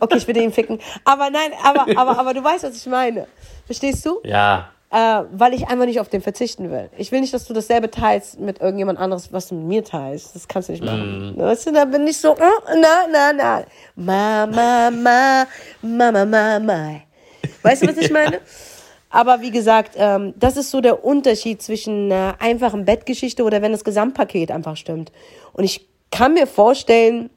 Okay, 0.00 0.18
ich 0.18 0.26
würde 0.26 0.40
ihn 0.40 0.52
ficken. 0.52 0.78
Aber 1.04 1.30
nein, 1.30 1.52
aber, 1.62 1.86
aber, 1.96 2.18
aber 2.18 2.34
du 2.34 2.42
weißt, 2.42 2.64
was 2.64 2.76
ich 2.76 2.86
meine. 2.86 3.26
Verstehst 3.66 4.04
du? 4.04 4.20
Ja. 4.24 4.70
Äh, 4.90 5.22
weil 5.32 5.54
ich 5.54 5.66
einfach 5.66 5.86
nicht 5.86 5.98
auf 5.98 6.08
den 6.08 6.20
verzichten 6.20 6.70
will. 6.70 6.88
Ich 6.96 7.10
will 7.10 7.20
nicht, 7.20 7.34
dass 7.34 7.46
du 7.46 7.54
dasselbe 7.54 7.90
teilst 7.90 8.38
mit 8.38 8.60
irgendjemand 8.60 8.98
anderes, 8.98 9.32
was 9.32 9.48
du 9.48 9.56
mit 9.56 9.66
mir 9.66 9.84
teilst. 9.84 10.34
Das 10.34 10.46
kannst 10.46 10.68
du 10.68 10.72
nicht 10.72 10.84
machen. 10.84 11.34
Mm. 11.34 11.40
Weißt 11.40 11.66
du, 11.66 11.72
da 11.72 11.84
bin 11.84 12.06
ich 12.06 12.16
so, 12.16 12.32
uh, 12.32 12.38
na, 12.80 13.06
na, 13.10 13.32
na. 13.32 13.64
Ma, 13.96 14.46
ma, 14.46 14.90
ma, 14.90 15.46
ma, 15.82 16.12
ma, 16.12 16.24
ma, 16.24 16.58
ma. 16.60 17.00
Weißt 17.62 17.82
du, 17.82 17.88
was 17.88 17.96
ich 17.96 18.10
meine? 18.10 18.40
Aber 19.14 19.42
wie 19.42 19.52
gesagt, 19.52 19.92
ähm, 19.96 20.34
das 20.36 20.56
ist 20.56 20.72
so 20.72 20.80
der 20.80 21.04
Unterschied 21.04 21.62
zwischen 21.62 22.10
einer 22.10 22.34
einfachen 22.40 22.84
Bettgeschichte 22.84 23.44
oder 23.44 23.62
wenn 23.62 23.70
das 23.70 23.84
Gesamtpaket 23.84 24.50
einfach 24.50 24.76
stimmt. 24.76 25.12
Und 25.52 25.62
ich 25.62 25.86
kann 26.10 26.34
mir 26.34 26.48
vorstellen, 26.48 27.30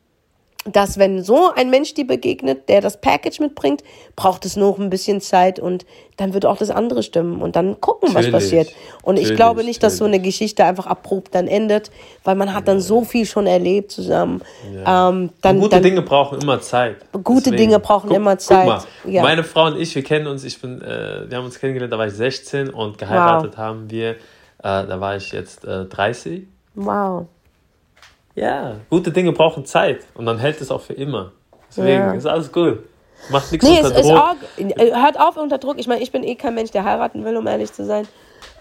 dass 0.72 0.97
wenn 0.97 1.24
so 1.24 1.51
ein 1.55 1.70
Mensch 1.70 1.93
dir 1.93 2.05
begegnet, 2.05 2.70
der 2.70 2.82
das 2.82 2.99
Package 2.99 3.39
mitbringt, 3.39 3.84
braucht 4.15 4.45
es 4.45 4.55
noch 4.55 4.80
ein 4.80 4.89
bisschen 4.89 5.22
Zeit 5.22 5.59
und 5.59 5.86
dann 6.18 6.34
wird 6.34 6.45
auch 6.45 6.57
das 6.57 6.70
andere 6.70 7.03
stimmen 7.03 7.41
und 7.41 7.55
dann 7.55 7.80
gucken, 7.80 8.13
was 8.13 8.30
passiert. 8.32 8.70
Und 9.03 9.15
natürlich, 9.15 9.32
ich 9.32 9.36
glaube 9.36 9.63
nicht, 9.63 9.84
dass 9.84 9.97
so 9.97 10.05
eine 10.05 10.20
Geschichte 10.20 10.65
einfach 10.65 10.88
abrupt 10.88 11.36
dann 11.36 11.47
endet, 11.47 11.91
weil 12.24 12.36
man 12.36 12.53
hat 12.53 12.68
dann 12.68 12.80
so 12.80 13.03
viel 13.03 13.26
schon 13.26 13.45
erlebt 13.45 13.91
zusammen. 13.91 14.41
Ja. 14.74 15.09
Ähm, 15.09 15.30
dann, 15.41 15.59
gute 15.59 15.70
dann, 15.72 15.84
Dinge 15.84 16.01
brauchen 16.01 16.41
immer 16.41 16.59
Zeit. 16.59 16.97
Gute 17.11 17.51
Deswegen, 17.51 17.57
Dinge 17.57 17.80
brauchen 17.80 18.07
guck, 18.09 18.18
immer 18.18 18.38
Zeit. 18.38 18.88
Ja. 19.05 19.22
Meine 19.22 19.43
Frau 19.43 19.68
und 19.68 19.80
ich, 19.80 19.93
wir 19.93 20.03
kennen 20.03 20.28
uns, 20.28 20.43
ich 20.43 20.59
bin, 20.59 20.82
äh, 20.82 21.30
wir 21.30 21.38
haben 21.38 21.45
uns 21.45 21.59
kennengelernt, 21.59 21.93
da 21.93 21.97
war 21.97 22.07
ich 22.07 22.13
16 22.13 22.70
und 22.70 22.97
geheiratet 22.97 23.51
wow. 23.53 23.57
haben 23.57 23.91
wir, 23.91 24.11
äh, 24.11 24.15
da 24.59 24.99
war 24.99 25.15
ich 25.15 25.32
jetzt 25.32 25.65
äh, 25.65 25.86
30. 25.86 26.47
Wow. 26.76 27.28
Ja, 28.38 28.76
gute 28.92 29.12
Dinge 29.12 29.32
brauchen 29.32 29.66
Zeit 29.66 30.02
und 30.14 30.28
dann 30.28 30.38
hält 30.38 30.62
es 30.62 30.70
auch 30.70 30.82
für 30.82 30.94
immer. 30.94 31.32
Deswegen 31.70 31.90
ja. 31.90 32.14
ist 32.14 32.28
alles 32.28 32.52
gut. 32.52 32.84
Macht 33.32 33.52
nichts 33.52 33.68
nee, 33.68 33.80
unter 33.80 34.00
Druck. 34.00 34.12
Auch, 34.12 34.36
äh, 34.58 34.92
hört 34.94 35.20
auf 35.20 35.38
unter 35.38 35.58
Druck. 35.58 35.80
Ich 35.80 35.88
meine, 35.88 36.04
ich 36.04 36.12
bin 36.12 36.24
eh 36.24 36.36
kein 36.36 36.54
Mensch, 36.54 36.70
der 36.70 36.84
heiraten 36.84 37.26
will, 37.26 37.36
um 37.36 37.48
ehrlich 37.48 37.74
zu 37.74 37.84
sein. 37.84 38.08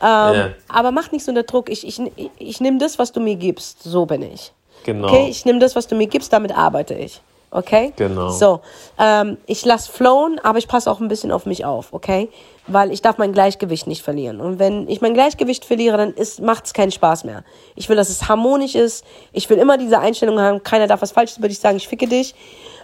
Ähm, 0.00 0.34
ja. 0.34 0.48
Aber 0.68 0.92
mach 0.92 1.12
nichts 1.12 1.28
unter 1.28 1.42
Druck. 1.42 1.68
Ich, 1.68 1.86
ich, 1.86 2.00
ich, 2.16 2.30
ich 2.38 2.60
nehme 2.62 2.78
das, 2.78 2.98
was 2.98 3.12
du 3.12 3.20
mir 3.20 3.36
gibst. 3.36 3.82
So 3.82 4.06
bin 4.06 4.22
ich. 4.22 4.54
Genau. 4.84 5.08
Okay, 5.08 5.28
ich 5.28 5.44
nehme 5.44 5.58
das, 5.58 5.76
was 5.76 5.86
du 5.86 5.94
mir 5.94 6.06
gibst, 6.06 6.32
damit 6.32 6.56
arbeite 6.56 6.94
ich. 6.94 7.20
Okay? 7.56 7.94
Genau. 7.96 8.28
So, 8.28 8.60
ähm, 8.98 9.38
ich 9.46 9.64
lasse 9.64 9.90
flowen, 9.90 10.38
aber 10.42 10.58
ich 10.58 10.68
passe 10.68 10.90
auch 10.90 11.00
ein 11.00 11.08
bisschen 11.08 11.32
auf 11.32 11.46
mich 11.46 11.64
auf, 11.64 11.92
okay? 11.92 12.28
weil 12.66 12.92
ich 12.92 13.02
darf 13.02 13.18
mein 13.18 13.32
Gleichgewicht 13.32 13.86
nicht 13.86 14.02
verlieren. 14.02 14.40
Und 14.40 14.58
wenn 14.58 14.88
ich 14.88 15.00
mein 15.00 15.14
Gleichgewicht 15.14 15.64
verliere, 15.64 15.96
dann 15.96 16.14
macht 16.42 16.66
es 16.66 16.74
keinen 16.74 16.90
Spaß 16.90 17.24
mehr. 17.24 17.44
Ich 17.74 17.88
will, 17.88 17.96
dass 17.96 18.08
es 18.08 18.28
harmonisch 18.28 18.74
ist. 18.74 19.04
Ich 19.32 19.48
will 19.48 19.58
immer 19.58 19.78
diese 19.78 19.98
Einstellung 19.98 20.40
haben, 20.40 20.62
keiner 20.62 20.86
darf 20.86 21.02
was 21.02 21.12
Falsches 21.12 21.38
über 21.38 21.48
dich 21.48 21.58
sagen, 21.58 21.76
ich 21.76 21.88
ficke 21.88 22.06
dich. 22.06 22.34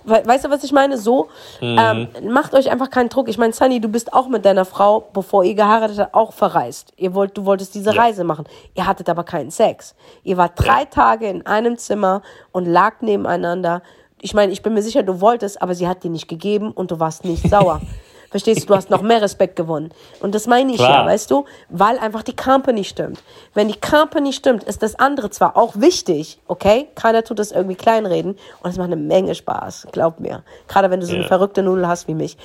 Weißt 0.04 0.44
du, 0.44 0.50
was 0.50 0.64
ich 0.64 0.72
meine? 0.72 0.98
So, 0.98 1.28
mhm. 1.60 1.78
ähm, 1.78 2.08
macht 2.32 2.54
euch 2.54 2.70
einfach 2.70 2.90
keinen 2.90 3.08
Druck. 3.08 3.28
Ich 3.28 3.38
meine, 3.38 3.52
Sunny, 3.52 3.80
du 3.80 3.88
bist 3.88 4.12
auch 4.12 4.28
mit 4.28 4.44
deiner 4.44 4.64
Frau, 4.64 5.08
bevor 5.12 5.44
ihr 5.44 5.54
geheiratet 5.54 5.98
habt, 5.98 6.14
auch 6.14 6.32
verreist. 6.32 6.92
Ihr 6.96 7.14
wollt, 7.14 7.36
du 7.36 7.44
wolltest 7.44 7.74
diese 7.76 7.94
ja. 7.94 8.02
Reise 8.02 8.24
machen. 8.24 8.46
Ihr 8.74 8.86
hattet 8.86 9.08
aber 9.08 9.22
keinen 9.22 9.52
Sex. 9.52 9.94
Ihr 10.24 10.36
wart 10.36 10.52
drei. 10.56 10.84
Tage 10.92 11.28
in 11.28 11.46
einem 11.46 11.78
Zimmer 11.78 12.22
und 12.50 12.66
lag 12.66 13.00
nebeneinander. 13.00 13.82
Ich 14.22 14.34
meine, 14.34 14.52
ich 14.52 14.62
bin 14.62 14.72
mir 14.72 14.82
sicher, 14.82 15.02
du 15.02 15.20
wolltest, 15.20 15.60
aber 15.60 15.74
sie 15.74 15.88
hat 15.88 16.04
dir 16.04 16.10
nicht 16.10 16.28
gegeben 16.28 16.70
und 16.70 16.92
du 16.92 17.00
warst 17.00 17.24
nicht 17.24 17.50
sauer. 17.50 17.80
Verstehst 18.30 18.62
du, 18.62 18.66
du 18.68 18.76
hast 18.76 18.88
noch 18.88 19.02
mehr 19.02 19.20
Respekt 19.20 19.56
gewonnen. 19.56 19.92
Und 20.20 20.34
das 20.34 20.46
meine 20.46 20.70
ich 20.70 20.78
Klar. 20.78 21.04
ja, 21.04 21.06
weißt 21.06 21.30
du, 21.30 21.44
weil 21.68 21.98
einfach 21.98 22.22
die 22.22 22.34
Company 22.34 22.82
stimmt. 22.82 23.22
Wenn 23.52 23.68
die 23.68 23.78
Company 23.78 24.32
stimmt, 24.32 24.64
ist 24.64 24.82
das 24.82 24.94
andere 24.94 25.28
zwar 25.28 25.54
auch 25.54 25.74
wichtig, 25.76 26.40
okay? 26.46 26.88
Keiner 26.94 27.24
tut 27.24 27.38
das 27.38 27.52
irgendwie 27.52 27.74
kleinreden 27.74 28.38
und 28.62 28.70
es 28.70 28.78
macht 28.78 28.86
eine 28.86 28.96
Menge 28.96 29.34
Spaß, 29.34 29.88
glaub 29.92 30.18
mir. 30.18 30.44
Gerade 30.66 30.90
wenn 30.90 31.00
du 31.00 31.06
so 31.06 31.14
eine 31.14 31.24
verrückte 31.24 31.62
Nudel 31.62 31.86
hast 31.86 32.08
wie 32.08 32.14
mich. 32.14 32.38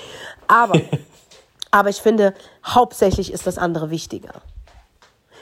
Aber, 0.49 0.77
aber 1.71 1.87
ich 1.87 2.01
finde, 2.01 2.33
hauptsächlich 2.65 3.31
ist 3.31 3.47
das 3.47 3.57
andere 3.57 3.89
wichtiger. 3.89 4.41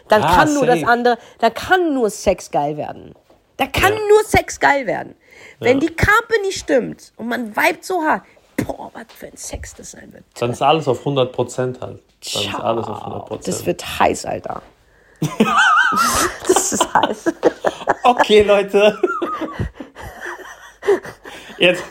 Dann 0.09 0.21
ah, 0.21 0.35
kann 0.35 0.53
nur 0.53 0.67
safe. 0.67 0.79
das 0.79 0.87
andere, 0.87 1.17
da 1.39 1.49
kann 1.49 1.95
nur 1.95 2.11
Sex 2.11 2.51
geil 2.51 2.77
werden. 2.77 3.15
Da 3.57 3.65
kann 3.65 3.93
ja. 3.93 3.99
nur 4.09 4.23
Sex 4.25 4.59
geil 4.59 4.85
werden. 4.85 5.15
Wenn 5.59 5.79
ja. 5.79 5.87
die 5.87 5.95
Company 5.95 6.51
stimmt 6.51 7.13
und 7.17 7.27
man 7.27 7.55
vibet 7.55 7.83
so 7.83 8.01
hart, 8.01 8.23
boah, 8.65 8.91
was 8.93 9.05
für 9.15 9.27
ein 9.27 9.37
Sex 9.37 9.75
das 9.75 9.91
sein 9.91 10.11
wird. 10.13 10.23
Dann 10.39 10.51
ist 10.51 10.61
alles 10.61 10.87
auf 10.87 10.99
100 10.99 11.31
Prozent 11.31 11.81
halt. 11.81 12.01
Dann 12.33 12.43
ist 12.43 12.55
alles 12.55 12.87
auf 12.87 12.99
100 12.99 13.25
Prozent. 13.25 13.47
Das 13.47 13.65
wird 13.65 13.99
heiß, 13.99 14.25
Alter. 14.25 14.61
das 16.47 16.73
ist 16.73 16.93
heiß. 16.93 17.33
okay, 18.03 18.43
Leute. 18.43 18.99
Jetzt, 21.57 21.83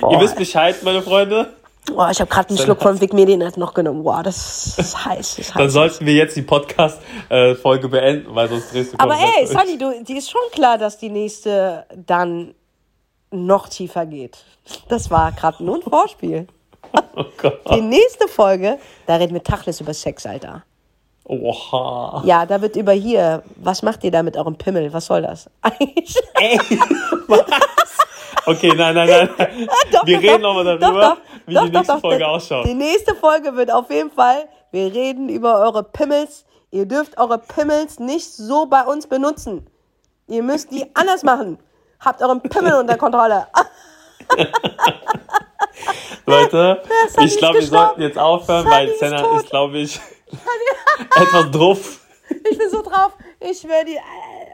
boah. 0.00 0.12
ihr 0.12 0.20
wisst 0.20 0.36
Bescheid, 0.36 0.82
meine 0.82 1.02
Freunde. 1.02 1.54
Boah, 1.86 2.10
ich 2.10 2.20
habe 2.20 2.30
gerade 2.30 2.50
einen 2.50 2.58
Schluck 2.58 2.82
von 2.82 3.00
Vic 3.00 3.12
Medinet 3.14 3.56
noch 3.56 3.72
genommen. 3.72 4.02
Boah, 4.02 4.22
das 4.22 4.78
ist 4.78 5.04
heiß. 5.06 5.36
Das 5.36 5.38
ist 5.38 5.54
Dann 5.54 5.64
heiß. 5.64 5.72
sollten 5.72 6.06
wir 6.06 6.12
jetzt 6.12 6.36
die 6.36 6.42
Podcast-Folge 6.42 7.88
beenden, 7.88 8.34
weil 8.34 8.48
sonst 8.48 8.72
drehst 8.72 8.92
du 8.92 8.98
Aber 8.98 9.14
ey, 9.14 9.46
Sunny, 9.46 9.78
du, 9.78 10.04
die 10.04 10.18
ist 10.18 10.30
schon 10.30 10.40
klar, 10.52 10.76
dass 10.76 10.98
die 10.98 11.08
nächste 11.08 11.86
dann 11.94 12.54
noch 13.30 13.68
tiefer 13.68 14.06
geht. 14.06 14.44
Das 14.88 15.10
war 15.10 15.32
gerade 15.32 15.62
nur 15.64 15.76
ein 15.76 15.82
Vorspiel. 15.82 16.46
Oh 17.16 17.24
Gott. 17.36 17.60
Die 17.74 17.80
nächste 17.80 18.28
Folge, 18.28 18.78
da 19.06 19.16
reden 19.16 19.34
wir 19.34 19.42
Tachlis 19.42 19.80
über 19.80 19.92
Sex, 19.92 20.24
Alter. 20.24 20.62
Oha. 21.24 22.22
Ja, 22.24 22.46
da 22.46 22.62
wird 22.62 22.76
über 22.76 22.92
hier, 22.92 23.42
was 23.56 23.82
macht 23.82 24.02
ihr 24.04 24.10
da 24.10 24.22
mit 24.22 24.36
eurem 24.36 24.56
Pimmel? 24.56 24.92
Was 24.92 25.06
soll 25.06 25.22
das? 25.22 25.50
Ey, 26.34 26.58
was? 27.26 27.44
Okay, 28.46 28.72
nein, 28.74 28.94
nein, 28.94 29.08
nein. 29.08 29.68
Doch, 29.92 30.06
wir 30.06 30.16
doch, 30.16 30.22
reden 30.22 30.42
nochmal 30.42 30.64
darüber, 30.78 31.00
doch, 31.00 31.16
wie 31.46 31.54
die 31.54 31.76
nächste 31.76 31.98
Folge 31.98 32.26
ausschaut. 32.26 32.66
Die 32.66 32.74
nächste 32.74 33.14
Folge 33.14 33.54
wird 33.56 33.70
auf 33.70 33.90
jeden 33.90 34.10
Fall, 34.10 34.48
wir 34.70 34.94
reden 34.94 35.28
über 35.28 35.60
eure 35.60 35.82
Pimmels. 35.82 36.46
Ihr 36.70 36.86
dürft 36.86 37.18
eure 37.18 37.38
Pimmels 37.38 37.98
nicht 37.98 38.32
so 38.32 38.66
bei 38.66 38.82
uns 38.82 39.06
benutzen. 39.06 39.66
Ihr 40.28 40.42
müsst 40.42 40.70
die 40.72 40.84
anders 40.94 41.22
machen. 41.24 41.58
Habt 42.00 42.22
euren 42.22 42.40
Pimmel 42.40 42.74
unter 42.74 42.96
Kontrolle. 42.96 43.48
Leute, 46.26 46.82
ich 47.20 47.36
glaube, 47.38 47.58
wir 47.58 47.66
sollten 47.66 48.02
jetzt 48.02 48.18
aufhören, 48.18 48.64
Sunny 48.64 48.74
weil 48.74 48.94
Senna 48.96 49.36
ist, 49.36 49.44
ist 49.44 49.50
glaube 49.50 49.78
ich, 49.78 49.98
etwas 51.16 51.50
drauf. 51.50 52.00
Ich 52.50 52.58
bin 52.58 52.70
so 52.70 52.82
drauf. 52.82 53.12
Ich 53.40 53.66
werde 53.66 53.92
die. 53.92 53.98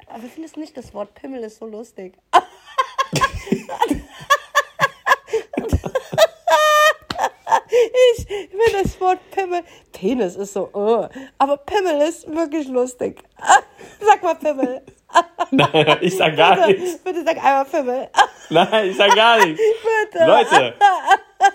Aber 0.08 0.24
ich 0.24 0.32
finde 0.32 0.48
es 0.48 0.56
nicht, 0.56 0.76
das 0.76 0.94
Wort 0.94 1.14
Pimmel 1.14 1.42
ist 1.42 1.58
so 1.58 1.66
lustig. 1.66 2.16
ich 8.16 8.26
finde 8.26 8.82
das 8.82 9.00
Wort 9.00 9.18
Pimmel. 9.32 9.64
Penis 9.92 10.36
ist 10.36 10.52
so, 10.52 10.70
oh. 10.72 11.08
aber 11.38 11.56
Pimmel 11.58 12.00
ist 12.02 12.26
wirklich 12.32 12.68
lustig. 12.68 13.22
Sag 14.00 14.22
mal 14.22 14.34
Pimmel. 14.36 14.82
Nein, 15.50 15.98
ich 16.00 16.16
sag 16.16 16.36
gar 16.36 16.56
bitte, 16.56 16.80
nichts. 16.80 16.98
Bitte 16.98 17.24
sag 17.24 17.36
einmal 17.36 17.64
Pimmel. 17.64 18.08
Nein, 18.50 18.90
ich 18.90 18.96
sag 18.96 19.14
gar 19.14 19.44
nichts. 19.44 19.60
Bitte. 20.12 20.26
Leute, 20.26 20.74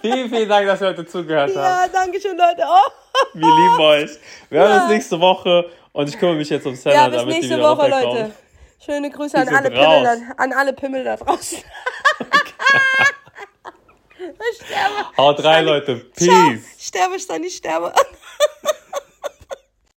vielen, 0.01 0.29
vielen 0.29 0.49
Dank, 0.49 0.67
dass 0.67 0.81
ihr 0.81 0.87
heute 0.87 1.05
zugehört 1.05 1.55
habt. 1.55 1.55
Ja, 1.55 1.87
danke 1.87 2.19
schön, 2.19 2.37
Leute. 2.37 2.63
Oh. 2.63 2.91
Wir 3.33 3.47
lieben 3.47 3.79
euch. 3.79 4.11
Wir 4.49 4.59
hören 4.61 4.71
ja. 4.71 4.81
uns 4.83 4.91
nächste 4.91 5.19
Woche 5.19 5.69
und 5.91 6.09
ich 6.09 6.17
kümmere 6.17 6.35
mich 6.35 6.49
jetzt 6.49 6.65
um 6.65 6.75
Sarah, 6.75 6.95
ja, 6.95 7.07
bis 7.07 7.17
damit 7.17 7.35
nächste 7.35 7.55
die 7.55 7.59
wieder 7.59 7.77
Woche, 7.77 7.89
Leute. 7.89 8.31
Schöne 8.83 9.09
Grüße 9.09 9.37
an 9.37 9.49
alle, 9.49 9.69
Pimmel, 9.69 10.21
an 10.37 10.53
alle 10.53 10.73
Pimmel 10.73 11.03
da 11.03 11.17
draußen. 11.17 11.59
Ich 14.51 14.65
sterbe. 14.65 15.17
Haut 15.17 15.43
rein, 15.43 15.65
Leute. 15.65 15.95
Peace. 15.95 16.27
Ciao. 16.27 16.53
Sterbe 16.77 17.15
ich 17.15 17.27
dann, 17.27 17.43
ich 17.43 17.55
sterbe. 17.55 17.93